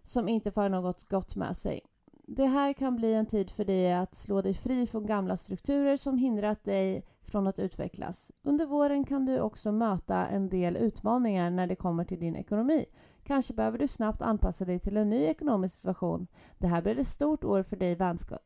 som 0.02 0.28
inte 0.28 0.50
för 0.50 0.68
något 0.68 1.08
gott 1.08 1.36
med 1.36 1.56
sig. 1.56 1.80
Det 2.26 2.46
här 2.46 2.72
kan 2.72 2.96
bli 2.96 3.14
en 3.14 3.26
tid 3.26 3.50
för 3.50 3.64
dig 3.64 3.94
att 3.94 4.14
slå 4.14 4.42
dig 4.42 4.54
fri 4.54 4.86
från 4.86 5.06
gamla 5.06 5.36
strukturer 5.36 5.96
som 5.96 6.18
hindrat 6.18 6.64
dig 6.64 7.04
från 7.26 7.46
att 7.46 7.58
utvecklas. 7.58 8.32
Under 8.42 8.66
våren 8.66 9.04
kan 9.04 9.26
du 9.26 9.40
också 9.40 9.72
möta 9.72 10.26
en 10.26 10.48
del 10.48 10.76
utmaningar 10.76 11.50
när 11.50 11.66
det 11.66 11.76
kommer 11.76 12.04
till 12.04 12.20
din 12.20 12.36
ekonomi. 12.36 12.84
Kanske 13.24 13.54
behöver 13.54 13.78
du 13.78 13.86
snabbt 13.86 14.22
anpassa 14.22 14.64
dig 14.64 14.78
till 14.78 14.96
en 14.96 15.10
ny 15.10 15.24
ekonomisk 15.24 15.76
situation. 15.76 16.26
Det 16.58 16.66
här 16.66 16.82
blir 16.82 16.98
ett 16.98 17.06
stort 17.06 17.44
år 17.44 17.62
för 17.62 17.76
dig 17.76 17.94
vänska 17.94 18.38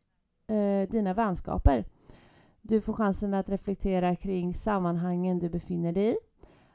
eh, 0.47 0.88
dina 0.88 1.14
vänskaper. 1.14 1.85
Du 2.62 2.81
får 2.81 2.92
chansen 2.92 3.35
att 3.35 3.49
reflektera 3.49 4.16
kring 4.16 4.55
sammanhangen 4.55 5.38
du 5.38 5.49
befinner 5.49 5.92
dig 5.92 6.12
i. 6.12 6.16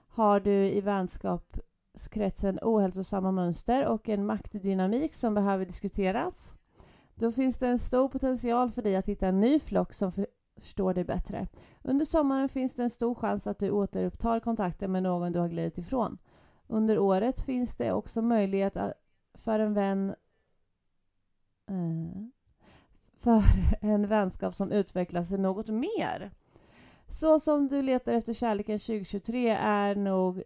Har 0.07 0.39
du 0.39 0.69
i 0.69 0.81
vänskapskretsen 0.81 2.59
ohälsosamma 2.61 3.31
mönster 3.31 3.85
och 3.85 4.09
en 4.09 4.25
maktdynamik 4.25 5.13
som 5.13 5.33
behöver 5.33 5.65
diskuteras? 5.65 6.55
Då 7.15 7.31
finns 7.31 7.57
det 7.57 7.67
en 7.67 7.79
stor 7.79 8.07
potential 8.07 8.71
för 8.71 8.81
dig 8.81 8.95
att 8.95 9.07
hitta 9.07 9.27
en 9.27 9.39
ny 9.39 9.59
flock 9.59 9.93
som 9.93 10.11
förstår 10.61 10.93
dig 10.93 11.03
bättre. 11.03 11.47
Under 11.81 12.05
sommaren 12.05 12.49
finns 12.49 12.75
det 12.75 12.83
en 12.83 12.89
stor 12.89 13.15
chans 13.15 13.47
att 13.47 13.59
du 13.59 13.71
återupptar 13.71 14.39
kontakten 14.39 14.91
med 14.91 15.03
någon 15.03 15.31
du 15.31 15.39
har 15.39 15.49
glidit 15.49 15.77
ifrån. 15.77 16.17
Under 16.67 16.99
året 16.99 17.39
finns 17.39 17.75
det 17.75 17.91
också 17.91 18.21
möjlighet 18.21 18.75
äh, 18.75 18.89
för 19.33 19.59
en 19.59 19.73
vän 19.73 20.15
eh, 21.69 22.23
för 23.23 23.41
en 23.81 24.07
vänskap 24.07 24.55
som 24.55 24.71
utvecklas 24.71 25.29
till 25.29 25.39
något 25.39 25.69
mer. 25.69 26.31
Så 27.07 27.39
som 27.39 27.67
du 27.67 27.81
letar 27.81 28.13
efter 28.13 28.33
kärleken 28.33 28.79
2023 28.79 29.49
är 29.49 29.95
nog 29.95 30.43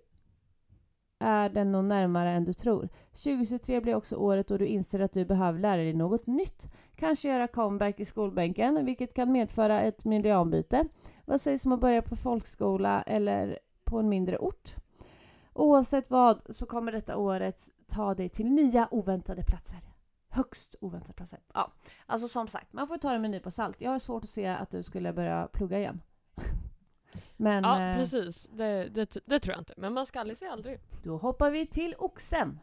är 1.19 1.49
den 1.49 1.71
nog 1.71 1.85
närmare 1.85 2.31
än 2.31 2.45
du 2.45 2.53
tror. 2.53 2.89
2023 3.11 3.81
blir 3.81 3.95
också 3.95 4.15
året 4.15 4.47
då 4.47 4.57
du 4.57 4.65
inser 4.65 4.99
att 4.99 5.13
du 5.13 5.25
behöver 5.25 5.59
lära 5.59 5.77
dig 5.77 5.93
något 5.93 6.27
nytt. 6.27 6.67
Kanske 6.95 7.27
göra 7.27 7.47
comeback 7.47 7.99
i 7.99 8.05
skolbänken, 8.05 8.85
vilket 8.85 9.13
kan 9.13 9.31
medföra 9.31 9.81
ett 9.81 10.05
miljöombyte. 10.05 10.85
Vad 11.25 11.41
sägs 11.41 11.65
om 11.65 11.71
att 11.71 11.79
börja 11.79 12.01
på 12.01 12.15
folkskola 12.15 13.01
eller 13.01 13.59
på 13.83 13.99
en 13.99 14.09
mindre 14.09 14.37
ort? 14.37 14.75
Oavsett 15.53 16.09
vad 16.09 16.41
så 16.49 16.65
kommer 16.65 16.91
detta 16.91 17.17
året 17.17 17.61
ta 17.87 18.13
dig 18.13 18.29
till 18.29 18.51
nya 18.51 18.87
oväntade 18.91 19.43
platser. 19.43 19.79
Högst 20.37 20.75
oväntade 20.81 21.13
platser. 21.13 21.39
Ja, 21.53 21.73
alltså 22.05 22.27
som 22.27 22.47
sagt, 22.47 22.73
man 22.73 22.87
får 22.87 22.97
ta 22.97 23.11
det 23.11 23.19
med 23.19 23.25
en 23.25 23.31
nypa 23.31 23.51
salt. 23.51 23.81
Jag 23.81 23.91
har 23.91 23.99
svårt 23.99 24.23
att 24.23 24.29
se 24.29 24.45
att 24.47 24.69
du 24.69 24.83
skulle 24.83 25.13
börja 25.13 25.47
plugga 25.53 25.79
igen. 25.79 26.01
Men 27.37 27.63
Ja, 27.63 27.81
eh, 27.81 27.97
precis. 27.97 28.47
Det, 28.51 28.89
det, 28.89 29.17
det 29.25 29.39
tror 29.39 29.53
jag 29.53 29.61
inte. 29.61 29.73
Men 29.77 29.93
man 29.93 30.05
ska 30.05 30.19
aldrig 30.19 30.37
säga 30.37 30.51
aldrig. 30.51 30.79
då 31.03 31.17
hoppar 31.17 31.49
vi 31.49 31.65
till 31.65 31.95
oxen. 31.97 32.59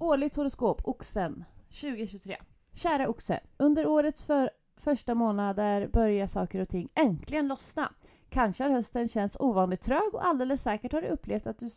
Årligt 0.00 0.36
horoskop, 0.36 0.80
oxen, 0.84 1.44
2023. 1.68 2.36
Kära 2.72 3.08
oxe, 3.08 3.40
under 3.56 3.86
årets 3.86 4.26
för 4.26 4.50
första 4.76 5.14
månader 5.14 5.88
börjar 5.88 6.26
saker 6.26 6.60
och 6.60 6.68
ting 6.68 6.88
äntligen 6.94 7.48
lossna. 7.48 7.92
Kanske 8.28 8.64
har 8.64 8.70
hösten 8.70 9.08
känts 9.08 9.36
ovanligt 9.40 9.80
trög 9.80 10.14
och 10.14 10.26
alldeles 10.26 10.62
säkert 10.62 10.92
har 10.92 11.02
du 11.02 11.08
upplevt 11.08 11.46
att 11.46 11.58
du 11.58 11.68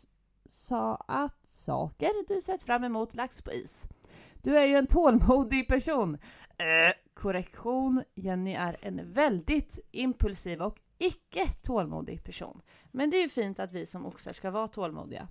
sa 0.48 0.94
att 1.08 1.48
saker 1.48 2.10
du 2.34 2.40
sett 2.40 2.62
fram 2.62 2.84
emot 2.84 3.14
lagts 3.14 3.42
på 3.42 3.52
is. 3.52 3.86
Du 4.48 4.58
är 4.58 4.66
ju 4.66 4.76
en 4.76 4.86
tålmodig 4.86 5.68
person. 5.68 6.14
Äh, 6.58 6.94
korrektion, 7.14 8.02
Jenny 8.14 8.54
är 8.54 8.76
en 8.80 9.12
väldigt 9.12 9.78
impulsiv 9.90 10.62
och 10.62 10.78
icke 10.98 11.48
tålmodig 11.62 12.24
person. 12.24 12.60
Men 12.92 13.10
det 13.10 13.16
är 13.16 13.22
ju 13.22 13.28
fint 13.28 13.60
att 13.60 13.72
vi 13.72 13.86
som 13.86 14.06
oxar 14.06 14.32
ska 14.32 14.50
vara 14.50 14.68
tålmodiga. 14.68 15.28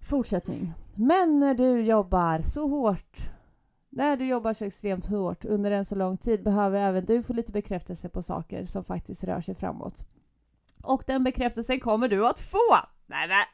Fortsättning. 0.00 0.72
Men 0.94 1.38
när 1.38 1.54
du 1.54 1.80
jobbar 1.80 2.42
så 2.42 2.68
hårt, 2.68 3.18
när 3.90 4.16
du 4.16 4.26
jobbar 4.26 4.52
så 4.52 4.64
extremt 4.64 5.06
hårt 5.06 5.44
under 5.44 5.70
en 5.70 5.84
så 5.84 5.94
lång 5.94 6.16
tid 6.16 6.42
behöver 6.42 6.80
även 6.80 7.04
du 7.04 7.22
få 7.22 7.32
lite 7.32 7.52
bekräftelse 7.52 8.08
på 8.08 8.22
saker 8.22 8.64
som 8.64 8.84
faktiskt 8.84 9.24
rör 9.24 9.40
sig 9.40 9.54
framåt. 9.54 10.04
Och 10.82 11.02
den 11.06 11.24
bekräftelsen 11.24 11.80
kommer 11.80 12.08
du 12.08 12.26
att 12.26 12.38
få! 12.38 12.76
Nej, 13.06 13.28
nej. 13.28 13.44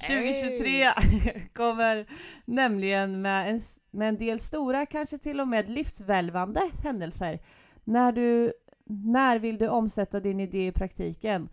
2023 0.00 0.86
kommer 1.52 2.06
nämligen 2.44 3.22
med 3.22 3.50
en, 3.50 3.60
med 3.90 4.08
en 4.08 4.16
del 4.18 4.40
stora, 4.40 4.86
kanske 4.86 5.18
till 5.18 5.40
och 5.40 5.48
med 5.48 5.70
livsvälvande 5.70 6.60
händelser. 6.84 7.38
När, 7.84 8.12
du, 8.12 8.52
när 8.86 9.38
vill 9.38 9.58
du 9.58 9.68
omsätta 9.68 10.20
din 10.20 10.40
idé 10.40 10.66
i 10.66 10.72
praktiken? 10.72 11.48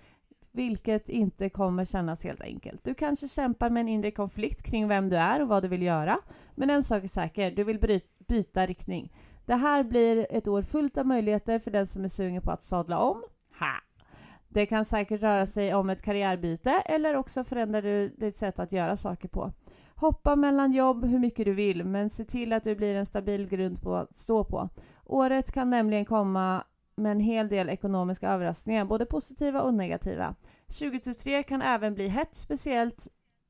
Vilket 0.52 1.10
inte 1.10 1.50
kommer 1.50 1.86
kännas 1.86 2.24
helt 2.24 2.42
enkelt. 2.42 2.84
Du 2.84 2.94
kanske 2.94 3.28
kämpar 3.28 3.70
med 3.70 3.82
en 3.82 3.88
inre 3.88 4.12
konflikt 4.12 4.64
kring 4.64 4.88
vem 4.88 5.10
du 5.10 5.16
är 5.18 5.42
och 5.42 5.48
vad 5.48 5.64
du 5.64 5.68
vill 5.68 5.82
göra. 5.82 6.20
Men 6.56 6.70
en 6.70 6.84
sak 6.84 7.04
är 7.04 7.08
säker, 7.08 7.52
du 7.52 7.64
vill 7.64 7.80
bry- 7.80 8.02
byta 8.28 8.66
riktning. 8.66 9.14
Det 9.46 9.56
här 9.56 9.84
blir 9.84 10.28
ett 10.30 10.48
år 10.48 10.62
fullt 10.62 10.98
av 10.98 11.06
möjligheter 11.06 11.60
för 11.60 11.72
den 11.72 11.88
som 11.88 12.04
är 12.04 12.08
sugen 12.08 12.42
på 12.42 12.52
att 12.52 12.62
sadla 12.62 13.00
om. 13.00 13.24
Ha! 13.60 13.91
Det 14.54 14.66
kan 14.66 14.86
säkert 14.86 15.22
röra 15.22 15.46
sig 15.46 15.74
om 15.74 15.90
ett 15.90 16.02
karriärbyte 16.02 16.72
eller 16.86 17.16
också 17.16 17.44
förändrar 17.44 17.82
du 17.82 18.10
ditt 18.10 18.36
sätt 18.36 18.60
att 18.60 18.72
göra 18.72 18.96
saker 18.96 19.28
på. 19.28 19.52
Hoppa 19.96 20.36
mellan 20.36 20.74
jobb 20.74 21.06
hur 21.06 21.20
mycket 21.20 21.46
du 21.46 21.54
vill 21.54 21.86
men 21.86 22.10
se 22.10 22.24
till 22.24 22.54
att 22.54 22.64
du 22.64 22.76
blir 22.76 22.96
en 22.96 23.06
stabil 23.06 23.48
grund 23.48 23.82
på 23.82 23.96
att 23.96 24.16
stå 24.16 24.44
på. 24.44 24.70
Året 25.06 25.52
kan 25.52 25.70
nämligen 25.70 26.06
komma 26.06 26.64
med 26.96 27.12
en 27.12 27.20
hel 27.20 27.50
del 27.50 27.70
ekonomiska 27.70 28.30
överraskningar, 28.30 28.86
både 28.86 29.06
positiva 29.06 29.62
och 29.62 29.74
negativa. 29.74 30.36
2023 30.68 31.44
kan 31.44 31.62
även 31.62 31.94
bli 31.94 32.08
hett, 32.08 32.36
speciellt 32.36 33.08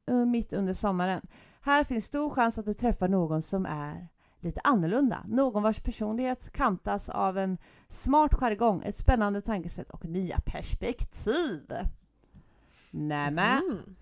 eh, 0.10 0.26
mitt 0.26 0.54
under 0.54 0.74
sommaren. 0.74 1.22
Här 1.62 1.84
finns 1.84 2.06
stor 2.06 2.30
chans 2.30 2.58
att 2.58 2.66
du 2.66 2.74
träffar 2.74 3.08
någon 3.08 3.42
som 3.42 3.66
är 3.66 4.08
lite 4.44 4.62
annorlunda. 4.64 5.24
Någon 5.28 5.64
vars 5.64 5.80
personlighet 5.80 6.50
kantas 6.54 7.10
av 7.10 7.38
en 7.38 7.58
smart 7.88 8.34
jargong, 8.34 8.84
ett 8.84 8.96
spännande 8.98 9.42
tankesätt 9.42 9.90
och 9.90 10.06
nya 10.06 10.40
perspektiv. 10.46 11.72
Nämen. 12.92 13.64
Mm. 13.64 13.96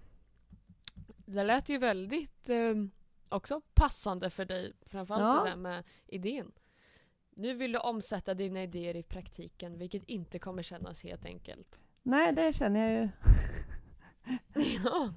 Det 1.25 1.43
lät 1.43 1.69
ju 1.69 1.78
väldigt 1.78 2.49
eh, 2.49 2.75
också 3.30 3.62
passande 3.73 4.30
för 4.30 4.45
dig. 4.45 4.73
Framförallt 4.86 5.23
Ja. 5.23 5.43
det 5.43 5.49
där 5.49 5.58
med 5.58 5.84
idén. 6.08 6.52
Nu 7.36 7.54
vill 7.54 7.71
du 7.71 7.80
omsätta 7.80 8.34
dina 8.34 8.63
idéer 8.63 8.95
i 8.95 9.04
praktiken 9.04 9.78
vilket 9.78 10.04
inte 10.04 10.39
kommer 10.39 10.63
kännas 10.63 11.04
helt 11.04 11.25
enkelt. 11.25 11.80
Nej, 12.04 12.34
det 12.34 12.56
känner 12.56 12.89
jag 12.89 13.02
ju. 13.02 13.10
ja. 14.84 15.13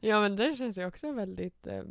ja 0.00 0.20
men 0.20 0.36
det 0.36 0.56
känns 0.56 0.78
ju 0.78 0.86
också 0.86 1.12
väldigt, 1.12 1.66
eh, 1.66 1.82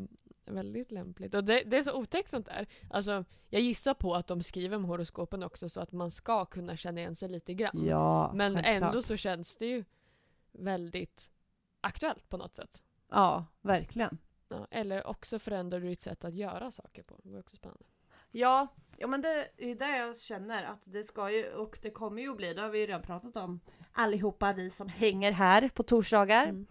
väldigt 0.45 0.91
lämpligt. 0.91 1.35
Och 1.35 1.43
det, 1.43 1.63
det 1.63 1.77
är 1.77 1.83
så 1.83 1.93
otäckt 1.93 2.29
sånt 2.29 2.45
där. 2.45 2.67
Alltså, 2.89 3.25
jag 3.49 3.61
gissar 3.61 3.93
på 3.93 4.15
att 4.15 4.27
de 4.27 4.43
skriver 4.43 4.77
om 4.77 4.85
horoskopen 4.85 5.43
också 5.43 5.69
så 5.69 5.79
att 5.79 5.91
man 5.91 6.11
ska 6.11 6.45
kunna 6.45 6.77
känna 6.77 6.99
igen 6.99 7.15
sig 7.15 7.29
lite 7.29 7.53
grann. 7.53 7.85
Ja, 7.85 8.31
men 8.33 8.53
självklart. 8.53 8.83
ändå 8.83 9.01
så 9.01 9.17
känns 9.17 9.55
det 9.55 9.65
ju 9.65 9.85
väldigt 10.51 11.31
aktuellt 11.81 12.29
på 12.29 12.37
något 12.37 12.55
sätt. 12.55 12.83
Ja, 13.09 13.45
verkligen. 13.61 14.17
Ja, 14.49 14.67
eller 14.71 15.07
också 15.07 15.39
förändrar 15.39 15.79
du 15.79 15.87
ditt 15.87 16.01
sätt 16.01 16.23
att 16.23 16.35
göra 16.35 16.71
saker 16.71 17.03
på. 17.03 17.19
Det 17.23 17.31
var 17.31 17.39
också 17.39 17.55
spännande. 17.55 17.83
Ja, 18.31 18.67
ja 18.97 19.07
men 19.07 19.21
det 19.21 19.47
är 19.57 19.75
det 19.75 19.97
jag 19.97 20.17
känner 20.17 20.63
att 20.63 20.91
det 20.91 21.03
ska 21.03 21.31
ju 21.31 21.53
och 21.53 21.79
det 21.81 21.89
kommer 21.89 22.21
ju 22.21 22.31
att 22.31 22.37
bli. 22.37 22.53
Det 22.53 22.61
har 22.61 22.69
vi 22.69 22.79
ju 22.79 22.87
redan 22.87 23.01
pratat 23.01 23.35
om 23.35 23.59
allihopa 23.91 24.51
ni 24.51 24.69
som 24.69 24.87
hänger 24.87 25.31
här 25.31 25.69
på 25.69 25.83
torsdagar. 25.83 26.43
Mm. 26.43 26.67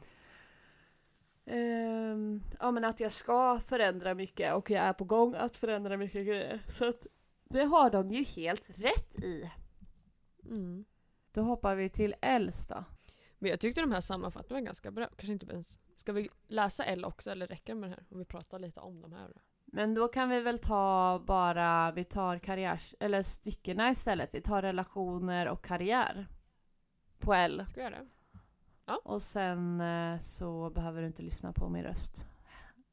Ehm, 1.46 2.42
ja 2.60 2.70
men 2.70 2.84
att 2.84 3.00
jag 3.00 3.12
ska 3.12 3.58
förändra 3.58 4.14
mycket 4.14 4.54
och 4.54 4.70
jag 4.70 4.84
är 4.84 4.92
på 4.92 5.04
gång 5.04 5.34
att 5.34 5.56
förändra 5.56 5.96
mycket 5.96 6.26
grejer. 6.26 6.62
Så 6.68 6.88
att 6.88 7.06
det 7.44 7.64
har 7.64 7.90
de 7.90 8.08
ju 8.08 8.24
helt 8.24 8.78
rätt 8.78 9.14
i. 9.24 9.50
Mm. 10.44 10.84
Då 11.32 11.42
hoppar 11.42 11.74
vi 11.74 11.88
till 11.88 12.14
Els 12.20 12.66
då. 12.66 12.84
Men 13.38 13.50
jag 13.50 13.60
tyckte 13.60 13.80
de 13.80 13.92
här 13.92 14.00
sammanfattningarna 14.00 14.60
var 14.60 14.66
ganska 14.66 14.90
bra. 14.90 15.06
Kanske 15.06 15.32
inte 15.32 15.46
ens... 15.46 15.78
Ska 15.96 16.12
vi 16.12 16.28
läsa 16.48 16.84
L 16.84 17.04
också 17.04 17.30
eller 17.30 17.46
räcker 17.46 17.74
det 17.74 17.80
med 17.80 17.90
det 17.90 17.94
här? 17.94 18.06
Om 18.10 18.18
vi 18.18 18.24
pratar 18.24 18.58
lite 18.58 18.80
om 18.80 19.02
de 19.02 19.12
här 19.12 19.28
då. 19.28 19.40
Men 19.64 19.94
då 19.94 20.08
kan 20.08 20.28
vi 20.28 20.40
väl 20.40 20.58
ta 20.58 21.22
bara, 21.26 21.92
vi 21.92 22.04
tar 22.04 22.38
karriärs, 22.38 22.94
eller 23.00 23.22
styckena 23.22 23.90
istället. 23.90 24.30
Vi 24.32 24.40
tar 24.40 24.62
relationer 24.62 25.48
och 25.48 25.64
karriär. 25.64 26.26
På 27.18 27.34
L. 27.34 27.64
Ska 27.68 27.80
vi 27.80 27.82
göra 27.82 27.98
det? 27.98 28.08
Och 29.04 29.22
sen 29.22 29.80
eh, 29.80 30.18
så 30.18 30.70
behöver 30.70 31.00
du 31.00 31.06
inte 31.06 31.22
lyssna 31.22 31.52
på 31.52 31.68
min 31.68 31.82
röst 31.82 32.26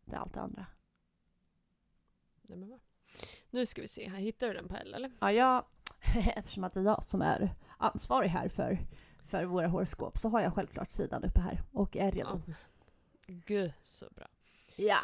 det 0.09 0.15
är 0.15 0.19
allt 0.19 0.33
det 0.33 0.41
andra. 0.41 0.65
Nej, 2.41 2.57
men 2.57 2.69
va? 2.69 2.79
Nu 3.49 3.65
ska 3.65 3.81
vi 3.81 3.87
se, 3.87 4.09
här 4.09 4.17
hittar 4.17 4.47
du 4.47 4.53
den 4.53 4.67
Pelle 4.67 4.95
eller? 4.95 5.11
Ja, 5.19 5.31
jag, 5.31 5.65
eftersom 6.35 6.63
att 6.63 6.73
det 6.73 6.79
är 6.79 6.83
jag 6.83 7.03
som 7.03 7.21
är 7.21 7.55
ansvarig 7.77 8.29
här 8.29 8.49
för, 8.49 8.79
för 9.25 9.45
våra 9.45 9.67
horoskop 9.67 10.17
så 10.17 10.29
har 10.29 10.41
jag 10.41 10.53
självklart 10.53 10.89
sidan 10.89 11.23
uppe 11.23 11.39
här 11.39 11.63
och 11.71 11.97
är 11.97 12.11
redo. 12.11 12.41
Ja. 12.47 12.53
Gud 13.27 13.73
så 13.81 14.05
bra. 14.15 14.27
Ja. 14.75 14.99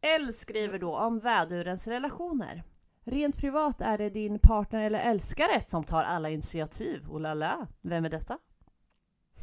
L 0.00 0.32
skriver 0.32 0.78
då 0.78 0.96
om 0.96 1.18
vädurens 1.18 1.88
relationer. 1.88 2.62
Rent 3.04 3.38
privat 3.38 3.80
är 3.80 3.98
det 3.98 4.10
din 4.10 4.38
partner 4.38 4.84
eller 4.84 4.98
älskare 4.98 5.60
som 5.60 5.84
tar 5.84 6.04
alla 6.04 6.30
initiativ. 6.30 7.10
Oh 7.10 7.20
la 7.20 7.34
la. 7.34 7.66
Vem 7.82 8.04
är 8.04 8.10
detta? 8.10 8.38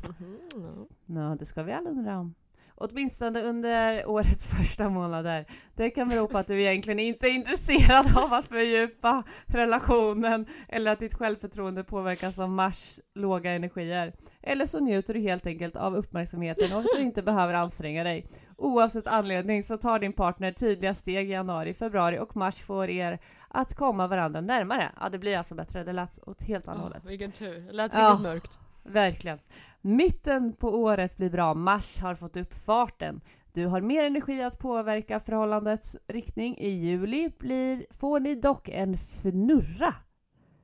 Mhm, 0.07 0.39
ja. 0.55 1.21
Ja, 1.21 1.35
det 1.39 1.45
ska 1.45 1.63
vi 1.63 1.71
alla 1.73 1.89
undra 1.89 2.17
om. 2.19 2.35
Åtminstone 2.81 3.41
under 3.41 4.07
årets 4.09 4.47
första 4.57 4.89
månader. 4.89 5.45
Det 5.75 5.89
kan 5.89 6.09
bero 6.09 6.27
på 6.27 6.37
att 6.37 6.47
du 6.47 6.61
egentligen 6.63 6.99
inte 6.99 7.27
är 7.27 7.31
intresserad 7.31 8.17
av 8.23 8.33
att 8.33 8.45
fördjupa 8.47 9.23
relationen 9.45 10.45
eller 10.67 10.91
att 10.91 10.99
ditt 10.99 11.13
självförtroende 11.13 11.83
påverkas 11.83 12.39
av 12.39 12.49
Mars 12.49 12.99
låga 13.15 13.51
energier. 13.51 14.13
Eller 14.41 14.65
så 14.65 14.79
njuter 14.79 15.13
du 15.13 15.19
helt 15.19 15.45
enkelt 15.47 15.75
av 15.75 15.95
uppmärksamheten 15.95 16.73
och 16.73 16.79
att 16.79 16.87
du 16.95 17.01
inte 17.01 17.21
behöver 17.23 17.53
anstränga 17.53 18.03
dig. 18.03 18.25
Oavsett 18.57 19.07
anledning 19.07 19.63
så 19.63 19.77
tar 19.77 19.99
din 19.99 20.13
partner 20.13 20.51
tydliga 20.51 20.93
steg 20.93 21.29
i 21.29 21.33
januari, 21.33 21.73
februari 21.73 22.19
och 22.19 22.35
mars 22.35 22.61
får 22.61 22.89
er 22.89 23.19
att 23.47 23.75
komma 23.75 24.07
varandra 24.07 24.41
närmare. 24.41 24.91
Ja, 24.99 25.09
det 25.09 25.17
blir 25.19 25.37
alltså 25.37 25.55
bättre. 25.55 25.83
Det 25.83 25.93
lät 25.93 26.19
åt 26.27 26.41
helt 26.41 26.67
andra 26.67 26.81
Åh, 26.83 26.87
hållet. 26.87 27.09
vilken 27.09 27.31
tur. 27.31 27.59
Det 27.59 27.73
lät 27.73 27.91
Ja. 27.93 28.09
riktigt 28.11 28.23
mörkt. 28.27 28.51
Verkligen. 28.83 29.39
Mitten 29.81 30.53
på 30.53 30.69
året 30.69 31.17
blir 31.17 31.29
bra. 31.29 31.53
Mars 31.53 31.99
har 31.99 32.15
fått 32.15 32.37
upp 32.37 32.53
farten. 32.53 33.21
Du 33.53 33.65
har 33.65 33.81
mer 33.81 34.03
energi 34.03 34.43
att 34.43 34.59
påverka 34.59 35.19
förhållandets 35.19 35.97
riktning. 36.07 36.57
I 36.57 36.69
juli 36.69 37.31
blir, 37.39 37.85
får 37.89 38.19
ni 38.19 38.35
dock 38.35 38.69
en 38.69 38.93
fnurra. 38.93 39.95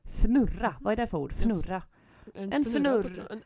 Fnurra, 0.04 0.76
vad 0.80 0.94
är 0.94 0.98
det 0.98 1.08
för 1.08 1.18
ord? 1.18 1.34
Fnurra. 1.34 1.82
En 2.34 2.66
fnurr. 2.66 3.28
Det 3.30 3.42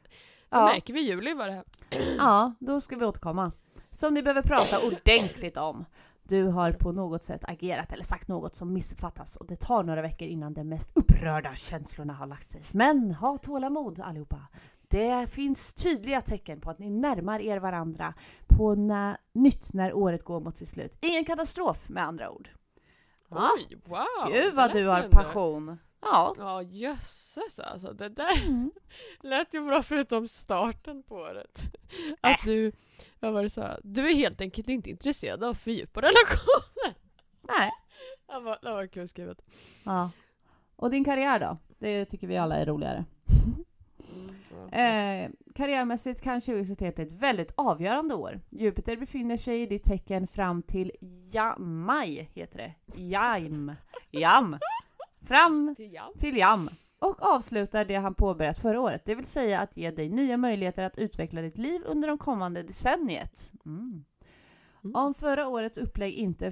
Ja, 0.49 0.65
märker 0.65 0.93
vi 0.93 0.99
i 0.99 1.07
juli 1.07 1.33
var 1.33 1.47
det 1.47 1.53
här. 1.53 1.63
ja, 2.17 2.53
då 2.59 2.81
ska 2.81 2.95
vi 2.95 3.05
återkomma. 3.05 3.51
Som 3.89 4.13
ni 4.13 4.23
behöver 4.23 4.41
prata 4.41 4.79
ordentligt 4.79 5.57
om. 5.57 5.85
Du 6.23 6.43
har 6.43 6.71
på 6.71 6.91
något 6.91 7.23
sätt 7.23 7.41
agerat 7.43 7.93
eller 7.93 8.03
sagt 8.03 8.27
något 8.27 8.55
som 8.55 8.73
missuppfattas 8.73 9.35
och 9.35 9.47
det 9.47 9.55
tar 9.55 9.83
några 9.83 10.01
veckor 10.01 10.27
innan 10.27 10.53
de 10.53 10.63
mest 10.63 10.91
upprörda 10.93 11.55
känslorna 11.55 12.13
har 12.13 12.27
lagt 12.27 12.45
sig. 12.45 12.61
Men 12.71 13.11
ha 13.11 13.37
tålamod 13.37 13.99
allihopa. 13.99 14.39
Det 14.89 15.29
finns 15.29 15.73
tydliga 15.73 16.21
tecken 16.21 16.61
på 16.61 16.69
att 16.69 16.79
ni 16.79 16.89
närmar 16.89 17.39
er 17.39 17.57
varandra 17.59 18.13
på 18.47 18.75
nytt 19.33 19.73
när 19.73 19.93
året 19.93 20.23
går 20.23 20.39
mot 20.39 20.57
sitt 20.57 20.67
slut. 20.67 20.97
Ingen 21.01 21.25
katastrof 21.25 21.89
med 21.89 22.03
andra 22.03 22.31
ord. 22.31 22.49
Ja. 23.29 23.49
Oj, 23.57 23.77
wow! 23.85 24.33
Gud 24.33 24.55
vad 24.55 24.73
du 24.73 24.87
har 24.87 25.01
passion. 25.01 25.77
Ja. 26.01 26.35
Ja 26.37 26.61
jösses 26.61 27.59
alltså. 27.59 27.93
Det 27.93 28.09
där 28.09 28.47
Mm. 28.47 28.71
lät 29.21 29.53
ju 29.53 29.65
bra 29.65 29.83
förutom 29.83 30.27
starten 30.27 31.03
på 31.03 31.15
året. 31.15 31.61
Äh. 32.23 32.31
Att 32.31 32.39
du, 32.45 32.71
vad 33.19 33.33
var 33.33 33.43
det 33.43 33.49
så? 33.49 33.67
Du 33.83 34.09
är 34.09 34.15
helt 34.15 34.41
enkelt 34.41 34.69
inte 34.69 34.89
intresserad 34.89 35.43
av 35.43 35.53
fördjupa 35.53 36.01
relationer. 36.01 36.95
Nej. 37.41 37.71
Det 38.33 38.39
var, 38.39 38.59
det 38.61 38.71
var 38.71 38.87
kul 38.87 39.07
skrivet. 39.07 39.41
Ja. 39.83 40.09
Och 40.75 40.89
din 40.89 41.03
karriär 41.05 41.39
då? 41.39 41.57
Det 41.79 42.05
tycker 42.05 42.27
vi 42.27 42.37
alla 42.37 42.55
är 42.55 42.65
roligare. 42.65 43.05
Ja. 43.27 44.35
Eh, 44.67 45.29
karriärmässigt 45.55 46.21
kan 46.21 46.41
2023 46.41 46.91
bli 46.91 47.03
ett 47.03 47.11
väldigt 47.11 47.53
avgörande 47.55 48.15
år. 48.15 48.41
Jupiter 48.49 48.97
befinner 48.97 49.37
sig 49.37 49.61
i 49.61 49.65
ditt 49.65 49.83
tecken 49.83 50.27
fram 50.27 50.61
till 50.61 50.91
ja, 51.31 51.55
maj, 51.57 52.29
heter 52.33 52.57
det. 52.57 52.99
Jam. 53.01 53.71
Jam. 54.11 54.57
Fram 55.21 55.75
Till 55.77 55.93
Jan. 55.93 56.13
till 56.17 56.37
jam. 56.37 56.69
Och 56.99 57.21
avslutar 57.21 57.85
det 57.85 57.95
han 57.95 58.13
påbörjat 58.13 58.59
förra 58.59 58.81
året, 58.81 59.05
det 59.05 59.15
vill 59.15 59.25
säga 59.25 59.59
att 59.59 59.77
ge 59.77 59.91
dig 59.91 60.09
nya 60.09 60.37
möjligheter 60.37 60.83
att 60.83 60.97
utveckla 60.97 61.41
ditt 61.41 61.57
liv 61.57 61.81
under 61.85 62.07
de 62.07 62.17
kommande 62.17 62.63
decenniet. 62.63 63.51
Mm. 63.65 64.05
Mm. 64.83 64.95
Om 64.95 65.13
förra 65.13 65.47
årets 65.47 65.77
upplägg 65.77 66.13
inte 66.13 66.51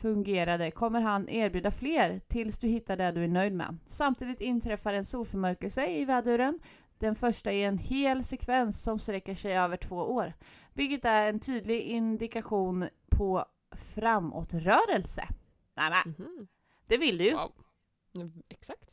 fungerade 0.00 0.70
kommer 0.70 1.00
han 1.00 1.28
erbjuda 1.28 1.70
fler 1.70 2.20
tills 2.28 2.58
du 2.58 2.68
hittar 2.68 2.96
det 2.96 3.12
du 3.12 3.24
är 3.24 3.28
nöjd 3.28 3.52
med. 3.52 3.78
Samtidigt 3.84 4.40
inträffar 4.40 4.92
en 4.92 5.04
solförmörkelse 5.04 5.86
i 5.86 6.04
väduren. 6.04 6.58
Den 6.98 7.14
första 7.14 7.52
i 7.52 7.64
en 7.64 7.78
hel 7.78 8.24
sekvens 8.24 8.82
som 8.82 8.98
sträcker 8.98 9.34
sig 9.34 9.56
över 9.56 9.76
två 9.76 9.96
år. 9.96 10.32
Vilket 10.74 11.04
är 11.04 11.28
en 11.28 11.40
tydlig 11.40 11.80
indikation 11.82 12.88
på 13.10 13.44
framåtrörelse. 13.76 15.24
Nämen, 15.76 16.14
Mhm. 16.18 16.48
det 16.86 16.96
vill 16.96 17.18
du 17.18 17.24
ju. 17.24 17.34
Wow. 17.34 17.52
Mm, 18.16 18.32
Exakt. 18.48 18.84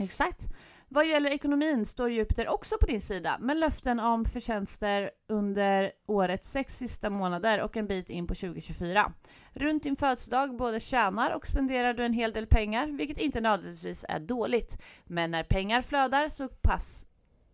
Exakt. 0.00 0.46
Vad 0.88 1.06
gäller 1.06 1.30
ekonomin 1.30 1.86
står 1.86 2.10
Jupiter 2.10 2.48
också 2.48 2.74
på 2.80 2.86
din 2.86 3.00
sida 3.00 3.38
med 3.40 3.56
löften 3.56 4.00
om 4.00 4.24
förtjänster 4.24 5.10
under 5.28 5.92
årets 6.06 6.50
sex 6.50 6.76
sista 6.78 7.10
månader 7.10 7.60
och 7.60 7.76
en 7.76 7.86
bit 7.86 8.10
in 8.10 8.26
på 8.26 8.34
2024. 8.34 9.12
Runt 9.52 9.82
din 9.82 9.96
födelsedag 9.96 10.56
både 10.56 10.80
tjänar 10.80 11.30
och 11.30 11.46
spenderar 11.46 11.94
du 11.94 12.04
en 12.04 12.12
hel 12.12 12.32
del 12.32 12.46
pengar, 12.46 12.86
vilket 12.86 13.18
inte 13.18 13.40
nödvändigtvis 13.40 14.04
är 14.08 14.20
dåligt. 14.20 14.82
Men 15.04 15.30
när 15.30 15.42
pengar 15.44 15.82
flödar 15.82 16.28
så 16.28 16.48
pass, 16.48 17.06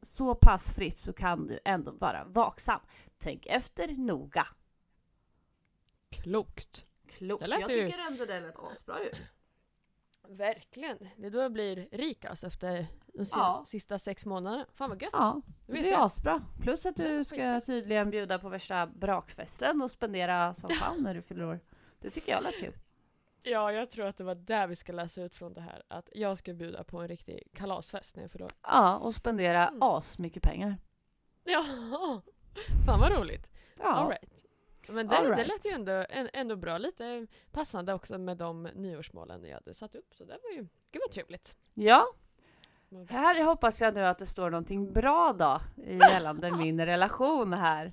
så 0.06 0.34
pass 0.34 0.70
fritt 0.70 0.98
så 0.98 1.12
kan 1.12 1.46
du 1.46 1.58
ändå 1.64 1.90
vara 1.90 2.24
vaksam. 2.24 2.80
Tänk 3.18 3.46
efter 3.46 3.88
noga. 3.88 4.46
Klokt. 6.10 6.84
Klokt. 7.08 7.44
Jag 7.48 7.60
ju- 7.60 7.66
tycker 7.86 7.98
ändå 8.12 8.24
det 8.24 8.40
lät 8.40 8.58
asbra 8.58 8.96
ju. 9.04 9.10
Verkligen. 10.28 10.98
Det 11.16 11.26
är 11.26 11.30
då 11.30 11.38
jag 11.38 11.52
blir 11.52 11.88
rik 11.92 12.24
alltså 12.24 12.46
efter 12.46 12.86
de 13.14 13.24
Ja. 13.32 13.62
sista 13.66 13.98
sex 13.98 14.26
månaderna. 14.26 14.66
Fan 14.74 14.88
vad 14.90 15.02
gött. 15.02 15.10
Ja, 15.12 15.40
det 15.66 15.72
blir 15.72 15.84
jag. 15.86 16.00
asbra. 16.00 16.40
Plus 16.62 16.86
att 16.86 16.96
du 16.96 17.24
ska 17.24 17.60
tydligen 17.60 18.10
bjuda 18.10 18.38
på 18.38 18.48
värsta 18.48 18.86
brakfesten 18.86 19.82
och 19.82 19.90
spendera 19.90 20.54
som 20.54 20.70
fan 20.70 21.02
när 21.02 21.14
du 21.14 21.22
fyller 21.22 21.44
år. 21.44 21.60
Det 22.00 22.10
tycker 22.10 22.32
jag 22.32 22.42
lät 22.42 22.60
kul. 22.60 22.74
Ja, 23.50 23.72
jag 23.72 23.90
tror 23.90 24.06
att 24.06 24.16
det 24.16 24.24
var 24.24 24.34
där 24.34 24.66
vi 24.66 24.76
ska 24.76 24.92
läsa 24.92 25.22
ut 25.22 25.34
från 25.36 25.54
det 25.54 25.60
här. 25.60 25.82
Att 25.88 26.08
jag 26.12 26.38
ska 26.38 26.52
bjuda 26.54 26.84
på 26.84 26.98
en 27.00 27.08
riktig 27.08 27.48
kalasfest 27.54 28.16
när 28.16 28.22
jag 28.22 28.30
fyller 28.32 28.44
år. 28.44 28.50
Ja, 28.62 28.96
och 28.96 29.14
spendera 29.14 29.68
Mm. 29.68 29.82
as 29.82 30.18
mycket 30.18 30.42
pengar. 30.42 30.76
Ja, 31.44 31.64
fan 32.86 33.00
vad 33.00 33.12
roligt. 33.12 33.50
Ja, 33.78 33.94
All 33.94 34.08
right. 34.08 34.44
Men 34.88 35.08
det, 35.08 35.16
All 35.18 35.24
det 35.24 35.30
right. 35.34 35.48
lät 35.48 35.66
ju 35.66 35.74
ändå, 35.74 36.04
ändå 36.32 36.56
bra. 36.56 36.78
Lite 36.78 37.26
passande 37.52 37.94
också 37.94 38.18
med 38.18 38.36
de 38.36 38.62
nyårsmålen 38.62 39.44
jag 39.44 39.54
hade 39.54 39.74
satt 39.74 39.94
upp. 39.94 40.14
Så 40.14 40.24
det 40.24 40.38
var 40.42 40.50
ju, 40.50 40.60
gud 40.92 41.02
vad 41.06 41.10
trevligt. 41.12 41.56
ja. 41.74 42.06
Här 43.08 43.44
hoppas 43.44 43.82
jag 43.82 43.94
nu 43.94 44.06
att 44.06 44.18
det 44.18 44.26
står 44.26 44.50
någonting 44.50 44.92
bra 44.92 45.32
då 45.38 45.60
gällande 46.10 46.50
min 46.56 46.86
relation 46.86 47.52
här. 47.52 47.90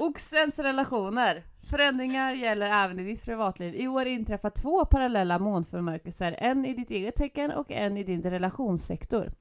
Oxens 0.00 0.58
relationer. 0.58 1.44
Förändringar 1.70 2.34
gäller 2.34 2.66
även 2.66 2.98
i 2.98 3.04
ditt 3.04 3.24
privatliv. 3.24 3.74
I 3.74 3.88
år 3.88 4.06
inträffar 4.06 4.50
två 4.50 4.84
parallella 4.84 5.38
månförmörkelser, 5.38 6.36
en 6.38 6.64
i 6.64 6.74
ditt 6.74 6.90
eget 6.90 7.16
tecken 7.16 7.50
och 7.50 7.70
en 7.70 7.96
i 7.96 8.04
din 8.04 8.22
relationssektor. 8.22 9.32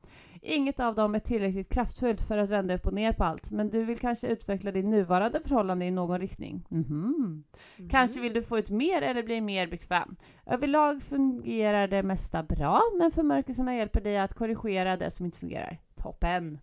Inget 0.42 0.80
av 0.80 0.96
dem 0.96 1.16
är 1.16 1.20
tillräckligt 1.20 1.70
kraftfullt 1.70 2.22
för 2.22 2.38
att 2.38 2.50
vända 2.50 2.76
upp 2.76 2.88
och 2.88 2.94
ner 2.94 3.14
på 3.14 3.24
allt, 3.24 3.52
men 3.52 3.70
du 3.70 3.84
vill 3.84 4.00
kanske 4.00 4.28
utveckla 4.28 4.72
din 4.72 4.90
nuvarande 4.90 5.40
förhållande 5.40 5.86
i 5.86 5.92
någon 5.92 6.20
riktning. 6.20 6.66
Mhm. 6.70 7.44
Mhm. 7.78 7.90
Kanske 7.90 8.20
vill 8.20 8.34
du 8.34 8.42
få 8.42 8.58
ut 8.58 8.70
mer 8.70 9.02
eller 9.02 9.24
bli 9.24 9.42
mer 9.42 9.68
bekväm. 9.68 10.16
Överlag 10.46 11.04
fungerar 11.04 11.88
det 11.88 12.04
mesta 12.04 12.44
bra, 12.44 12.82
men 13.00 13.12
förmörkelserna 13.12 13.76
hjälper 13.76 14.02
dig 14.02 14.18
att 14.18 14.34
korrigera 14.34 14.98
det 14.98 15.10
som 15.10 15.26
inte 15.26 15.40
fungerar. 15.40 15.80
Toppen! 15.96 16.60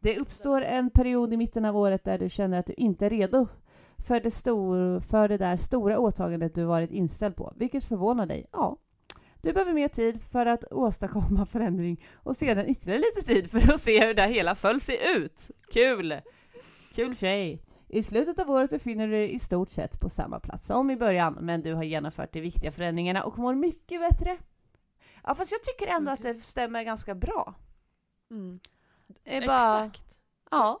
Det 0.00 0.18
uppstår 0.18 0.62
en 0.62 0.90
period 0.90 1.32
i 1.32 1.36
mitten 1.36 1.64
av 1.64 1.76
året 1.76 2.04
där 2.04 2.18
du 2.18 2.28
känner 2.28 2.58
att 2.58 2.66
du 2.66 2.74
inte 2.76 3.06
är 3.06 3.10
redo 3.10 3.48
för 4.02 4.20
det, 4.20 4.30
stor, 4.30 5.00
för 5.00 5.28
det 5.28 5.36
där 5.36 5.56
stora 5.56 5.98
åtagandet 5.98 6.54
du 6.54 6.64
varit 6.64 6.90
inställd 6.90 7.36
på, 7.36 7.52
vilket 7.56 7.84
förvånar 7.84 8.26
dig. 8.26 8.46
Ja. 8.52 8.76
Du 9.42 9.52
behöver 9.52 9.72
mer 9.72 9.88
tid 9.88 10.22
för 10.22 10.46
att 10.46 10.72
åstadkomma 10.72 11.46
förändring 11.52 12.04
och 12.14 12.36
sedan 12.36 12.66
ytterligare 12.68 13.00
lite 13.00 13.26
tid 13.26 13.50
för 13.50 13.74
att 13.74 13.80
se 13.80 14.06
hur 14.06 14.14
det 14.14 14.26
hela 14.26 14.54
föll 14.54 14.80
sig 14.80 14.98
ut. 15.16 15.50
Kul! 15.72 16.20
Kul 16.94 17.16
tjej! 17.16 17.62
I 17.88 18.02
slutet 18.02 18.38
av 18.38 18.50
året 18.50 18.70
befinner 18.70 19.06
du 19.06 19.12
dig 19.12 19.34
i 19.34 19.38
stort 19.38 19.68
sett 19.68 20.00
på 20.00 20.08
samma 20.08 20.40
plats 20.40 20.66
som 20.66 20.90
i 20.90 20.96
början, 20.96 21.38
men 21.40 21.62
du 21.62 21.74
har 21.74 21.82
genomfört 21.82 22.32
de 22.32 22.40
viktiga 22.40 22.72
förändringarna 22.72 23.24
och 23.24 23.38
mår 23.38 23.54
mycket 23.54 24.00
bättre. 24.00 24.38
Ja, 25.24 25.34
fast 25.34 25.52
jag 25.52 25.62
tycker 25.62 25.92
ändå 25.92 26.10
att 26.10 26.22
det 26.22 26.34
stämmer 26.34 26.82
ganska 26.82 27.14
bra. 27.14 27.54
Mm. 28.30 28.60
Det 29.24 29.36
är 29.36 29.46
bara... 29.46 29.84
Exakt. 29.84 30.02
Ja. 30.50 30.80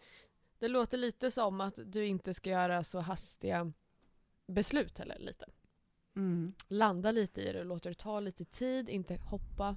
Det 0.62 0.68
låter 0.68 0.98
lite 0.98 1.30
som 1.30 1.60
att 1.60 1.78
du 1.84 2.06
inte 2.06 2.34
ska 2.34 2.50
göra 2.50 2.84
så 2.84 3.00
hastiga 3.00 3.72
beslut 4.46 4.98
heller 4.98 5.18
lite. 5.18 5.44
Mm. 6.16 6.54
Landa 6.68 7.10
lite 7.10 7.40
i 7.40 7.52
det 7.52 7.64
låta 7.64 7.88
det 7.88 7.94
ta 7.94 8.20
lite 8.20 8.44
tid, 8.44 8.88
inte 8.88 9.16
hoppa, 9.16 9.76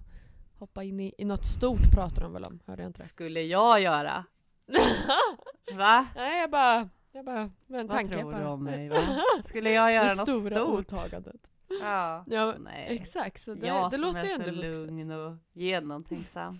hoppa 0.60 0.84
in 0.84 1.00
i, 1.00 1.14
i 1.18 1.26
något 1.26 1.48
stort 1.48 1.92
pratar 1.92 2.22
de 2.22 2.34
väl 2.34 2.44
om, 2.44 2.60
hörde 2.66 2.82
jag 2.82 2.90
inte 2.90 3.00
det? 3.00 3.06
Skulle 3.06 3.42
jag 3.42 3.82
göra? 3.82 4.26
Va? 5.74 6.08
Nej 6.16 6.42
jag 6.42 6.52
bara, 6.52 6.90
Jag 7.12 7.26
bara, 7.26 7.52
med 7.66 7.80
en 7.80 7.88
Vad 7.88 7.98
tanke 7.98 8.14
tror 8.14 8.24
bara. 8.32 8.40
du 8.40 8.46
om 8.46 8.64
mig 8.64 8.90
va? 8.90 8.98
Skulle 9.44 9.72
jag 9.72 9.94
göra 9.94 10.08
det 10.08 10.16
något 10.16 10.42
stora 10.42 10.56
stort? 10.56 10.92
åtagandet. 10.94 11.48
Ja. 11.82 12.24
Ja, 12.28 12.54
Nej. 12.60 12.88
exakt. 12.90 13.42
Så 13.42 13.54
det, 13.54 13.68
jag 13.68 13.92
det 13.92 13.98
som 13.98 14.02
låter 14.08 14.20
är 14.20 14.46
så 14.46 14.52
lugn 14.52 15.12
och 15.12 15.38
genomtänksam. 15.54 16.60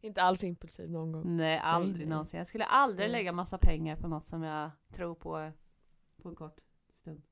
Inte 0.00 0.22
alls 0.22 0.44
impulsiv 0.44 0.90
någon 0.90 1.12
gång. 1.12 1.36
Nej, 1.36 1.58
aldrig 1.58 2.06
nej. 2.06 2.06
någonsin. 2.06 2.38
Jag 2.38 2.46
skulle 2.46 2.64
aldrig 2.64 3.08
Nej. 3.08 3.12
lägga 3.12 3.32
massa 3.32 3.58
pengar 3.58 3.96
på 3.96 4.08
något 4.08 4.24
som 4.24 4.42
jag 4.42 4.70
tror 4.92 5.14
på 5.14 5.52
på 6.22 6.28
en 6.28 6.36
kort 6.36 6.58
stund. 6.92 7.22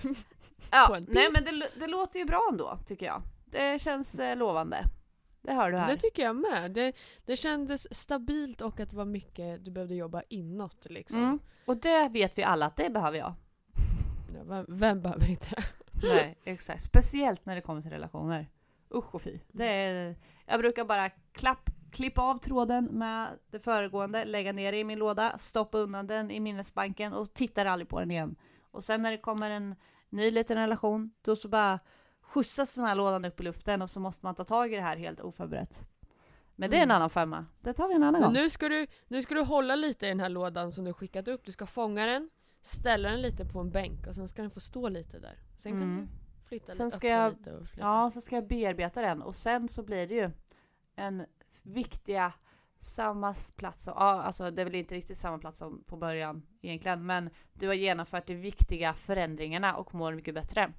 Ja, 0.70 0.98
nej 1.08 1.28
men 1.32 1.44
det, 1.44 1.70
det 1.76 1.86
låter 1.86 2.18
ju 2.18 2.24
bra 2.24 2.48
ändå, 2.52 2.78
tycker 2.86 3.06
jag. 3.06 3.22
Det 3.44 3.80
känns 3.80 4.18
eh, 4.18 4.36
lovande. 4.36 4.84
Det 5.42 5.52
hör 5.52 5.72
du 5.72 5.78
här. 5.78 5.88
Det 5.88 5.96
tycker 5.96 6.22
jag 6.22 6.36
med. 6.36 6.70
Det, 6.72 6.92
det 7.26 7.36
kändes 7.36 7.94
stabilt 7.94 8.60
och 8.60 8.80
att 8.80 8.90
det 8.90 8.96
var 8.96 9.04
mycket 9.04 9.64
du 9.64 9.70
behövde 9.70 9.94
jobba 9.94 10.22
inåt 10.28 10.86
liksom. 10.90 11.18
Mm. 11.18 11.38
Och 11.64 11.76
det 11.76 12.08
vet 12.08 12.38
vi 12.38 12.42
alla 12.42 12.66
att 12.66 12.76
det 12.76 12.90
behöver 12.90 13.18
jag. 13.18 13.34
Ja, 14.34 14.44
vem, 14.44 14.66
vem 14.68 15.02
behöver 15.02 15.30
inte 15.30 15.48
det? 15.50 15.64
Nej, 16.08 16.38
exakt. 16.44 16.82
Speciellt 16.82 17.46
när 17.46 17.54
det 17.54 17.60
kommer 17.60 17.80
till 17.80 17.90
relationer. 17.90 18.48
Usch 18.94 19.14
och 19.14 19.22
fy. 19.22 19.38
Det 19.52 19.64
är, 19.66 20.16
jag 20.46 20.60
brukar 20.60 20.84
bara 20.84 21.10
klapp, 21.32 21.70
klippa 21.92 22.22
av 22.22 22.36
tråden 22.38 22.84
med 22.84 23.28
det 23.50 23.58
föregående, 23.60 24.24
lägga 24.24 24.52
ner 24.52 24.72
det 24.72 24.78
i 24.78 24.84
min 24.84 24.98
låda, 24.98 25.38
stoppa 25.38 25.78
undan 25.78 26.06
den 26.06 26.30
i 26.30 26.40
minnesbanken 26.40 27.12
och 27.12 27.34
tittar 27.34 27.66
aldrig 27.66 27.88
på 27.88 28.00
den 28.00 28.10
igen. 28.10 28.36
Och 28.70 28.84
sen 28.84 29.02
när 29.02 29.10
det 29.10 29.18
kommer 29.18 29.50
en 29.50 29.74
ny 30.10 30.30
liten 30.30 30.56
relation, 30.56 31.10
då 31.22 31.36
så 31.36 31.48
bara 31.48 31.78
skjutsas 32.22 32.74
den 32.74 32.84
här 32.84 32.94
lådan 32.94 33.24
upp 33.24 33.40
i 33.40 33.42
luften 33.42 33.82
och 33.82 33.90
så 33.90 34.00
måste 34.00 34.26
man 34.26 34.34
ta 34.34 34.44
tag 34.44 34.72
i 34.72 34.76
det 34.76 34.82
här 34.82 34.96
helt 34.96 35.20
oförberett. 35.20 35.88
Men 36.56 36.70
det 36.70 36.76
är 36.76 36.78
en 36.78 36.84
Mm. 36.84 36.96
annan 36.96 37.10
femma. 37.10 37.46
Det 37.60 37.72
tar 37.72 37.88
vi 37.88 37.94
en 37.94 38.02
annan 38.02 38.12
Men 38.12 38.22
gång. 38.22 38.32
nu 38.32 38.50
ska, 38.50 38.68
du, 38.68 38.86
nu 39.08 39.22
ska 39.22 39.34
du 39.34 39.40
hålla 39.42 39.76
lite 39.76 40.06
i 40.06 40.08
den 40.08 40.20
här 40.20 40.28
lådan 40.28 40.72
som 40.72 40.84
du 40.84 40.92
skickat 40.92 41.28
upp. 41.28 41.44
Du 41.44 41.52
ska 41.52 41.66
fånga 41.66 42.06
den, 42.06 42.30
ställa 42.62 43.08
den 43.10 43.22
lite 43.22 43.44
på 43.44 43.60
en 43.60 43.70
bänk 43.70 44.06
och 44.06 44.14
sen 44.14 44.28
ska 44.28 44.42
den 44.42 44.50
få 44.50 44.60
stå 44.60 44.88
lite 44.88 45.18
där. 45.18 45.38
Sen 45.56 45.72
kan 45.72 45.82
Mm. 45.82 45.96
du 45.96 46.08
flytta 46.48 46.72
Sen 46.74 46.90
ska 46.90 47.08
jag- 47.08 47.32
lite 47.32 47.52
och 47.52 47.68
flytta. 47.68 47.86
Ja, 47.86 48.10
så 48.10 48.20
ska 48.20 48.36
jag 48.36 48.46
bearbeta 48.46 49.02
den 49.02 49.22
och 49.22 49.34
sen 49.34 49.68
så 49.68 49.82
blir 49.82 50.06
det 50.06 50.14
ju 50.14 50.30
en 50.96 51.26
viktiga 51.62 52.32
samma 52.78 53.34
plats 53.56 53.84
som, 53.84 53.94
ja, 53.96 54.22
alltså 54.22 54.50
det 54.50 54.62
är 54.62 54.64
väl 54.64 54.74
inte 54.74 54.94
riktigt 54.94 55.18
samma 55.18 55.38
plats 55.38 55.58
som 55.58 55.84
på 55.84 55.96
början 55.96 56.42
egentligen, 56.62 57.06
men 57.06 57.30
du 57.52 57.66
har 57.66 57.74
genomfört 57.74 58.26
de 58.26 58.34
viktiga 58.34 58.94
förändringarna 58.94 59.76
och 59.76 59.94
mår 59.94 60.12
mycket 60.14 60.34
bättre. 60.34 60.72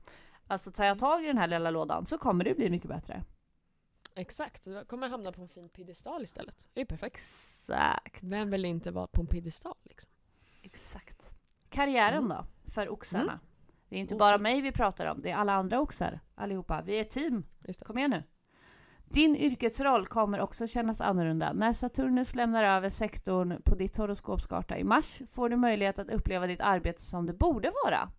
Alltså 0.48 0.72
tar 0.72 0.86
jag 0.86 1.00
tag 1.00 1.24
i 1.24 1.28
den 1.28 1.38
här 1.38 1.48
lilla 1.48 1.70
lådan 1.72 2.06
så 2.06 2.18
kommer 2.18 2.44
det 2.46 2.56
bli 2.56 2.70
mycket 2.70 2.88
bättre. 2.90 3.24
Exakt, 4.16 4.68
och 4.68 4.74
du 4.74 4.86
kommer 4.86 5.10
hamna 5.10 5.32
på 5.32 5.42
en 5.42 5.50
fin 5.50 5.70
piedestal 5.70 6.24
istället. 6.24 6.68
Det 6.74 6.82
är 6.82 6.86
perfekt. 6.86 7.16
Exakt. 7.16 8.24
Vem 8.24 8.52
vill 8.52 8.66
inte 8.66 8.92
vara 8.92 9.08
på 9.08 9.22
en 9.22 9.28
piedestal 9.28 9.76
liksom? 9.84 10.12
Exakt. 10.62 11.36
Karriären 11.70 12.24
Mm. 12.26 12.30
då, 12.38 12.46
för 12.72 12.90
oxarna. 12.90 13.24
Mm. 13.24 13.40
Det 13.90 13.96
är 13.96 14.00
inte 14.00 14.16
bara 14.16 14.38
mig 14.38 14.62
vi 14.62 14.72
pratar 14.72 15.06
om, 15.06 15.22
det 15.22 15.32
är 15.32 15.36
alla 15.36 15.54
andra 15.54 15.80
oxar 15.80 16.20
allihopa. 16.36 16.82
Vi 16.86 16.98
är 16.98 17.02
ett 17.02 17.10
team. 17.10 17.44
Just. 17.68 17.84
Kom 17.84 17.98
igen 17.98 18.12
nu. 18.12 18.24
Din 19.10 19.36
yrkesroll 19.36 20.08
kommer 20.08 20.40
också 20.40 20.68
kännas 20.68 21.02
annorlunda. 21.02 21.54
När 21.54 21.74
Saturnus 21.74 22.36
lämnar 22.36 22.64
över 22.64 22.90
sektorn 22.90 23.62
på 23.66 23.76
ditt 23.76 23.98
horoskopskarta 23.98 24.78
i 24.78 24.84
mars 24.84 25.22
får 25.32 25.50
du 25.50 25.58
möjlighet 25.58 26.00
att 26.00 26.10
uppleva 26.10 26.48
ditt 26.48 26.62
arbete 26.62 27.02
som 27.02 27.26
det 27.26 27.34
borde 27.34 27.72
vara. 27.86 28.10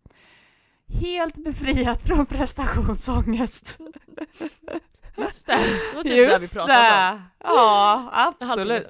Helt 1.00 1.44
befriat 1.44 2.02
från 2.02 2.26
prestationsångest. 2.26 3.78
Just 5.16 5.46
det, 5.46 5.52
det 5.52 5.96
var 5.96 6.02
typ 6.02 6.12
det 6.12 6.24
vi 6.24 6.30
Just 6.30 6.54
pratade 6.54 7.12
om. 7.12 7.22
Ja, 7.38 8.10
absolut. 8.40 8.86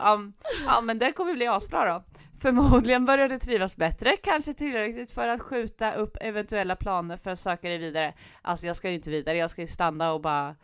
ja, 0.66 0.80
men 0.82 0.98
det 0.98 1.12
kommer 1.12 1.34
bli 1.34 1.46
asbra 1.46 1.92
då. 1.92 2.04
Förmodligen 2.40 3.05
börjar 3.05 3.29
du 3.29 3.38
trivas 3.38 3.76
bättre, 3.76 4.16
kanske 4.16 4.55
tillräckligt 4.55 5.12
för 5.12 5.29
att 5.29 5.40
skjuta 5.40 5.92
upp 5.92 6.16
eventuella 6.20 6.76
planer 6.76 7.16
för 7.16 7.31
att 7.31 7.38
söka 7.38 7.68
dig 7.68 7.79
vidare. 7.79 8.14
Alltså 8.42 8.66
jag 8.66 8.76
ska 8.76 8.88
ju 8.88 8.94
inte 8.94 9.11
vidare, 9.11 9.38
jag 9.38 9.50
ska 9.50 9.61
ju 9.61 9.66
stanna 9.66 10.12
och 10.12 10.20
bara 10.20 10.57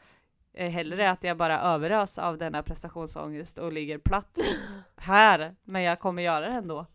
eh, 0.55 0.71
hellre 0.71 1.11
att 1.11 1.25
jag 1.25 1.37
bara 1.37 1.61
överös 1.61 2.19
av 2.19 2.39
denna 2.39 2.63
prestationsångest 2.63 3.59
och 3.59 3.73
ligger 3.73 3.99
platt 3.99 4.39
här, 4.97 5.55
men 5.65 5.83
jag 5.83 6.01
kommer 6.01 6.23
göra 6.23 6.49
det 6.49 6.55
ändå. 6.55 6.87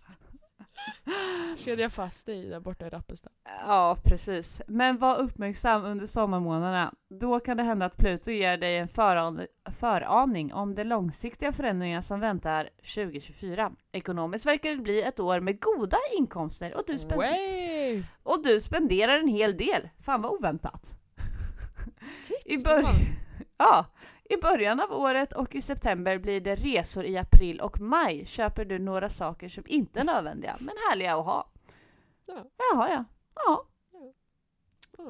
Kedja 1.57 1.89
fast 1.89 2.25
dig 2.25 2.49
där 2.49 2.59
borta 2.59 2.87
i 2.87 2.89
Rappestad. 2.89 3.31
Ja, 3.67 3.97
precis. 4.03 4.61
Men 4.67 4.97
var 4.97 5.17
uppmärksam 5.19 5.85
under 5.85 6.05
sommarmånaderna. 6.05 6.93
Då 7.19 7.39
kan 7.39 7.57
det 7.57 7.63
hända 7.63 7.85
att 7.85 7.97
Pluto 7.97 8.31
ger 8.31 8.57
dig 8.57 8.77
en 8.77 8.87
föran 8.87 9.47
föraning 9.79 10.53
om 10.53 10.75
de 10.75 10.83
långsiktiga 10.83 11.51
förändringar 11.51 12.01
som 12.01 12.19
väntar 12.19 12.69
2024. 12.95 13.71
Ekonomiskt 13.91 14.45
verkar 14.45 14.69
det 14.69 14.77
bli 14.77 15.01
ett 15.01 15.19
år 15.19 15.39
med 15.39 15.61
goda 15.61 15.97
inkomster 16.17 16.75
och 16.77 16.83
du, 16.87 16.97
spend 16.97 17.23
och 18.23 18.43
du 18.43 18.59
spenderar 18.59 19.19
en 19.19 19.27
hel 19.27 19.57
del. 19.57 19.89
Fan 19.99 20.21
vad 20.21 20.31
oväntat. 20.31 20.97
I, 22.45 22.55
Titt, 22.55 22.63
bör 22.63 22.81
fan. 22.81 22.95
ja, 23.57 23.85
I 24.31 24.37
början 24.37 24.79
av 24.79 24.91
året 24.91 25.33
och 25.33 25.55
i 25.55 25.61
september 25.61 26.17
blir 26.17 26.41
det 26.41 26.55
resor 26.55 27.05
i 27.05 27.17
april 27.17 27.61
och 27.61 27.79
maj. 27.79 28.25
Köper 28.25 28.65
du 28.65 28.79
några 28.79 29.09
saker 29.09 29.49
som 29.49 29.63
inte 29.67 29.99
är 29.99 30.03
nödvändiga 30.03 30.57
men 30.59 30.75
härliga 30.89 31.15
att 31.15 31.25
ha. 31.25 31.51
Ja. 32.25 32.45
Jaha 32.57 32.89
ja. 32.89 33.05
Ja. 33.35 33.65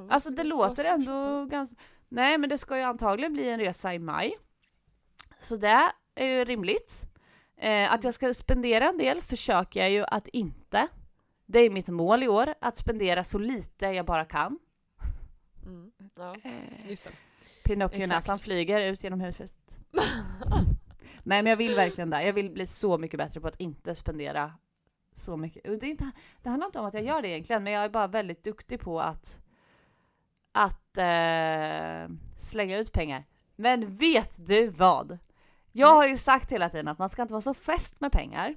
Alltså 0.10 0.30
det 0.30 0.44
låter 0.44 0.86
ändå 0.86 1.46
ganska... 1.46 1.76
Nej 2.10 2.38
men 2.38 2.50
det 2.50 2.58
ska 2.58 2.78
ju 2.78 2.84
antagligen 2.84 3.34
bli 3.34 3.50
en 3.50 3.60
resa 3.60 3.94
i 3.94 4.00
maj. 4.00 4.38
Så 5.40 5.56
det 5.56 5.92
är 6.16 6.26
ju 6.26 6.46
rimligt. 6.46 7.06
Eh, 7.58 7.94
att 7.94 8.04
jag 8.04 8.14
ska 8.14 8.34
spendera 8.34 8.90
en 8.90 8.98
del 8.98 9.22
försöker 9.22 9.80
jag 9.80 9.92
ju 9.92 10.06
att 10.08 10.28
inte. 10.28 10.88
Det 11.46 11.60
är 11.60 11.70
mitt 11.70 11.90
mål 11.90 12.24
i 12.24 12.28
år, 12.28 12.54
att 12.62 12.78
spendera 12.78 13.24
så 13.24 13.38
lite 13.38 13.86
jag 13.86 14.06
bara 14.06 14.26
kan. 14.26 14.60
Mm. 15.66 15.92
Ja, 16.16 16.36
just 16.88 17.04
det. 17.04 17.31
Pinocchio-näsan 17.64 18.40
flyger 18.40 18.82
ut 18.82 19.04
genom 19.04 19.22
huset. 19.22 19.58
Nej 21.24 21.44
men 21.44 21.46
jag 21.46 21.58
vill 21.58 21.76
verkligen 21.76 22.10
det. 22.10 22.24
Jag 22.24 22.34
vill 22.34 22.52
bli 22.52 22.68
så 22.68 22.98
mycket 22.98 23.18
bättre 23.18 23.42
på 23.42 23.48
att 23.48 23.60
inte 23.60 23.96
spendera 23.96 24.54
så 25.14 25.38
mycket. 25.38 25.64
Det, 25.64 25.86
är 25.86 25.90
inte, 25.92 26.12
det 26.42 26.50
handlar 26.50 26.66
inte 26.66 26.80
om 26.80 26.86
att 26.86 26.94
jag 26.94 27.04
gör 27.04 27.22
det 27.22 27.28
egentligen, 27.28 27.64
men 27.64 27.74
jag 27.74 27.84
är 27.84 27.90
bara 27.90 28.08
väldigt 28.08 28.44
duktig 28.44 28.80
på 28.80 29.02
att, 29.02 29.42
att 30.52 30.98
eh, 30.98 32.16
slänga 32.38 32.78
ut 32.78 32.92
pengar. 32.92 33.26
Men 33.56 33.96
vet 33.98 34.32
du 34.36 34.68
vad? 34.68 35.18
Jag 35.72 35.96
har 35.96 36.08
ju 36.08 36.18
sagt 36.18 36.52
hela 36.52 36.70
tiden 36.70 36.88
att 36.88 37.00
man 37.00 37.10
ska 37.10 37.22
inte 37.22 37.34
vara 37.34 37.42
så 37.42 37.54
fäst 37.54 38.02
med 38.02 38.12
pengar. 38.12 38.56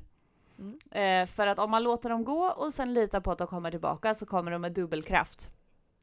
Mm. 0.59 0.79
Eh, 0.91 1.27
för 1.27 1.47
att 1.47 1.59
om 1.59 1.71
man 1.71 1.83
låter 1.83 2.11
dem 2.11 2.25
gå 2.25 2.47
och 2.47 2.75
sen 2.75 2.95
litar 2.95 3.21
på 3.21 3.33
att 3.33 3.39
de 3.39 3.47
kommer 3.47 3.71
tillbaka 3.71 4.15
så 4.15 4.27
kommer 4.27 4.51
de 4.51 4.61
med 4.61 4.73
dubbelkraft. 4.73 5.51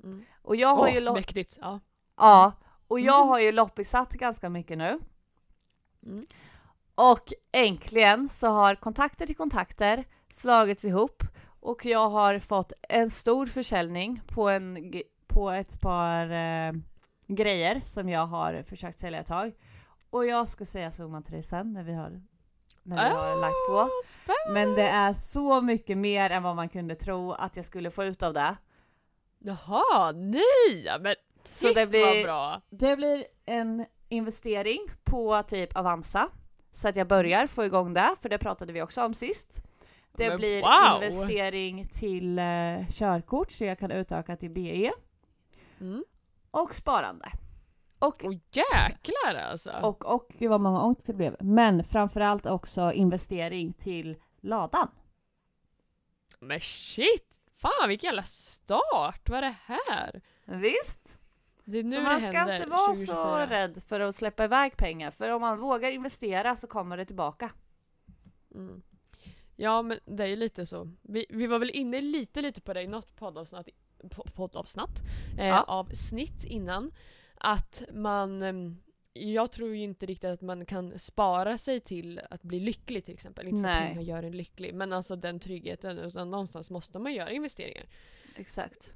Mm. 0.04 0.26
Och 0.42 0.56
jag 0.56 0.76
har 0.76 0.88
Åh, 0.88 0.94
ju 0.94 1.14
mäktigt. 1.14 1.58
Ja. 1.62 1.80
Ja, 2.18 2.54
och 2.92 3.00
jag 3.00 3.16
Mm. 3.18 3.28
har 3.30 3.40
ju 3.40 3.52
loppisat 3.52 4.14
ganska 4.14 4.50
mycket 4.50 4.78
nu. 4.78 5.00
Mm. 6.06 6.22
Och 6.96 7.34
äntligen 7.52 8.30
så 8.30 8.48
har 8.48 8.76
kontakter 8.76 9.26
till 9.26 9.36
kontakter 9.36 10.04
slagits 10.30 10.86
ihop 10.86 11.24
och 11.60 11.86
jag 11.86 12.10
har 12.10 12.40
fått 12.40 12.74
en 12.90 13.10
stor 13.10 13.46
försäljning 13.48 14.22
på, 14.28 14.50
en, 14.50 14.94
på 15.28 15.50
ett 15.52 15.82
par 15.82 16.30
eh, 16.32 16.72
grejer 17.28 17.80
som 17.84 18.10
jag 18.10 18.26
har 18.26 18.64
försökt 18.64 19.00
sälja 19.00 19.20
ett 19.20 19.28
tag. 19.28 19.52
Och 20.10 20.26
jag 20.26 20.48
ska 20.48 20.66
säga 20.66 20.92
summan 20.92 21.24
till 21.24 21.34
dig 21.34 21.44
sen 21.44 21.74
när 21.74 21.84
vi 21.84 21.94
har, 21.94 22.22
när 22.84 23.10
vi 23.10 23.16
har 23.16 23.36
lagt 23.42 23.68
på. 23.70 23.78
Ah, 23.80 23.90
spännande. 24.06 24.66
Men 24.66 24.76
det 24.76 24.88
är 24.90 25.14
så 25.14 25.62
mycket 25.62 25.98
mer 25.98 26.30
än 26.30 26.44
vad 26.44 26.56
man 26.56 26.70
kunde 26.70 26.96
tro 26.96 27.32
att 27.32 27.56
jag 27.56 27.66
skulle 27.66 27.92
få 27.92 28.04
ut 28.04 28.24
av 28.24 28.34
det. 28.34 28.58
Jaha, 29.40 30.12
nej! 30.12 30.98
Men 31.00 31.16
Så 31.44 31.68
shit 31.68 31.76
det 31.76 31.88
blir, 31.88 32.24
bra. 32.24 32.62
Det 32.70 32.96
blir 32.96 33.26
en 33.46 33.86
investering 34.10 34.80
på 35.04 35.44
typ 35.44 35.76
Avanza. 35.78 36.30
Så 36.72 36.88
att 36.88 36.96
jag 36.96 37.08
börjar 37.08 37.48
få 37.48 37.66
igång 37.66 37.94
det, 37.94 38.16
för 38.22 38.30
det 38.30 38.38
pratade 38.38 38.74
vi 38.74 38.82
också 38.82 39.04
om 39.04 39.14
sist. 39.14 39.64
Det 40.18 40.28
Men 40.30 40.38
blir 40.38 40.62
wow! 40.62 41.04
investering 41.04 41.86
till 41.86 42.40
eh, 42.40 42.88
körkort 42.90 43.52
så 43.52 43.66
jag 43.66 43.80
kan 43.80 43.92
utöka 43.92 44.36
till 44.36 44.52
BE. 44.52 44.92
Mm. 45.80 46.04
Och 46.52 46.76
sparande. 46.76 47.32
Och, 48.00 48.26
Och 48.26 48.34
jäklar 48.34 49.36
alltså. 49.52 49.72
och, 49.82 50.06
och 50.06 50.28
gud 50.40 50.50
vad 50.50 50.62
många 50.62 50.82
ångest 50.82 51.08
det 51.08 51.14
blev. 51.14 51.36
Men 51.40 51.84
framförallt 51.84 52.46
också 52.46 52.92
investering 52.92 53.74
till 53.74 54.16
ladan. 54.42 54.88
Men 56.40 56.60
shit! 56.60 57.28
Fan 57.58 57.90
vilken 57.90 58.08
jävla 58.08 58.24
start! 58.24 59.30
Vad 59.30 59.38
är 59.38 59.42
det 59.42 59.56
här? 59.66 60.22
Visst? 60.46 61.21
Det 61.64 61.80
är 61.80 61.84
nu 61.84 61.90
så 61.96 62.02
man 62.02 62.16
det 62.16 62.22
ska 62.22 62.32
händer, 62.38 62.56
inte 62.56 62.70
vara 62.70 62.88
2024. 62.88 63.16
så 63.16 63.46
rädd 63.54 63.84
för 63.84 64.00
att 64.00 64.16
släppa 64.16 64.44
iväg 64.44 64.78
pengar. 64.78 65.12
För 65.12 65.30
om 65.30 65.42
man 65.42 65.60
vågar 65.60 65.92
investera 65.92 66.56
så 66.56 66.68
kommer 66.68 66.98
det 66.98 67.06
tillbaka. 67.06 67.52
Mm. 68.56 68.82
Ja 69.56 69.82
men 69.82 70.00
det 70.06 70.24
är 70.24 70.28
ju 70.28 70.36
lite 70.36 70.66
så. 70.66 70.92
Vi, 71.02 71.26
vi 71.30 71.48
var 71.48 71.60
väl 71.60 71.70
inne 71.70 72.02
lite 72.02 72.42
lite 72.42 72.62
på 72.62 72.74
det 72.74 72.82
i 72.82 72.88
något 72.88 73.16
poddavsnitt, 73.16 73.68
po- 74.04 74.32
poddavsnitt 74.32 75.02
eh, 75.40 75.48
Ja. 75.48 75.64
av 75.64 75.86
snitt 75.94 76.44
innan. 76.46 76.92
Att 77.36 77.84
man, 77.94 78.42
em, 78.42 78.78
jag 79.14 79.52
tror 79.52 79.70
ju 79.70 79.84
inte 79.84 80.06
riktigt 80.06 80.30
att 80.30 80.42
man 80.42 80.66
kan 80.66 81.00
spara 81.00 81.58
sig 81.58 81.80
till 81.80 82.22
att 82.30 82.44
bli 82.44 82.60
lycklig 82.60 83.06
till 83.06 83.14
exempel. 83.14 83.48
Inte 83.48 83.64
för 83.64 83.70
att 83.70 83.80
Nej. 83.82 83.88
pengar 83.90 84.02
gör 84.02 84.24
en 84.24 84.38
lycklig. 84.38 84.74
Men 84.76 84.94
alltså 84.94 85.16
den 85.16 85.40
tryggheten, 85.40 85.98
utan 86.00 86.32
någonstans 86.32 86.70
måste 86.72 87.00
man 87.00 87.14
göra 87.14 87.32
investeringar. 87.32 87.86
Exakt. 88.36 88.94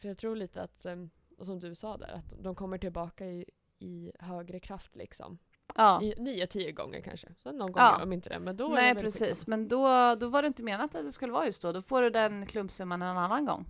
För 0.00 0.08
jag 0.08 0.18
tror 0.18 0.36
lite 0.36 0.62
att, 0.62 0.86
em, 0.86 1.10
och 1.36 1.46
som 1.46 1.58
du 1.60 1.74
sa 1.74 1.96
där, 1.96 2.12
att 2.12 2.34
de 2.42 2.54
kommer 2.54 2.78
tillbaka 2.78 3.26
i, 3.26 3.44
i 3.78 4.12
högre 4.18 4.60
kraft 4.60 4.96
liksom. 4.96 5.38
Ja. 5.74 6.02
I 6.02 6.14
nio, 6.18 6.46
tio 6.46 6.72
gånger 6.72 7.00
kanske. 7.00 7.34
Så 7.38 7.52
någon 7.52 7.72
gång 7.72 7.82
Ja. 7.82 7.92
gör 7.92 8.00
de 8.00 8.12
inte 8.12 8.28
det. 8.28 8.38
Men 8.38 8.56
då 8.56 8.68
Nej 8.68 8.94
det 8.94 9.00
precis, 9.00 9.28
skitsamma. 9.28 9.56
men 9.56 9.68
då, 9.68 10.14
då 10.14 10.28
var 10.28 10.42
det 10.42 10.48
inte 10.48 10.62
menat 10.62 10.94
att 10.94 11.04
det 11.04 11.12
skulle 11.12 11.32
vara 11.32 11.44
just 11.44 11.62
då. 11.62 11.72
Då 11.72 11.82
får 11.82 12.02
du 12.02 12.10
den 12.10 12.46
klumpsumman 12.46 13.02
en 13.02 13.16
annan 13.18 13.44
gång. 13.44 13.66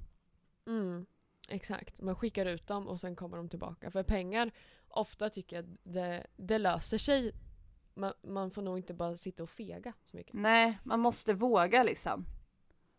Mm, 0.67 1.07
exakt. 1.49 2.01
Man 2.01 2.17
skickar 2.17 2.47
ut 2.47 2.67
dem 2.67 2.89
och 2.89 3.01
sen 3.01 3.17
kommer 3.17 3.37
de 3.37 3.49
tillbaka. 3.49 3.91
För 3.91 4.03
pengar, 4.03 4.51
ofta 4.89 5.31
tycker 5.31 5.57
jag 5.57 5.77
det, 5.83 6.27
det 6.37 6.59
löser 6.59 6.99
sig. 6.99 7.33
Man, 7.95 8.13
man 8.23 8.51
får 8.51 8.63
nog 8.63 8.79
inte 8.79 8.95
bara 8.95 9.17
sitta 9.17 9.43
och 9.43 9.51
fega 9.51 9.93
så 10.05 10.17
mycket. 10.17 10.35
Nej, 10.35 10.79
man 10.85 11.01
måste 11.01 11.35
våga 11.35 11.83
liksom. 11.83 12.27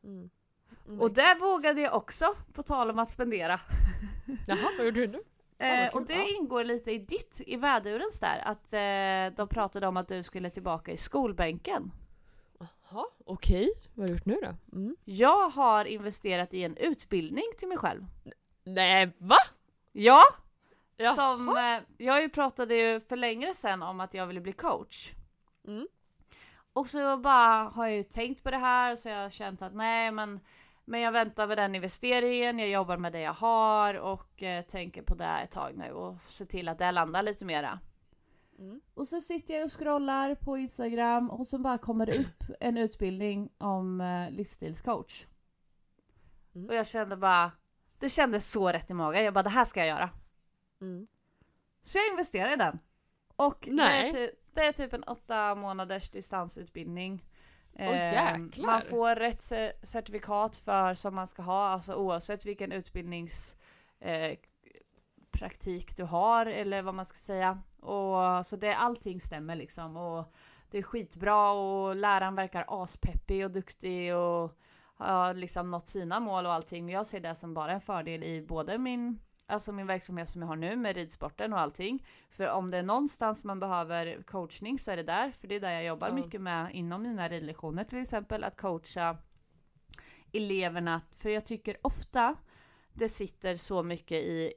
Mm. 0.04 0.30
Mm. 0.88 1.02
Och 1.02 1.12
det 1.12 1.38
vågade 1.42 1.82
jag 1.82 1.96
också, 1.96 2.36
på 2.54 2.64
tal 2.64 2.90
om 2.90 3.00
att 3.00 3.10
spendera. 3.10 3.60
Jaha, 4.48 4.70
vad 4.78 4.86
gjorde 4.86 5.00
du 5.00 5.08
nu? 5.08 5.24
Eh, 5.60 5.96
och 5.96 6.06
det 6.06 6.28
ingår 6.30 6.64
lite 6.64 6.92
i 6.92 6.98
ditt, 6.98 7.42
i 7.46 7.56
vädurens 7.56 8.20
där, 8.20 8.42
att 8.46 8.74
eh, 8.74 9.38
de 9.38 9.48
pratade 9.50 9.88
om 9.88 9.98
att 9.98 10.08
du 10.08 10.24
skulle 10.24 10.50
tillbaka 10.50 10.92
i 10.92 10.98
skolbänken. 10.98 11.92
Jaha, 12.60 13.06
okej. 13.26 13.70
Vad 13.94 14.04
har 14.04 14.08
du 14.08 14.14
gjort 14.14 14.26
nu 14.26 14.40
då? 14.42 14.78
Mm. 14.78 14.96
Jag 15.06 15.50
har 15.50 15.86
investerat 15.86 16.54
i 16.54 16.64
en 16.64 16.78
utbildning 16.78 17.46
till 17.58 17.68
mig 17.68 17.78
själv. 17.78 18.06
Nej, 18.64 19.16
va? 19.18 19.38
Ja, 19.92 20.22
Jaha. 20.98 21.16
som, 21.16 21.58
eh, 21.58 21.80
jag 21.98 22.22
ju 22.22 22.30
pratade 22.30 22.76
ju 22.76 23.00
för 23.00 23.16
längre 23.16 23.54
sedan 23.54 23.84
om 23.84 24.00
att 24.00 24.14
jag 24.14 24.28
ville 24.28 24.42
bli 24.42 24.54
coach. 24.54 25.12
Mm. 25.68 25.88
Och 26.74 26.88
så 26.88 27.18
bara 27.18 27.64
har 27.64 27.88
jag 27.88 27.98
ju 27.98 28.04
tänkt 28.04 28.44
på 28.44 28.52
det 28.52 28.58
här 28.58 28.92
och 28.92 29.00
så 29.00 29.10
har 29.10 29.18
jag 29.18 29.32
känt 29.32 29.62
att 29.62 29.74
nej 29.74 30.12
men 30.12 30.40
men 30.90 31.02
jag 31.02 31.12
väntar 31.12 31.48
med 31.48 31.58
den 31.58 31.76
investeringen, 31.76 32.60
jag 32.60 32.70
jobbar 32.70 32.98
med 32.98 33.12
det 33.12 33.20
jag 33.20 33.34
har 33.34 33.94
och 33.94 34.44
eh, 34.44 34.62
tänker 34.62 35.02
på 35.02 35.16
det 35.16 35.40
ett 35.44 35.52
tag 35.52 35.78
nu 35.78 35.92
och 35.92 36.22
ser 36.22 36.46
till 36.46 36.70
att 36.70 36.78
det 36.78 36.92
landar 36.92 37.24
lite 37.24 37.46
mera. 37.46 37.80
Mm. 38.60 38.82
Och 38.94 39.08
så 39.08 39.22
sitter 39.22 39.54
jag 39.54 39.64
och 39.66 39.80
scrollar 39.80 40.36
på 40.36 40.58
Instagram 40.58 41.30
och 41.30 41.48
så 41.48 41.58
bara 41.58 41.78
kommer 41.78 42.06
det 42.06 42.20
upp 42.20 42.44
en 42.60 42.78
utbildning 42.78 43.50
om 43.58 44.02
eh, 44.02 44.30
livsstilscoach. 44.32 45.26
Mm. 46.56 46.70
Och 46.70 46.76
jag 46.76 46.88
kände 46.88 47.18
bara, 47.18 47.52
det 48.00 48.10
kändes 48.10 48.52
så 48.52 48.72
rätt 48.72 48.90
i 48.90 48.94
magen. 48.94 49.24
Jag 49.24 49.34
bara 49.34 49.44
det 49.44 49.50
här 49.50 49.66
ska 49.66 49.80
jag 49.80 49.88
göra. 49.88 50.10
Mm. 50.82 51.08
Så 51.82 51.98
jag 51.98 52.08
investerade 52.12 52.54
i 52.54 52.58
den. 52.58 52.80
Och 53.36 53.58
det 53.62 53.72
är, 53.72 53.76
Nej. 53.76 54.12
ty- 54.12 54.32
det 54.54 54.62
är 54.62 54.72
typ 54.72 54.94
en 54.94 55.04
åtta 55.04 55.56
månaders 55.56 56.10
distansutbildning. 56.10 57.24
Jäklar. 57.86 58.66
man 58.66 58.82
får 58.82 59.16
rätt 59.16 59.40
ce- 59.40 59.74
certifikat 59.82 60.56
för 60.56 60.94
som 60.94 61.16
man 61.16 61.28
ska 61.28 61.42
ha, 61.42 61.68
alltså 61.70 61.94
oavsett 61.94 62.46
vilken 62.46 62.72
utbildnings 62.72 63.56
eh, 64.00 64.38
du 65.96 66.04
har 66.04 66.46
eller 66.46 66.82
vad 66.82 66.94
man 66.94 67.06
ska 67.06 67.16
säga. 67.16 67.62
Och, 67.82 68.46
så 68.46 68.56
det, 68.56 68.76
allting 68.76 69.20
stämmer 69.20 69.56
liksom. 69.56 69.98
Och 69.98 70.34
det 70.72 70.78
är 70.78 70.84
skitbra 70.84 71.52
och 71.52 71.96
läraren 71.96 72.36
verkar 72.36 72.66
aspeppig 72.84 73.46
och 73.46 73.52
duktig 73.52 74.16
och 74.16 74.58
har 74.98 75.34
liksom 75.34 75.72
nått 75.72 75.88
sina 75.88 76.20
mål 76.20 76.46
och 76.46 76.54
allting. 76.54 76.90
Jag 76.90 77.06
ser 77.06 77.20
det 77.20 77.36
som 77.36 77.54
bara 77.54 77.72
en 77.72 77.82
fördel 77.82 78.24
i 78.24 78.42
både 78.42 78.78
min 78.78 79.20
Alltså 79.50 79.72
min 79.72 79.88
verksamhet 79.88 80.30
som 80.30 80.42
jag 80.42 80.48
har 80.48 80.56
nu 80.56 80.76
med 80.76 80.96
ridsporten 80.96 81.54
och 81.54 81.60
allting. 81.60 82.06
För 82.30 82.50
om 82.50 82.72
det 82.72 82.78
är 82.78 82.84
någonstans 82.84 83.44
man 83.44 83.60
behöver 83.60 84.22
coachning 84.24 84.80
så 84.80 84.92
är 84.92 84.98
det 84.98 85.04
där. 85.04 85.32
För 85.32 85.48
det 85.48 85.56
är 85.56 85.60
där 85.60 85.72
jag 85.72 85.84
jobbar 85.86 86.08
Ja. 86.08 86.14
mycket 86.14 86.42
med 86.42 86.76
inom 86.76 87.02
mina 87.02 87.30
ridlektioner 87.30 87.84
till 87.84 88.02
exempel. 88.02 88.44
Att 88.44 88.58
coacha 88.62 89.18
eleverna. 90.34 91.02
För 91.16 91.30
jag 91.30 91.46
tycker 91.46 91.78
ofta 91.82 92.36
det 92.94 93.10
sitter 93.10 93.56
så 93.56 93.84
mycket 93.84 94.18
i, 94.24 94.54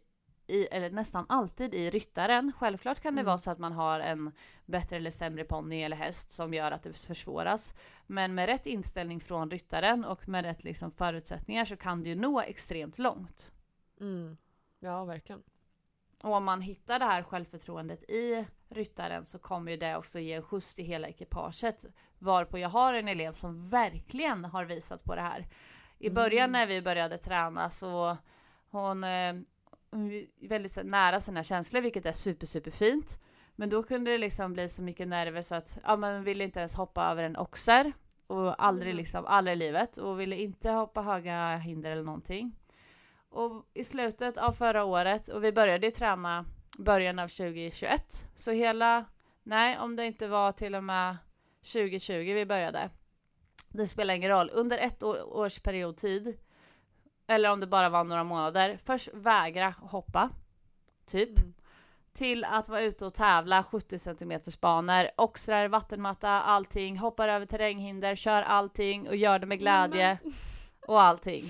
i 0.46 0.66
eller 0.66 0.90
nästan 0.90 1.26
alltid 1.28 1.74
i 1.74 1.90
ryttaren. 1.90 2.52
Självklart 2.58 3.00
kan 3.00 3.14
det 3.14 3.20
Mm. 3.20 3.26
vara 3.26 3.38
så 3.38 3.50
att 3.50 3.58
man 3.58 3.72
har 3.72 4.00
en 4.00 4.32
bättre 4.66 4.96
eller 4.96 5.10
sämre 5.10 5.44
ponny 5.44 5.82
eller 5.82 5.96
häst 5.96 6.30
som 6.30 6.54
gör 6.54 6.72
att 6.72 6.82
det 6.82 6.92
försvåras. 7.06 7.74
Men 8.06 8.34
med 8.34 8.46
rätt 8.46 8.66
inställning 8.66 9.20
från 9.20 9.50
ryttaren 9.50 10.04
och 10.04 10.28
med 10.28 10.44
rätt 10.44 10.64
liksom 10.64 10.90
förutsättningar 10.90 11.64
så 11.64 11.76
kan 11.76 12.02
det 12.02 12.08
ju 12.08 12.14
nå 12.14 12.40
extremt 12.40 12.98
långt. 12.98 13.52
Mm. 14.00 14.36
Ja, 14.80 15.04
verkligen. 15.04 15.42
Och 16.22 16.32
om 16.32 16.44
man 16.44 16.60
hittar 16.60 16.98
det 16.98 17.04
här 17.04 17.22
självförtroendet 17.22 18.02
i 18.10 18.46
ryttaren 18.68 19.24
så 19.24 19.38
kommer 19.38 19.70
ju 19.70 19.76
det 19.76 19.96
också 19.96 20.18
ge 20.18 20.32
en 20.32 20.42
skjuts 20.42 20.74
till 20.74 20.84
hela 20.84 21.08
ekipaget. 21.08 21.84
Varpå 22.18 22.58
jag 22.58 22.68
har 22.68 22.94
en 22.94 23.08
elev 23.08 23.32
som 23.32 23.66
verkligen 23.68 24.44
har 24.44 24.64
visat 24.64 25.04
på 25.04 25.14
det 25.14 25.20
här. 25.22 25.46
I 25.98 26.06
Mm. 26.06 26.14
början 26.14 26.52
när 26.52 26.66
vi 26.66 26.82
började 26.82 27.18
träna 27.18 27.70
så 27.70 28.16
hon 28.70 29.04
eh, 29.04 29.34
väldigt 30.48 30.78
nära 30.84 31.20
sina 31.20 31.42
känslor 31.42 31.80
vilket 31.80 32.06
är 32.06 32.12
super 32.12 32.46
super 32.46 32.70
fint. 32.70 33.20
Men 33.56 33.70
då 33.70 33.82
kunde 33.82 34.10
det 34.10 34.18
liksom 34.18 34.52
bli 34.52 34.68
så 34.68 34.82
mycket 34.82 35.08
nerver 35.08 35.42
så 35.42 35.54
att 35.54 35.78
ja, 35.84 35.96
man 35.96 36.24
ville 36.24 36.44
inte 36.44 36.58
ens 36.60 36.76
hoppa 36.76 37.04
över 37.10 37.22
en 37.22 37.36
oxer. 37.36 37.92
Och 38.26 38.64
aldrig 38.64 38.90
Mm. 38.90 38.96
liksom, 38.96 39.26
aldrig 39.26 39.56
i 39.56 39.58
livet. 39.58 39.96
Och 39.96 40.20
ville 40.20 40.36
inte 40.36 40.70
hoppa 40.70 41.02
höga 41.02 41.56
hinder 41.56 41.90
eller 41.90 42.02
någonting. 42.02 42.56
Och 43.30 43.66
i 43.74 43.84
slutet 43.84 44.38
av 44.38 44.52
förra 44.52 44.84
året, 44.84 45.28
och 45.28 45.44
vi 45.44 45.52
började 45.52 45.86
ju 45.86 45.90
träna 45.90 46.44
början 46.78 47.18
av 47.18 47.28
2021. 47.28 48.02
Så 48.34 48.50
hela, 48.50 49.04
nej 49.42 49.78
om 49.78 49.96
det 49.96 50.06
inte 50.06 50.28
var 50.28 50.52
till 50.52 50.74
och 50.74 50.84
med 50.84 51.16
2020 51.72 52.14
vi 52.14 52.46
började. 52.46 52.90
Det 53.68 53.86
spelar 53.86 54.14
ingen 54.14 54.30
roll. 54.30 54.50
Under 54.52 54.78
ett 54.78 55.02
års 55.02 55.60
period 55.60 55.96
tid, 55.96 56.38
eller 57.26 57.50
om 57.50 57.60
det 57.60 57.66
bara 57.66 57.88
var 57.88 58.04
några 58.04 58.24
månader, 58.24 58.78
först 58.84 59.08
vägra 59.12 59.74
hoppa. 59.80 60.30
Typ. 61.06 61.38
Mm. 61.38 61.54
Till 62.12 62.44
att 62.44 62.68
vara 62.68 62.80
ute 62.80 63.06
och 63.06 63.14
tävla 63.14 63.62
70 63.64 63.98
cm 63.98 64.40
banor, 64.60 65.10
oxrar, 65.16 65.68
vattenmatta, 65.68 66.28
allting, 66.28 66.98
hoppar 66.98 67.28
över 67.28 67.46
terränghinder, 67.46 68.14
kör 68.14 68.42
allting 68.42 69.08
och 69.08 69.16
gör 69.16 69.38
det 69.38 69.46
med 69.46 69.58
glädje 69.58 70.18
Men- 70.22 70.34
och 70.86 71.02
allting. 71.02 71.44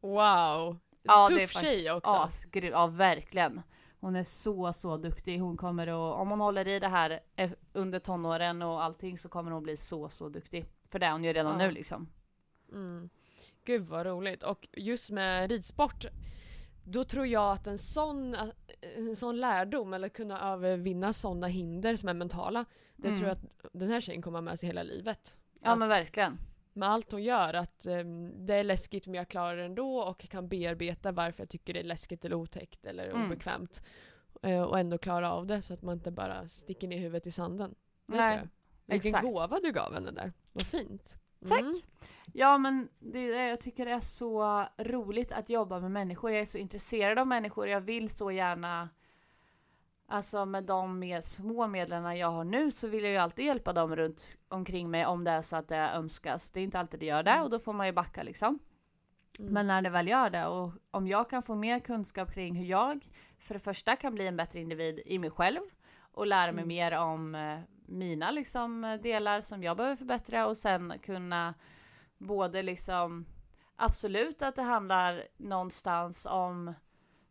Wow! 0.00 0.78
Ja, 1.02 1.26
Tuff 1.26 1.36
det 1.36 1.42
är 1.42 1.46
faktiskt 1.46 1.76
tjej 1.76 1.90
också. 1.92 2.10
Asgrym, 2.10 2.72
ja 2.72 2.86
verkligen. 2.86 3.60
Hon 4.00 4.16
är 4.16 4.22
så 4.22 4.72
så 4.72 4.96
duktig. 4.96 5.38
Hon 5.40 5.56
kommer 5.56 5.86
att, 5.86 6.20
om 6.20 6.30
hon 6.30 6.40
håller 6.40 6.68
i 6.68 6.78
det 6.78 6.88
här 6.88 7.20
eh, 7.36 7.50
under 7.72 7.98
tonåren 7.98 8.62
och 8.62 8.82
allting 8.82 9.18
så 9.18 9.28
kommer 9.28 9.50
hon 9.50 9.62
bli 9.62 9.76
så 9.76 10.08
så 10.08 10.28
duktig. 10.28 10.66
För 10.88 10.98
det 10.98 11.06
är 11.06 11.12
hon 11.12 11.24
ju 11.24 11.32
redan 11.32 11.60
Ja. 11.60 11.66
nu 11.66 11.70
liksom. 11.72 12.08
Mm. 12.72 13.08
Gud 13.64 13.82
vad 13.86 14.06
roligt. 14.06 14.42
Och 14.42 14.68
just 14.72 15.10
med 15.10 15.50
ridsport, 15.50 16.04
då 16.84 17.04
tror 17.04 17.26
jag 17.26 17.52
att 17.52 17.66
en 17.66 17.78
sån, 17.78 18.36
en 18.96 19.16
sån 19.16 19.40
lärdom, 19.40 19.94
eller 19.94 20.08
kunna 20.08 20.52
övervinna 20.52 21.12
sådana 21.12 21.46
hinder 21.46 21.96
som 21.96 22.08
är 22.08 22.14
mentala, 22.14 22.64
det 22.96 23.08
Mm. 23.08 23.20
tror 23.20 23.28
jag 23.28 23.36
att 23.38 23.70
den 23.72 23.88
här 23.90 24.00
tjejen 24.00 24.22
kommer 24.22 24.38
ha 24.38 24.42
med 24.42 24.58
sig 24.58 24.66
hela 24.66 24.82
livet. 24.82 25.36
Ja 25.60 25.70
Att- 25.72 25.78
men 25.78 25.88
verkligen. 25.88 26.38
Med 26.78 26.88
allt 26.88 27.12
hon 27.12 27.22
gör, 27.22 27.54
att 27.54 27.86
ehm, 27.86 28.46
det 28.46 28.54
är 28.54 28.64
läskigt 28.64 29.06
men 29.06 29.14
jag 29.14 29.28
klarar 29.28 29.56
det 29.56 29.64
ändå 29.64 29.98
och 30.00 30.18
kan 30.20 30.48
bearbeta 30.48 31.12
varför 31.12 31.42
jag 31.42 31.48
tycker 31.50 31.74
det 31.74 31.80
är 31.80 31.84
läskigt 31.84 32.24
eller 32.24 32.36
otäckt 32.36 32.84
eller 32.84 33.08
Mm. 33.08 33.26
obekvämt. 33.26 33.82
Eh, 34.42 34.62
och 34.62 34.78
ändå 34.78 34.98
klara 34.98 35.32
av 35.32 35.46
det 35.46 35.62
så 35.62 35.74
att 35.74 35.82
man 35.82 35.94
inte 35.96 36.10
bara 36.10 36.48
sticker 36.48 36.88
ner 36.88 36.98
huvudet 36.98 37.26
i 37.26 37.32
sanden. 37.32 37.74
Det 38.06 38.16
Nej. 38.16 38.40
Vilken 38.86 39.08
exakt. 39.08 39.26
gåva 39.28 39.58
du 39.62 39.72
gav 39.72 39.94
henne 39.94 40.10
där. 40.10 40.32
Vad 40.52 40.66
fint. 40.66 41.14
Tack. 41.48 41.60
Mm. 41.60 41.74
Ja 42.32 42.58
men 42.58 42.88
det 42.98 43.24
jag 43.26 43.60
tycker 43.60 43.84
det 43.84 43.90
är 43.92 44.00
så 44.00 44.64
roligt 44.78 45.32
att 45.32 45.48
jobba 45.50 45.80
med 45.80 45.90
människor. 45.90 46.30
Jag 46.30 46.40
är 46.40 46.44
så 46.44 46.58
intresserad 46.58 47.18
av 47.18 47.26
människor. 47.26 47.68
Jag 47.68 47.80
vill 47.80 48.08
så 48.08 48.30
gärna 48.30 48.88
Alltså 50.10 50.44
med 50.46 50.64
de 50.64 50.98
med 50.98 51.24
små 51.24 51.66
medlen 51.66 52.16
jag 52.16 52.30
har 52.30 52.44
nu 52.44 52.70
så 52.70 52.88
vill 52.88 53.04
jag 53.04 53.12
ju 53.12 53.18
alltid 53.18 53.44
hjälpa 53.46 53.72
dem 53.72 53.96
runt 53.96 54.36
omkring 54.48 54.90
mig 54.90 55.06
om 55.06 55.24
det 55.24 55.30
är 55.30 55.42
så 55.42 55.56
att 55.56 55.68
det 55.68 55.76
önskas. 55.76 56.50
Det 56.50 56.60
är 56.60 56.64
inte 56.64 56.78
alltid 56.80 57.00
det 57.00 57.06
gör 57.06 57.22
det 57.22 57.30
Mm. 57.30 57.44
och 57.44 57.50
då 57.50 57.58
får 57.58 57.72
man 57.72 57.86
ju 57.86 57.92
backa 57.92 58.22
liksom. 58.22 58.58
Mm. 59.38 59.52
Men 59.52 59.66
när 59.66 59.82
det 59.82 59.90
väl 59.90 60.08
gör 60.08 60.30
det 60.30 60.46
och 60.46 60.72
om 60.90 61.06
jag 61.08 61.30
kan 61.30 61.42
få 61.42 61.54
mer 61.54 61.80
kunskap 61.80 62.32
kring 62.34 62.54
hur 62.54 62.64
jag 62.66 63.06
för 63.38 63.54
det 63.54 63.60
första 63.60 63.96
kan 63.96 64.14
bli 64.14 64.26
en 64.26 64.36
bättre 64.36 64.60
individ 64.60 65.02
i 65.06 65.18
mig 65.18 65.30
själv 65.30 65.60
och 66.12 66.26
lära 66.26 66.52
mig 66.52 66.62
Mm. 66.62 66.68
mer 66.68 66.92
om 66.92 67.34
eh, 67.34 67.58
mina 67.86 68.30
liksom 68.30 68.98
delar 69.02 69.40
som 69.40 69.62
jag 69.62 69.76
behöver 69.76 69.96
förbättra 69.96 70.46
och 70.46 70.56
sen 70.56 70.92
kunna 71.02 71.54
både 72.18 72.62
liksom 72.62 73.26
absolut 73.76 74.42
att 74.42 74.56
det 74.56 74.62
handlar 74.62 75.24
någonstans 75.36 76.26
om 76.30 76.74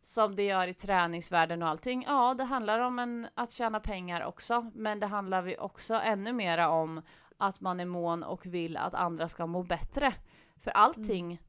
som 0.08 0.36
det 0.36 0.42
gör 0.42 0.66
i 0.66 0.74
träningsvärlden 0.74 1.62
och 1.62 1.68
allting. 1.68 2.04
Ja, 2.06 2.34
det 2.34 2.44
handlar 2.44 2.80
om 2.80 2.98
en, 2.98 3.26
att 3.34 3.50
tjäna 3.50 3.80
pengar 3.80 4.24
också, 4.24 4.70
men 4.74 5.00
det 5.00 5.06
handlar 5.06 5.42
vi 5.42 5.56
också 5.58 5.94
ännu 5.94 6.32
mera 6.32 6.68
om 6.68 7.02
att 7.36 7.60
man 7.60 7.80
är 7.80 7.84
mån 7.84 8.22
och 8.22 8.46
vill 8.46 8.76
att 8.76 8.94
andra 8.94 9.28
ska 9.28 9.46
må 9.46 9.62
bättre. 9.62 10.14
För 10.56 10.70
allting, 10.70 11.40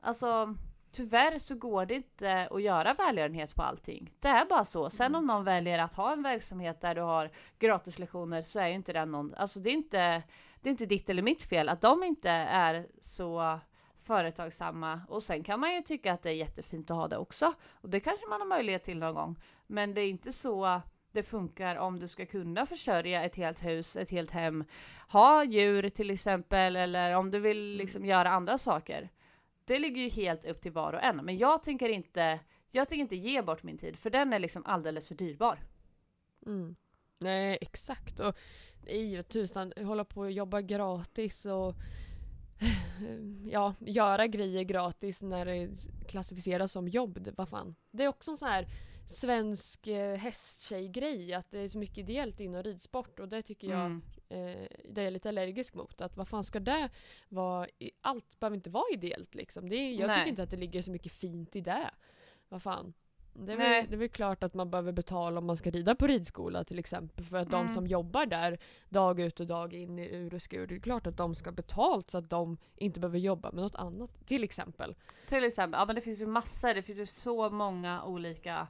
alltså 0.00 0.54
tyvärr 0.92 1.38
så 1.38 1.54
går 1.54 1.86
det 1.86 1.94
inte 1.94 2.48
att 2.50 2.62
göra 2.62 2.94
välgörenhet 2.94 3.54
på 3.54 3.62
allting. 3.62 4.10
Det 4.20 4.28
är 4.28 4.44
bara 4.44 4.64
så. 4.64 4.90
Sen 4.90 5.06
Mm. 5.06 5.18
om 5.18 5.26
någon 5.26 5.44
väljer 5.44 5.78
att 5.78 5.94
ha 5.94 6.12
en 6.12 6.22
verksamhet 6.22 6.80
där 6.80 6.94
du 6.94 7.00
har 7.00 7.30
gratislektioner 7.58 8.42
så 8.42 8.60
är 8.60 8.68
ju 8.68 8.74
inte 8.74 8.92
det 8.92 9.04
någon, 9.04 9.34
alltså 9.34 9.60
det 9.60 9.70
är 9.70 9.74
inte, 9.74 10.22
det 10.60 10.68
är 10.68 10.70
inte 10.70 10.86
ditt 10.86 11.10
eller 11.10 11.22
mitt 11.22 11.42
fel 11.42 11.68
att 11.68 11.80
de 11.80 12.02
inte 12.02 12.30
är 12.30 12.86
så 13.00 13.58
företagsamma 14.04 15.00
och 15.08 15.22
sen 15.22 15.42
kan 15.42 15.60
man 15.60 15.74
ju 15.74 15.82
tycka 15.82 16.12
att 16.12 16.22
det 16.22 16.30
är 16.30 16.34
jättefint 16.34 16.90
att 16.90 16.96
ha 16.96 17.08
det 17.08 17.16
också 17.16 17.54
och 17.72 17.88
det 17.90 18.00
kanske 18.00 18.26
man 18.26 18.40
har 18.40 18.48
möjlighet 18.48 18.84
till 18.84 18.98
någon 18.98 19.14
gång. 19.14 19.36
Men 19.66 19.94
det 19.94 20.00
är 20.00 20.08
inte 20.08 20.32
så 20.32 20.80
det 21.12 21.22
funkar 21.22 21.76
om 21.76 22.00
du 22.00 22.08
ska 22.08 22.26
kunna 22.26 22.66
försörja 22.66 23.24
ett 23.24 23.36
helt 23.36 23.64
hus, 23.64 23.96
ett 23.96 24.10
helt 24.10 24.30
hem, 24.30 24.64
ha 25.08 25.44
djur 25.44 25.88
till 25.88 26.10
exempel 26.10 26.76
eller 26.76 27.14
om 27.14 27.30
du 27.30 27.40
vill 27.40 27.76
liksom 27.76 28.04
göra 28.04 28.30
andra 28.30 28.58
saker. 28.58 29.10
Det 29.64 29.78
ligger 29.78 30.02
ju 30.02 30.08
helt 30.08 30.44
upp 30.44 30.60
till 30.60 30.72
var 30.72 30.92
och 30.92 31.02
en, 31.02 31.16
men 31.16 31.38
jag 31.38 31.62
tänker 31.62 31.88
inte 31.88 32.40
jag 32.70 32.88
tänker 32.88 33.02
inte 33.02 33.16
ge 33.16 33.42
bort 33.42 33.62
min 33.62 33.78
tid 33.78 33.98
för 33.98 34.10
den 34.10 34.32
är 34.32 34.38
liksom 34.38 34.66
alldeles 34.66 35.08
för 35.08 35.14
dyrbar. 35.14 35.58
Mm. 36.46 36.76
Nej, 37.20 37.58
exakt. 37.60 38.20
Och 38.20 38.36
nej, 38.86 39.22
tusan, 39.22 39.72
hålla 39.76 40.04
på 40.04 40.20
och 40.20 40.30
jobba 40.30 40.60
gratis 40.60 41.44
och 41.44 41.74
ja, 43.50 43.74
göra 43.80 44.26
grejer 44.26 44.62
gratis 44.62 45.22
när 45.22 45.44
det 45.44 45.68
klassificeras 46.08 46.72
som 46.72 46.88
jobb. 46.88 47.28
Vad 47.36 47.48
fan. 47.48 47.74
Det 47.90 48.04
är 48.04 48.08
också 48.08 48.30
en 48.30 48.36
sån 48.36 48.48
här 48.48 48.66
svensk 49.06 49.86
eh, 49.86 50.16
hästtjej-grej 50.16 51.34
att 51.34 51.50
det 51.50 51.58
är 51.58 51.68
så 51.68 51.78
mycket 51.78 51.98
ideellt 51.98 52.40
inom 52.40 52.62
ridsport 52.62 53.18
och 53.20 53.28
det 53.28 53.42
tycker 53.42 53.68
jag 53.68 53.80
Mm. 53.80 54.02
eh, 54.28 54.66
det 54.90 55.02
är 55.02 55.10
lite 55.10 55.28
allergisk 55.28 55.74
mot. 55.74 56.00
Att 56.00 56.16
vad 56.16 56.28
fan 56.28 56.44
ska 56.44 56.60
det 56.60 56.90
vara? 57.28 57.66
Allt 58.00 58.40
behöver 58.40 58.56
inte 58.56 58.70
vara 58.70 58.84
ideellt 58.92 59.34
liksom. 59.34 59.68
Det 59.68 59.92
jag 59.92 60.06
Nej. 60.06 60.16
tycker 60.18 60.30
inte 60.30 60.42
att 60.42 60.50
det 60.50 60.56
ligger 60.56 60.82
så 60.82 60.90
mycket 60.90 61.12
fint 61.12 61.56
i 61.56 61.60
det. 61.60 61.90
Vad 62.48 62.62
fan. 62.62 62.94
Det 63.36 63.52
är, 63.52 63.56
väl, 63.56 63.86
det 63.88 63.94
är 63.94 63.98
väl 63.98 64.08
klart 64.08 64.44
att 64.44 64.54
man 64.54 64.70
behöver 64.70 64.92
betala 64.92 65.38
om 65.38 65.46
man 65.46 65.56
ska 65.56 65.70
rida 65.70 65.94
på 65.94 66.06
ridskola 66.06 66.64
till 66.64 66.78
exempel. 66.78 67.24
För 67.24 67.36
att 67.36 67.50
de 67.50 67.60
Mm. 67.60 67.74
som 67.74 67.86
jobbar 67.86 68.26
där 68.26 68.58
dag 68.88 69.20
ut 69.20 69.40
och 69.40 69.46
dag 69.46 69.72
in 69.74 69.98
i 69.98 70.14
ur 70.16 70.34
och 70.34 70.42
skur, 70.42 70.66
det 70.66 70.74
är 70.74 70.78
klart 70.78 71.06
att 71.06 71.16
de 71.16 71.34
ska 71.34 71.50
ha 71.50 71.54
betalt 71.54 72.10
så 72.10 72.18
att 72.18 72.30
de 72.30 72.56
inte 72.76 73.00
behöver 73.00 73.18
jobba 73.18 73.52
med 73.52 73.62
något 73.64 73.74
annat. 73.74 74.10
Till 74.26 74.44
exempel. 74.44 74.94
Till 75.26 75.44
exempel, 75.44 75.78
ja 75.80 75.86
men 75.86 75.94
det 75.94 76.00
finns 76.00 76.22
ju 76.22 76.26
massor, 76.26 76.74
det 76.74 76.82
finns 76.82 77.00
ju 77.00 77.06
så 77.06 77.50
många 77.50 78.04
olika 78.04 78.66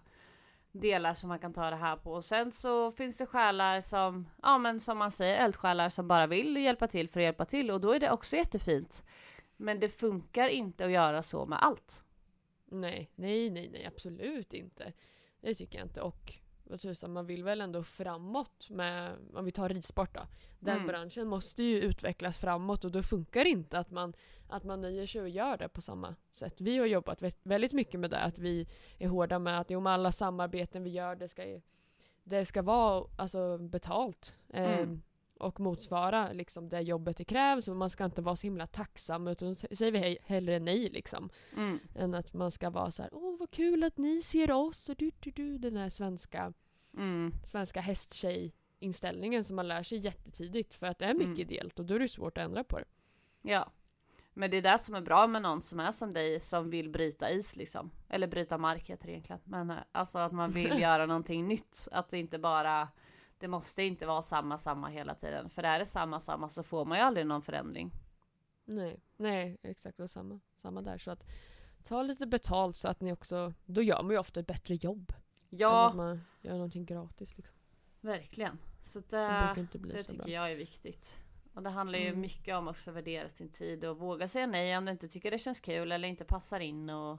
delar 0.73 1.15
som 1.15 1.29
man 1.29 1.39
kan 1.39 1.53
ta 1.53 1.71
det 1.71 1.77
här 1.77 1.97
på. 1.97 2.13
Och 2.13 2.25
sen 2.25 2.53
så 2.53 2.91
finns 2.91 3.19
det 3.19 3.27
själar 3.27 3.81
som, 3.81 4.29
ja 4.43 4.59
men 4.59 4.81
som 4.81 4.99
man 4.99 5.11
säger, 5.11 5.45
eldsjälar 5.45 5.89
som 5.89 6.09
bara 6.09 6.27
vill 6.27 6.57
hjälpa 6.57 6.89
till 6.89 7.09
för 7.09 7.21
att 7.21 7.25
hjälpa 7.25 7.45
till 7.45 7.71
och 7.71 7.81
då 7.81 7.93
är 7.93 8.01
det 8.01 8.11
också 8.11 8.37
jättefint. 8.37 9.05
Men 9.57 9.81
det 9.81 9.89
funkar 9.89 10.49
inte 10.49 10.85
att 10.85 10.91
göra 10.91 11.23
så 11.23 11.47
med 11.47 11.59
allt. 11.63 12.04
Nej, 12.81 13.11
nej, 13.15 13.51
nej, 13.51 13.69
nej, 13.69 13.85
absolut 13.87 14.53
inte. 14.53 14.93
Det 15.41 15.55
tycker 15.55 15.79
jag 15.79 15.85
inte. 15.87 16.01
Och 16.01 16.33
vad 16.65 16.81
tusan, 16.81 17.13
man 17.13 17.27
vill 17.27 17.45
väl 17.45 17.61
ändå 17.61 17.83
framåt 17.83 18.71
med, 18.71 19.17
om 19.35 19.45
vi 19.45 19.53
tar 19.53 19.69
ridsport 19.69 20.15
då. 20.15 20.21
Den 20.61 20.75
Mm. 20.77 20.87
branschen 20.87 21.29
måste 21.29 21.63
ju 21.63 21.81
utvecklas 21.81 22.39
framåt 22.39 22.85
och 22.85 22.91
då 22.93 23.03
funkar 23.03 23.45
det 23.45 23.51
inte 23.51 23.79
att 23.79 23.91
man, 23.91 24.15
att 24.49 24.65
man 24.65 24.81
nöjer 24.81 25.07
sig 25.07 25.21
och 25.21 25.29
gör 25.29 25.57
det 25.57 25.69
på 25.69 25.81
samma 25.81 26.15
sätt. 26.31 26.61
Vi 26.61 26.79
har 26.79 26.87
jobbat 26.87 27.21
vä- 27.21 27.35
väldigt 27.43 27.73
mycket 27.73 28.01
med 28.01 28.11
det, 28.11 28.19
att 28.19 28.39
vi 28.39 28.67
är 28.99 29.09
hårda 29.09 29.39
med 29.39 29.61
att 29.61 29.69
med 29.69 29.87
alla 29.93 30.13
samarbeten 30.13 30.83
vi 30.85 30.91
gör, 30.91 31.17
det 31.17 31.29
ska, 31.29 31.61
det 32.25 32.45
ska 32.45 32.63
vara 32.63 33.07
alltså, 33.17 33.59
betalt. 33.59 34.37
Mm. 34.53 34.93
Eh, 34.93 34.99
och 35.39 35.61
motsvara 35.61 36.33
liksom, 36.33 36.69
det 36.69 36.81
jobbet 36.81 37.17
det 37.17 37.25
krävs 37.25 37.69
och 37.69 37.77
man 37.77 37.91
ska 37.91 38.05
inte 38.05 38.23
vara 38.23 38.37
så 38.37 38.43
himla 38.47 38.67
tacksam 38.67 39.29
utan 39.29 39.57
säger 39.57 39.93
vi 39.93 39.99
hej, 39.99 40.19
hellre 40.23 40.59
nej 40.59 40.89
liksom. 40.91 41.31
Mm. 41.57 41.79
Än 41.95 42.15
att 42.15 42.33
man 42.35 42.51
ska 42.51 42.71
vara 42.71 42.91
så 42.91 43.03
här, 43.03 43.15
åh 43.15 43.39
vad 43.39 43.51
kul 43.51 43.83
att 43.85 43.99
ni 43.99 44.21
ser 44.23 44.51
oss 44.51 44.89
och 44.89 44.97
du, 44.97 45.11
du, 45.21 45.31
du. 45.31 45.59
Den 45.59 45.77
här 45.77 45.89
svenska, 45.89 46.53
Mm. 46.97 47.33
svenska 47.47 47.81
hästtjej-inställningen 47.81 49.45
som 49.45 49.57
man 49.57 49.69
lär 49.69 49.83
sig 49.83 49.99
jättetidigt 49.99 50.75
för 50.75 50.87
att 50.87 50.99
det 50.99 51.05
är 51.05 51.15
mycket 51.15 51.27
Mm. 51.29 51.41
ideellt 51.41 51.79
och 51.79 51.85
då 51.85 51.95
är 51.95 51.99
det 51.99 52.09
svårt 52.09 52.39
att 52.39 52.45
ändra 52.45 52.65
på 52.65 52.79
det. 52.79 52.85
Ja. 53.43 53.73
Men 54.37 54.51
det 54.51 54.57
är 54.57 54.63
det 54.63 54.79
som 54.79 54.95
är 54.95 55.01
bra 55.01 55.27
med 55.27 55.43
någon 55.43 55.63
som 55.63 55.81
är 55.81 55.91
som 55.91 56.13
dig 56.13 56.41
som 56.41 56.71
vill 56.71 56.91
bryta 56.91 57.31
is 57.31 57.57
liksom. 57.57 57.91
Eller 58.09 58.27
bryta 58.27 58.59
mark 58.59 58.91
heter 58.91 59.07
det 59.07 59.13
egentligen. 59.13 59.41
Men 59.45 59.71
eh, 59.71 59.77
alltså 59.93 60.19
att 60.19 60.33
man 60.33 60.51
vill 60.51 60.79
göra 60.81 61.07
någonting 61.07 61.47
nytt. 61.49 61.89
Att 61.93 62.09
det 62.09 62.19
inte 62.19 62.39
bara 62.39 62.89
det 63.39 63.49
måste 63.49 63.83
inte 63.83 64.07
vara 64.07 64.23
samma 64.23 64.59
samma 64.59 64.89
hela 64.89 65.15
tiden. 65.15 65.51
För 65.51 65.63
är 65.63 65.79
det 65.79 65.87
samma 65.87 66.21
samma 66.21 66.49
så 66.49 66.63
får 66.63 66.85
man 66.85 66.99
ju 66.99 67.05
aldrig 67.05 67.27
någon 67.27 67.43
förändring. 67.43 67.93
Nej, 68.65 69.01
nej 69.17 69.59
exakt 69.63 70.01
och 70.01 70.11
samma, 70.11 70.41
samma 70.57 70.83
där. 70.83 70.99
Så 70.99 71.11
att 71.11 71.25
ta 71.85 72.03
lite 72.03 72.27
betalt 72.27 72.77
så 72.77 72.89
att 72.89 73.01
ni 73.01 73.13
också, 73.13 73.53
då 73.65 73.83
gör 73.83 74.03
man 74.03 74.11
ju 74.13 74.19
ofta 74.19 74.41
ett 74.41 74.47
bättre 74.47 74.75
jobb. 74.75 75.13
Än 75.13 75.57
att 75.57 75.61
Ja, 75.61 75.93
man 75.97 76.21
gör 76.41 76.53
någonting 76.53 76.85
gratis 76.85 77.37
liksom. 77.37 77.57
verkligen. 78.01 78.59
Så 78.83 78.99
Det 79.01 79.67
det, 79.73 79.79
bli 79.79 79.93
det 79.95 80.05
så 80.05 80.11
tycker 80.11 80.25
bra. 80.25 80.33
jag 80.33 80.53
är 80.53 80.57
viktigt. 80.57 81.25
Och 81.55 81.63
det 81.63 81.71
handlar 81.71 81.99
ju 81.99 82.09
Mm. 82.09 82.21
mycket 82.21 82.57
om 82.57 82.69
också 82.69 82.91
att 82.91 82.97
värdera 82.97 83.29
sin 83.29 83.49
tid 83.53 83.85
och 83.85 83.99
våga 83.99 84.29
säga 84.29 84.47
nej 84.47 84.79
om 84.79 84.85
du 84.85 84.93
inte 84.93 85.09
tycker 85.09 85.31
det 85.31 85.39
känns 85.39 85.61
kul 85.61 85.93
eller 85.93 86.09
inte 86.09 86.25
passar 86.25 86.61
in 86.61 86.91
och, 86.91 87.13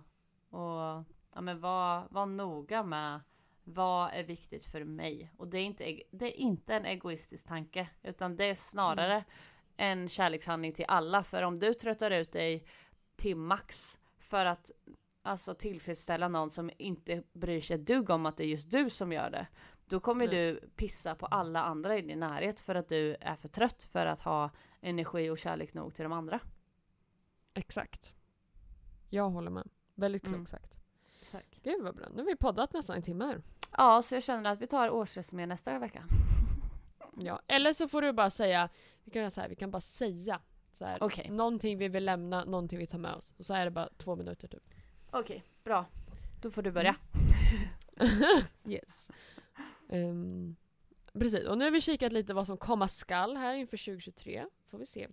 och 0.50 1.04
ja, 1.34 1.42
men 1.42 1.60
var, 1.60 2.08
var 2.10 2.26
noga 2.26 2.84
med 2.84 3.20
vad 3.68 4.14
är 4.14 4.24
viktigt 4.24 4.66
för 4.66 4.84
mig. 4.84 5.32
Och 5.38 5.48
det 5.48 5.58
är 5.58 5.64
inte, 5.64 6.02
det 6.12 6.26
är 6.26 6.40
inte 6.40 6.76
en 6.76 6.86
egoistisk 6.86 7.48
tanke 7.48 7.90
utan 8.04 8.36
det 8.36 8.46
är 8.46 8.56
snarare 8.56 9.14
Mm. 9.78 10.02
en 10.02 10.08
kärlekshandling 10.10 10.74
till 10.74 10.86
alla. 10.88 11.24
För 11.24 11.44
om 11.44 11.60
du 11.60 11.74
tröttar 11.74 12.12
ut 12.12 12.32
dig 12.32 12.66
till 13.16 13.36
max 13.36 14.00
för 14.20 14.46
att 14.46 14.72
alltså 15.22 15.54
tillfredsställa 15.56 16.28
någon 16.28 16.50
som 16.50 16.72
inte 16.78 17.24
bryr 17.34 17.62
sig 17.62 17.76
ett 17.76 17.86
dugg 17.88 18.10
om 18.10 18.26
att 18.26 18.38
det 18.38 18.44
är 18.44 18.48
just 18.48 18.72
du 18.72 18.90
som 18.90 19.12
gör 19.12 19.30
det. 19.30 19.48
Då 19.88 20.00
kommer 20.00 20.28
Nej. 20.28 20.36
du 20.36 20.70
pissa 20.76 21.16
på 21.16 21.26
alla 21.26 21.64
andra 21.64 21.98
i 21.98 22.02
din 22.02 22.20
närhet 22.20 22.60
för 22.60 22.76
att 22.76 22.90
du 22.90 23.16
är 23.22 23.36
för 23.36 23.48
trött 23.48 23.84
för 23.84 24.06
att 24.06 24.20
ha 24.20 24.50
energi 24.82 25.30
och 25.30 25.38
kärlek 25.38 25.74
nog 25.74 25.94
till 25.96 26.04
de 26.04 26.12
andra. 26.14 26.40
Exakt. 27.54 28.14
Jag 29.10 29.30
håller 29.30 29.52
med. 29.52 29.70
Väldigt 29.96 30.22
klokt 30.22 30.36
Mm. 30.36 30.46
sagt. 30.46 30.75
Tack. 31.32 31.60
Gud 31.64 31.84
vad 31.84 31.96
bra. 31.96 32.08
Nu 32.10 32.18
har 32.18 32.26
vi 32.26 32.36
poddat 32.36 32.74
nästan 32.74 32.96
en 32.96 33.02
timme 33.02 33.26
här. 33.26 33.42
Ja, 33.78 34.02
så 34.02 34.16
jag 34.16 34.24
känner 34.24 34.52
att 34.52 34.62
vi 34.62 34.68
tar 34.68 34.90
årsresumé 34.90 35.46
nästa 35.46 35.80
vecka. 35.80 36.08
Ja, 37.22 37.42
eller 37.48 37.74
så 37.74 37.88
får 37.88 38.02
du 38.02 38.14
bara 38.14 38.30
säga, 38.30 38.70
vi 39.04 39.12
kan 39.12 39.22
göra 39.22 39.32
så 39.32 39.42
här, 39.42 39.50
vi 39.50 39.56
kan 39.56 39.72
bara 39.72 39.82
säga 39.82 40.42
så 40.72 40.86
här, 40.86 40.98
Okej. 41.04 41.30
någonting 41.30 41.78
vi 41.78 41.88
vill 41.88 42.06
lämna, 42.06 42.46
någonting 42.46 42.80
vi 42.80 42.88
tar 42.88 42.98
med 42.98 43.14
oss. 43.14 43.34
Och 43.38 43.46
så 43.46 43.54
är 43.54 43.66
det 43.66 43.72
bara 43.72 43.90
två 43.98 44.16
minuter 44.16 44.48
typ. 44.48 44.64
Okej, 45.12 45.44
bra. 45.64 45.86
Då 46.42 46.52
får 46.52 46.62
du 46.62 46.72
börja. 46.72 46.96
yes. 48.66 49.10
Ehm, 49.90 50.56
precis, 51.14 51.48
och 51.48 51.58
nu 51.58 51.64
har 51.64 51.72
vi 51.72 51.82
kikat 51.82 52.12
lite 52.12 52.34
vad 52.34 52.46
som 52.46 52.58
komma 52.58 52.88
skall 52.88 53.38
här 53.38 53.54
inför 53.54 53.78
2023. 53.78 54.46
Får 54.72 54.78
vi 54.78 54.86
se 54.86 55.08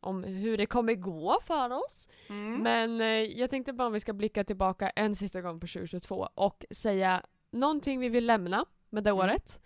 om 0.00 0.24
hur 0.24 0.56
det 0.58 0.66
kommer 0.66 0.94
gå 0.94 1.38
för 1.42 1.70
oss. 1.70 2.08
Mm. 2.28 2.62
Men 2.62 3.00
eh, 3.00 3.06
jag 3.06 3.50
tänkte 3.50 3.72
bara 3.72 3.86
om 3.86 3.92
vi 3.92 4.00
ska 4.00 4.12
blicka 4.12 4.44
tillbaka 4.44 4.90
en 4.90 5.16
sista 5.16 5.40
gång 5.40 5.60
på 5.60 5.66
2022 5.66 6.28
och 6.34 6.64
säga 6.70 7.22
någonting 7.50 8.00
vi 8.00 8.08
vill 8.08 8.26
lämna 8.26 8.66
med 8.90 9.04
det 9.04 9.10
Mm. 9.10 9.24
året 9.24 9.60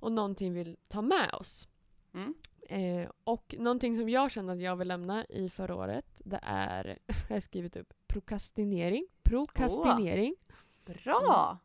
och 0.00 0.12
någonting 0.12 0.52
vi 0.54 0.62
vill 0.64 0.76
ta 0.88 1.02
med 1.02 1.34
oss. 1.34 1.68
Mm. 2.14 2.34
Eh, 2.68 3.10
och 3.24 3.54
någonting 3.58 3.96
som 3.98 4.08
jag 4.08 4.30
känner 4.30 4.52
att 4.52 4.60
jag 4.62 4.76
vill 4.76 4.88
lämna 4.88 5.24
i 5.24 5.50
förra 5.50 5.74
året, 5.76 6.06
det 6.24 6.40
är, 6.42 6.98
jag 7.28 7.36
har 7.36 7.40
skrivit 7.40 7.76
upp 7.76 7.92
prokrastinering, 8.06 9.06
prokrastinering 9.22 10.34
Bra! 10.84 11.58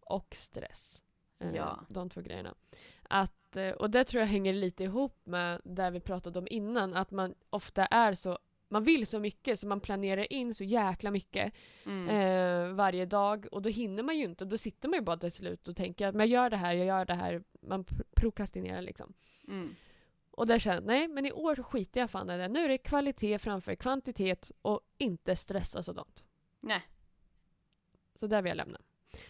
och 0.00 0.34
stress. 0.34 1.02
Eh, 1.40 1.54
Ja. 1.56 1.80
De 1.88 2.10
två 2.10 2.20
grejerna. 2.20 2.54
Att, 3.02 3.34
eh, 3.56 3.70
och 3.70 3.90
det 3.90 4.04
tror 4.04 4.20
jag 4.20 4.28
hänger 4.28 4.52
lite 4.52 4.84
ihop 4.84 5.20
med 5.24 5.60
det 5.64 5.90
vi 5.90 6.00
pratade 6.00 6.38
om 6.38 6.46
innan, 6.50 6.94
att 6.94 7.10
man 7.10 7.34
ofta 7.50 7.86
är 7.86 8.14
så 8.14 8.38
man 8.68 8.84
vill 8.84 9.06
så 9.06 9.18
mycket 9.18 9.58
så 9.60 9.66
man 9.66 9.80
planerar 9.80 10.32
in 10.32 10.54
så 10.54 10.64
jäkla 10.64 11.10
mycket 11.10 11.52
Mm. 11.86 12.08
eh, 12.08 12.74
varje 12.74 13.06
dag 13.06 13.46
och 13.52 13.62
då 13.62 13.68
hinner 13.68 14.02
man 14.02 14.16
ju 14.18 14.24
inte. 14.24 14.44
Då 14.44 14.58
sitter 14.58 14.88
man 14.88 14.98
ju 14.98 15.02
bara 15.04 15.16
till 15.16 15.32
slut 15.32 15.68
och 15.68 15.76
tänker 15.76 16.06
att 16.06 16.14
jag 16.14 16.26
gör 16.26 16.50
det 16.50 16.56
här, 16.56 16.72
jag 16.74 16.86
gör 16.86 17.04
det 17.04 17.14
här. 17.14 17.42
Man 17.60 17.84
pr- 17.84 18.04
prokrastinerar 18.16 18.82
liksom. 18.82 19.12
Mm. 19.48 19.74
Och 20.30 20.46
där 20.46 20.58
känner 20.58 20.76
jag, 20.76 20.84
nej 20.86 21.08
men 21.08 21.26
i 21.26 21.32
år 21.32 21.54
så 21.54 21.62
skiter 21.62 22.00
jag 22.00 22.10
fan 22.10 22.30
i 22.30 22.36
det. 22.38 22.48
Nu 22.48 22.64
är 22.64 22.68
det 22.68 22.78
kvalitet 22.78 23.38
framför 23.38 23.74
kvantitet 23.74 24.50
och 24.62 24.80
inte 24.98 25.36
stressa 25.36 25.82
sådant. 25.82 26.22
Nej. 26.60 26.82
Så 28.14 28.26
där 28.26 28.42
vill 28.42 28.50
jag 28.50 28.56
lämna. 28.56 28.78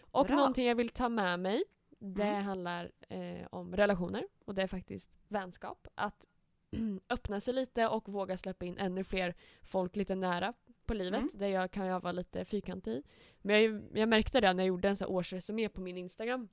Och 0.01 0.27
Bra. 0.27 0.37
någonting 0.37 0.66
jag 0.66 0.75
vill 0.75 0.89
ta 0.89 1.09
med 1.09 1.41
mig, 1.41 1.64
det 2.05 2.23
Mm. 2.23 2.45
handlar 2.45 2.91
eh, 3.09 3.47
om 3.51 3.77
relationer. 3.77 4.25
Och 4.45 4.55
det 4.55 4.63
är 4.63 4.67
faktiskt 4.67 5.11
vänskap. 5.29 5.89
Att 5.95 6.27
öppna 7.09 7.41
sig 7.41 7.55
lite 7.55 7.89
och 7.89 8.09
våga 8.09 8.37
släppa 8.37 8.65
in 8.65 8.79
ännu 8.79 9.05
fler 9.05 9.35
folk 9.63 9.97
lite 9.97 10.15
nära 10.15 10.53
på 10.87 10.95
livet. 10.95 11.21
Mm. 11.21 11.31
Det 11.35 11.49
jag, 11.49 11.71
kan 11.71 11.87
jag 11.87 12.01
vara 12.01 12.13
lite 12.13 12.45
fyrkantig 12.45 12.91
i. 12.93 13.03
Men 13.39 13.63
jag, 13.63 13.83
jag 13.95 14.09
märkte 14.09 14.41
det 14.41 14.53
när 14.53 14.63
jag 14.63 14.69
gjorde 14.69 14.89
en 14.89 14.97
så 14.97 15.07
årsresumé 15.07 15.69
på 15.69 15.81
min 15.81 15.97
Instagram 15.99 16.49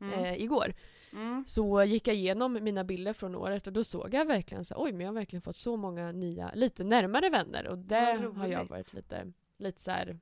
Mm. 0.00 0.14
eh, 0.24 0.42
igår. 0.42 0.74
Mm. 1.12 1.44
Så 1.46 1.82
gick 1.84 2.08
jag 2.08 2.16
igenom 2.16 2.52
mina 2.52 2.84
bilder 2.84 3.12
från 3.12 3.34
året 3.34 3.66
och 3.66 3.72
då 3.72 3.84
såg 3.84 4.14
jag 4.14 4.24
verkligen 4.24 4.64
så 4.64 4.74
oj 4.78 4.92
men 4.92 5.00
jag 5.00 5.08
har 5.08 5.14
verkligen 5.14 5.42
fått 5.42 5.56
så 5.56 5.76
många 5.76 6.12
nya, 6.12 6.50
lite 6.54 6.84
närmare 6.84 7.30
vänner 7.30 7.66
och 7.66 7.78
det 7.78 7.94
har 8.36 8.46
jag 8.46 8.64
varit 8.68 8.94
lite, 8.94 9.32
lite 9.56 9.82
så 9.82 9.90
här 9.90 10.18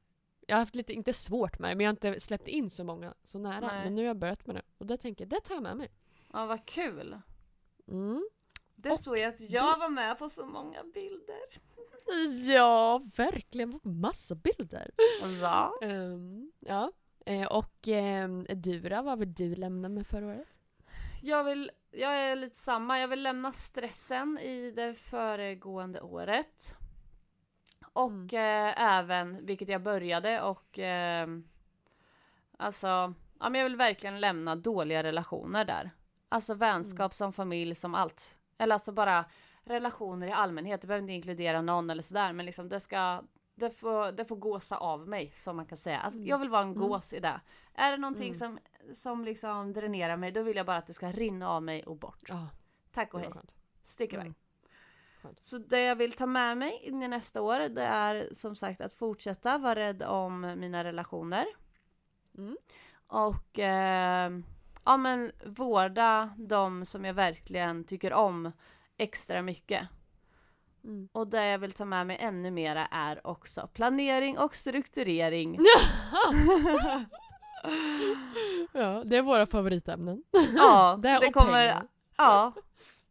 jag 0.46 0.56
har 0.56 0.60
haft 0.60 0.74
lite, 0.74 0.92
inte 0.92 1.12
svårt 1.12 1.58
med 1.58 1.70
det, 1.70 1.74
men 1.74 1.84
jag 1.84 1.88
har 1.88 2.08
inte 2.08 2.20
släppt 2.20 2.48
in 2.48 2.70
så 2.70 2.84
många 2.84 3.14
så 3.24 3.38
nära. 3.38 3.66
Nej. 3.66 3.84
Men 3.84 3.94
nu 3.94 4.02
har 4.02 4.06
jag 4.06 4.18
börjat 4.18 4.46
med 4.46 4.56
det. 4.56 4.62
Och 4.78 4.86
det 4.86 4.96
tänker 4.96 5.24
jag, 5.24 5.28
det 5.28 5.40
tar 5.40 5.54
jag 5.54 5.62
med 5.62 5.76
mig. 5.76 5.90
Ja, 6.32 6.46
vad 6.46 6.66
kul. 6.66 7.20
Mm. 7.88 8.28
Det 8.74 8.90
Och 8.90 8.98
står 8.98 9.18
ju 9.18 9.24
att 9.24 9.50
jag 9.50 9.78
var 9.78 9.88
med 9.88 10.18
på 10.18 10.28
så 10.28 10.46
många 10.46 10.84
bilder. 10.84 11.36
Ja, 12.48 13.02
verkligen. 13.16 13.80
Massa 13.82 14.34
bilder. 14.34 14.90
Ehm, 15.82 16.52
ja. 16.60 16.92
Eh, 17.26 17.46
och 17.46 17.88
um, 17.88 18.46
du 18.48 18.80
då, 18.80 19.02
vad 19.02 19.18
vill 19.18 19.34
du 19.34 19.54
lämna 19.54 19.88
med 19.88 20.06
förra 20.06 20.26
året? 20.26 20.46
Jag 21.22 21.44
vill, 21.44 21.70
jag 21.90 22.16
är 22.20 22.36
lite 22.36 22.56
samma, 22.56 23.00
jag 23.00 23.08
vill 23.08 23.22
lämna 23.22 23.52
stressen 23.52 24.38
i 24.38 24.70
det 24.70 24.94
föregående 24.94 26.00
året. 26.00 26.76
Och 27.96 28.10
Mm. 28.10 28.26
eh, 28.76 28.82
även, 28.82 29.46
vilket 29.46 29.68
jag 29.68 29.82
började 29.82 30.42
och 30.42 30.78
eh, 30.78 31.28
alltså, 32.56 32.86
ja 33.40 33.48
men 33.48 33.54
jag 33.54 33.64
vill 33.64 33.76
verkligen 33.76 34.20
lämna 34.20 34.56
dåliga 34.56 35.02
relationer 35.02 35.64
där. 35.64 35.90
Alltså 36.28 36.54
vänskap 36.54 37.14
som 37.14 37.32
familj 37.32 37.74
som 37.74 37.94
allt. 37.94 38.38
Eller 38.58 38.74
alltså 38.74 38.92
bara 38.92 39.24
relationer 39.64 40.26
i 40.26 40.32
allmänhet, 40.32 40.80
det 40.80 40.86
behöver 40.88 41.02
inte 41.02 41.12
inkludera 41.12 41.62
någon 41.62 41.90
eller 41.90 42.02
sådär 42.02 42.32
men 42.32 42.46
liksom 42.46 42.68
det 42.68 42.80
ska 42.80 43.22
det 43.54 43.70
får, 43.70 44.12
det 44.12 44.24
får 44.24 44.36
gåsa 44.36 44.76
av 44.76 45.08
mig 45.08 45.30
som 45.30 45.56
man 45.56 45.66
kan 45.66 45.76
säga. 45.78 45.98
Alltså, 46.00 46.18
Mm. 46.18 46.28
Jag 46.28 46.38
vill 46.38 46.48
vara 46.48 46.62
en 46.62 46.68
Mm. 46.76 46.88
gås 46.88 47.12
i 47.12 47.20
det. 47.20 47.40
Är 47.74 47.90
det 47.90 47.96
någonting 47.98 48.24
Mm. 48.32 48.34
som, 48.34 48.58
som 48.94 49.24
liksom 49.24 49.72
dränerar 49.72 50.16
mig 50.16 50.32
då 50.32 50.42
vill 50.42 50.56
jag 50.56 50.66
bara 50.66 50.76
att 50.76 50.86
det 50.86 50.92
ska 50.92 51.12
rinna 51.12 51.50
av 51.50 51.62
mig 51.62 51.82
och 51.86 51.96
bort. 51.96 52.22
Ja, 52.28 52.48
Tack 52.92 53.14
och 53.14 53.20
hej. 53.20 53.30
Stick 53.82 54.12
iväg. 54.12 54.34
Skönt. 55.26 55.42
Så 55.42 55.58
det 55.58 55.80
jag 55.80 55.96
vill 55.96 56.12
ta 56.12 56.26
med 56.26 56.58
mig 56.58 56.80
in 56.82 57.02
i 57.02 57.08
nästa 57.08 57.42
år 57.42 57.58
det 57.58 57.82
är 57.82 58.28
som 58.32 58.56
sagt 58.56 58.80
att 58.80 58.92
fortsätta 58.92 59.58
vara 59.58 59.74
rädd 59.74 60.02
om 60.02 60.40
mina 60.40 60.84
relationer. 60.84 61.46
Mm. 62.38 62.56
Och 63.06 63.58
eh, 63.58 64.30
ja 64.84 64.96
men 64.96 65.32
vårda 65.44 66.34
de 66.36 66.84
som 66.84 67.04
jag 67.04 67.14
verkligen 67.14 67.84
tycker 67.84 68.12
om 68.12 68.52
extra 68.96 69.42
mycket. 69.42 69.88
Mm. 70.84 71.08
Och 71.12 71.28
det 71.28 71.46
jag 71.46 71.58
vill 71.58 71.72
ta 71.72 71.84
med 71.84 72.06
mig 72.06 72.16
ännu 72.20 72.50
mera 72.50 72.86
är 72.86 73.26
också 73.26 73.68
planering 73.74 74.38
och 74.38 74.54
strukturering. 74.54 75.58
ja, 78.72 79.02
det 79.04 79.16
är 79.16 79.22
våra 79.22 79.46
favoritämnen. 79.46 80.22
Ja, 80.56 80.98
Det 81.02 81.18
det 81.20 81.32
kommer... 81.32 81.52
pengar. 81.52 81.82
Ja, 82.16 82.52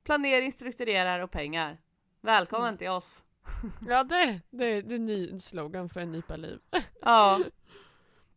planering, 0.03 0.51
strukturerar 0.51 1.19
och 1.19 1.31
pengar. 1.31 1.77
Välkommen 2.25 2.67
Mm. 2.67 2.77
till 2.77 2.89
oss. 2.89 3.23
Ja, 3.87 4.03
det, 4.03 4.41
det, 4.49 4.81
det 4.81 4.93
är 4.93 4.95
en 4.95 5.05
ny 5.05 5.39
slogan 5.39 5.89
för 5.89 5.99
en 5.99 6.11
nypa 6.11 6.35
liv. 6.35 6.59
Ja, 7.01 7.39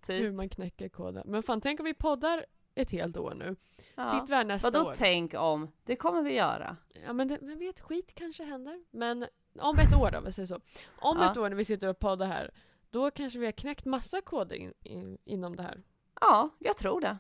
Hur 0.09 0.21
typ. 0.21 0.35
man 0.35 0.49
knäcker 0.49 0.89
koden. 0.89 1.23
Men 1.27 1.43
fan, 1.43 1.61
tänk 1.61 1.81
om 1.81 1.85
vi 1.87 1.95
poddar 1.95 2.47
ett 2.75 2.91
helt 2.91 3.17
år 3.17 3.35
nu. 3.35 3.57
Ja. 3.95 4.07
Sitter 4.07 4.27
vi 4.27 4.35
här 4.35 4.45
nästa 4.45 4.71
Vadå 4.71 4.89
år. 4.89 4.93
tänk 4.97 5.35
om? 5.35 5.71
Det 5.85 5.97
kommer 5.97 6.23
vi 6.23 6.35
göra. 6.35 6.77
Ja 7.07 7.13
men 7.13 7.29
det, 7.29 7.39
vem 7.43 7.59
vet, 7.59 7.81
skit 7.81 8.15
kanske 8.15 8.45
händer. 8.45 8.85
Men 8.91 9.27
om 9.61 9.79
ett 9.79 9.97
år 10.01 10.11
då, 10.11 10.21
vi 10.21 10.33
säger 10.33 10.47
så. 10.47 10.61
Om 11.01 11.17
Ja. 11.19 11.31
ett 11.31 11.37
år 11.37 11.49
när 11.49 11.57
vi 11.57 11.65
sitter 11.65 11.89
och 11.89 11.99
poddar 11.99 12.27
här, 12.27 12.51
då 12.91 13.11
kanske 13.11 13.39
vi 13.39 13.45
har 13.45 13.53
knäckt 13.53 13.85
massa 13.85 14.21
koder 14.21 14.57
in, 14.57 14.75
in, 14.83 15.19
inom 15.25 15.57
det 15.57 15.63
här. 15.63 15.83
Ja, 16.21 16.51
jag 16.59 16.77
tror 16.77 17.01
det. 17.01 17.19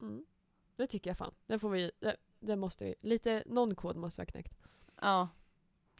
Mm. 0.00 0.24
Det 0.76 0.86
tycker 0.86 1.10
jag 1.10 1.18
fan. 1.18 1.34
Det 1.46 1.58
får 1.58 1.70
vi, 1.70 1.90
det, 2.00 2.16
det 2.40 2.56
måste 2.56 2.84
vi, 2.84 2.94
lite, 3.00 3.42
någon 3.46 3.74
kod 3.74 3.96
måste 3.96 4.20
vi 4.20 4.26
ha 4.26 4.30
knäckt. 4.32 4.54
Ja. 5.00 5.28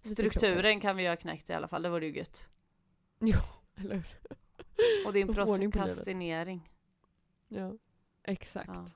Strukturen 0.03 0.81
kan 0.81 0.97
vi 0.97 1.07
ha 1.07 1.17
knäckt 1.17 1.51
i 1.51 1.53
alla 1.53 1.69
fall, 1.69 1.83
det 1.83 1.89
vore 1.89 2.07
ju 2.07 2.17
gött. 2.19 2.49
Ja, 3.19 3.43
eller 3.77 3.95
hur? 3.95 4.07
Och 5.07 5.13
din 5.13 5.29
prokrastinering. 5.35 6.73
Ja, 7.49 7.73
exakt. 8.23 8.71
Ja. 8.75 8.87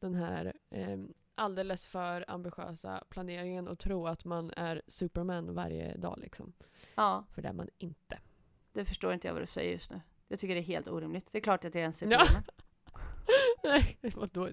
Den 0.00 0.14
här 0.14 0.52
eh, 0.70 0.98
alldeles 1.34 1.86
för 1.86 2.24
ambitiösa 2.28 3.04
planeringen 3.08 3.68
och 3.68 3.78
tro 3.78 4.06
att 4.06 4.24
man 4.24 4.50
är 4.56 4.82
superman 4.88 5.54
varje 5.54 5.96
dag 5.96 6.18
liksom. 6.18 6.52
ja, 6.94 7.24
För 7.34 7.42
det 7.42 7.48
är 7.48 7.52
man 7.52 7.68
inte. 7.78 8.18
det 8.72 8.84
förstår 8.84 9.12
inte 9.14 9.26
jag 9.28 9.32
vad 9.34 9.42
du 9.42 9.46
säger 9.46 9.72
just 9.72 9.90
nu. 9.90 10.00
Jag 10.28 10.38
tycker 10.38 10.54
det 10.54 10.60
är 10.60 10.64
helt 10.64 10.88
orimligt. 10.88 11.28
Det 11.32 11.38
är 11.38 11.42
klart 11.42 11.64
att 11.64 11.74
jag 11.74 11.82
är 11.82 11.86
en 11.86 11.92
Ja. 12.10 12.24
superwoman. 12.24 12.44
Nej, 13.64 13.98
vadå? 14.16 14.48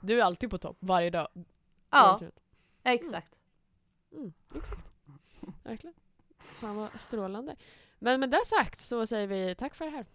Du 0.00 0.20
är 0.20 0.24
alltid 0.24 0.50
på 0.50 0.58
topp, 0.58 0.76
varje 0.80 1.10
dag. 1.10 1.28
Ja, 1.90 2.20
exakt. 2.82 3.40
Mm, 4.12 4.32
exakt. 4.54 4.89
Verkligen. 5.70 5.94
Fan 6.38 6.76
vad 6.76 7.00
strålande. 7.00 7.56
Men 7.98 8.20
med 8.20 8.30
det 8.30 8.46
sagt 8.46 8.80
så 8.80 9.06
säger 9.06 9.26
vi 9.26 9.54
tack 9.54 9.74
för 9.74 9.84
det 9.84 9.90
här. 9.90 10.06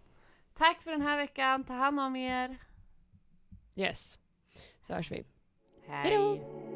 Tack 0.54 0.82
för 0.82 0.90
den 0.90 1.02
här 1.02 1.16
veckan. 1.16 1.64
Ta 1.64 1.72
hand 1.72 2.00
om 2.00 2.16
er. 2.16 2.56
Yes. 3.74 4.18
Så 4.82 4.94
hörs 4.94 5.10
vi. 5.10 5.24
Hej. 5.86 6.10
Hejdå. 6.10 6.75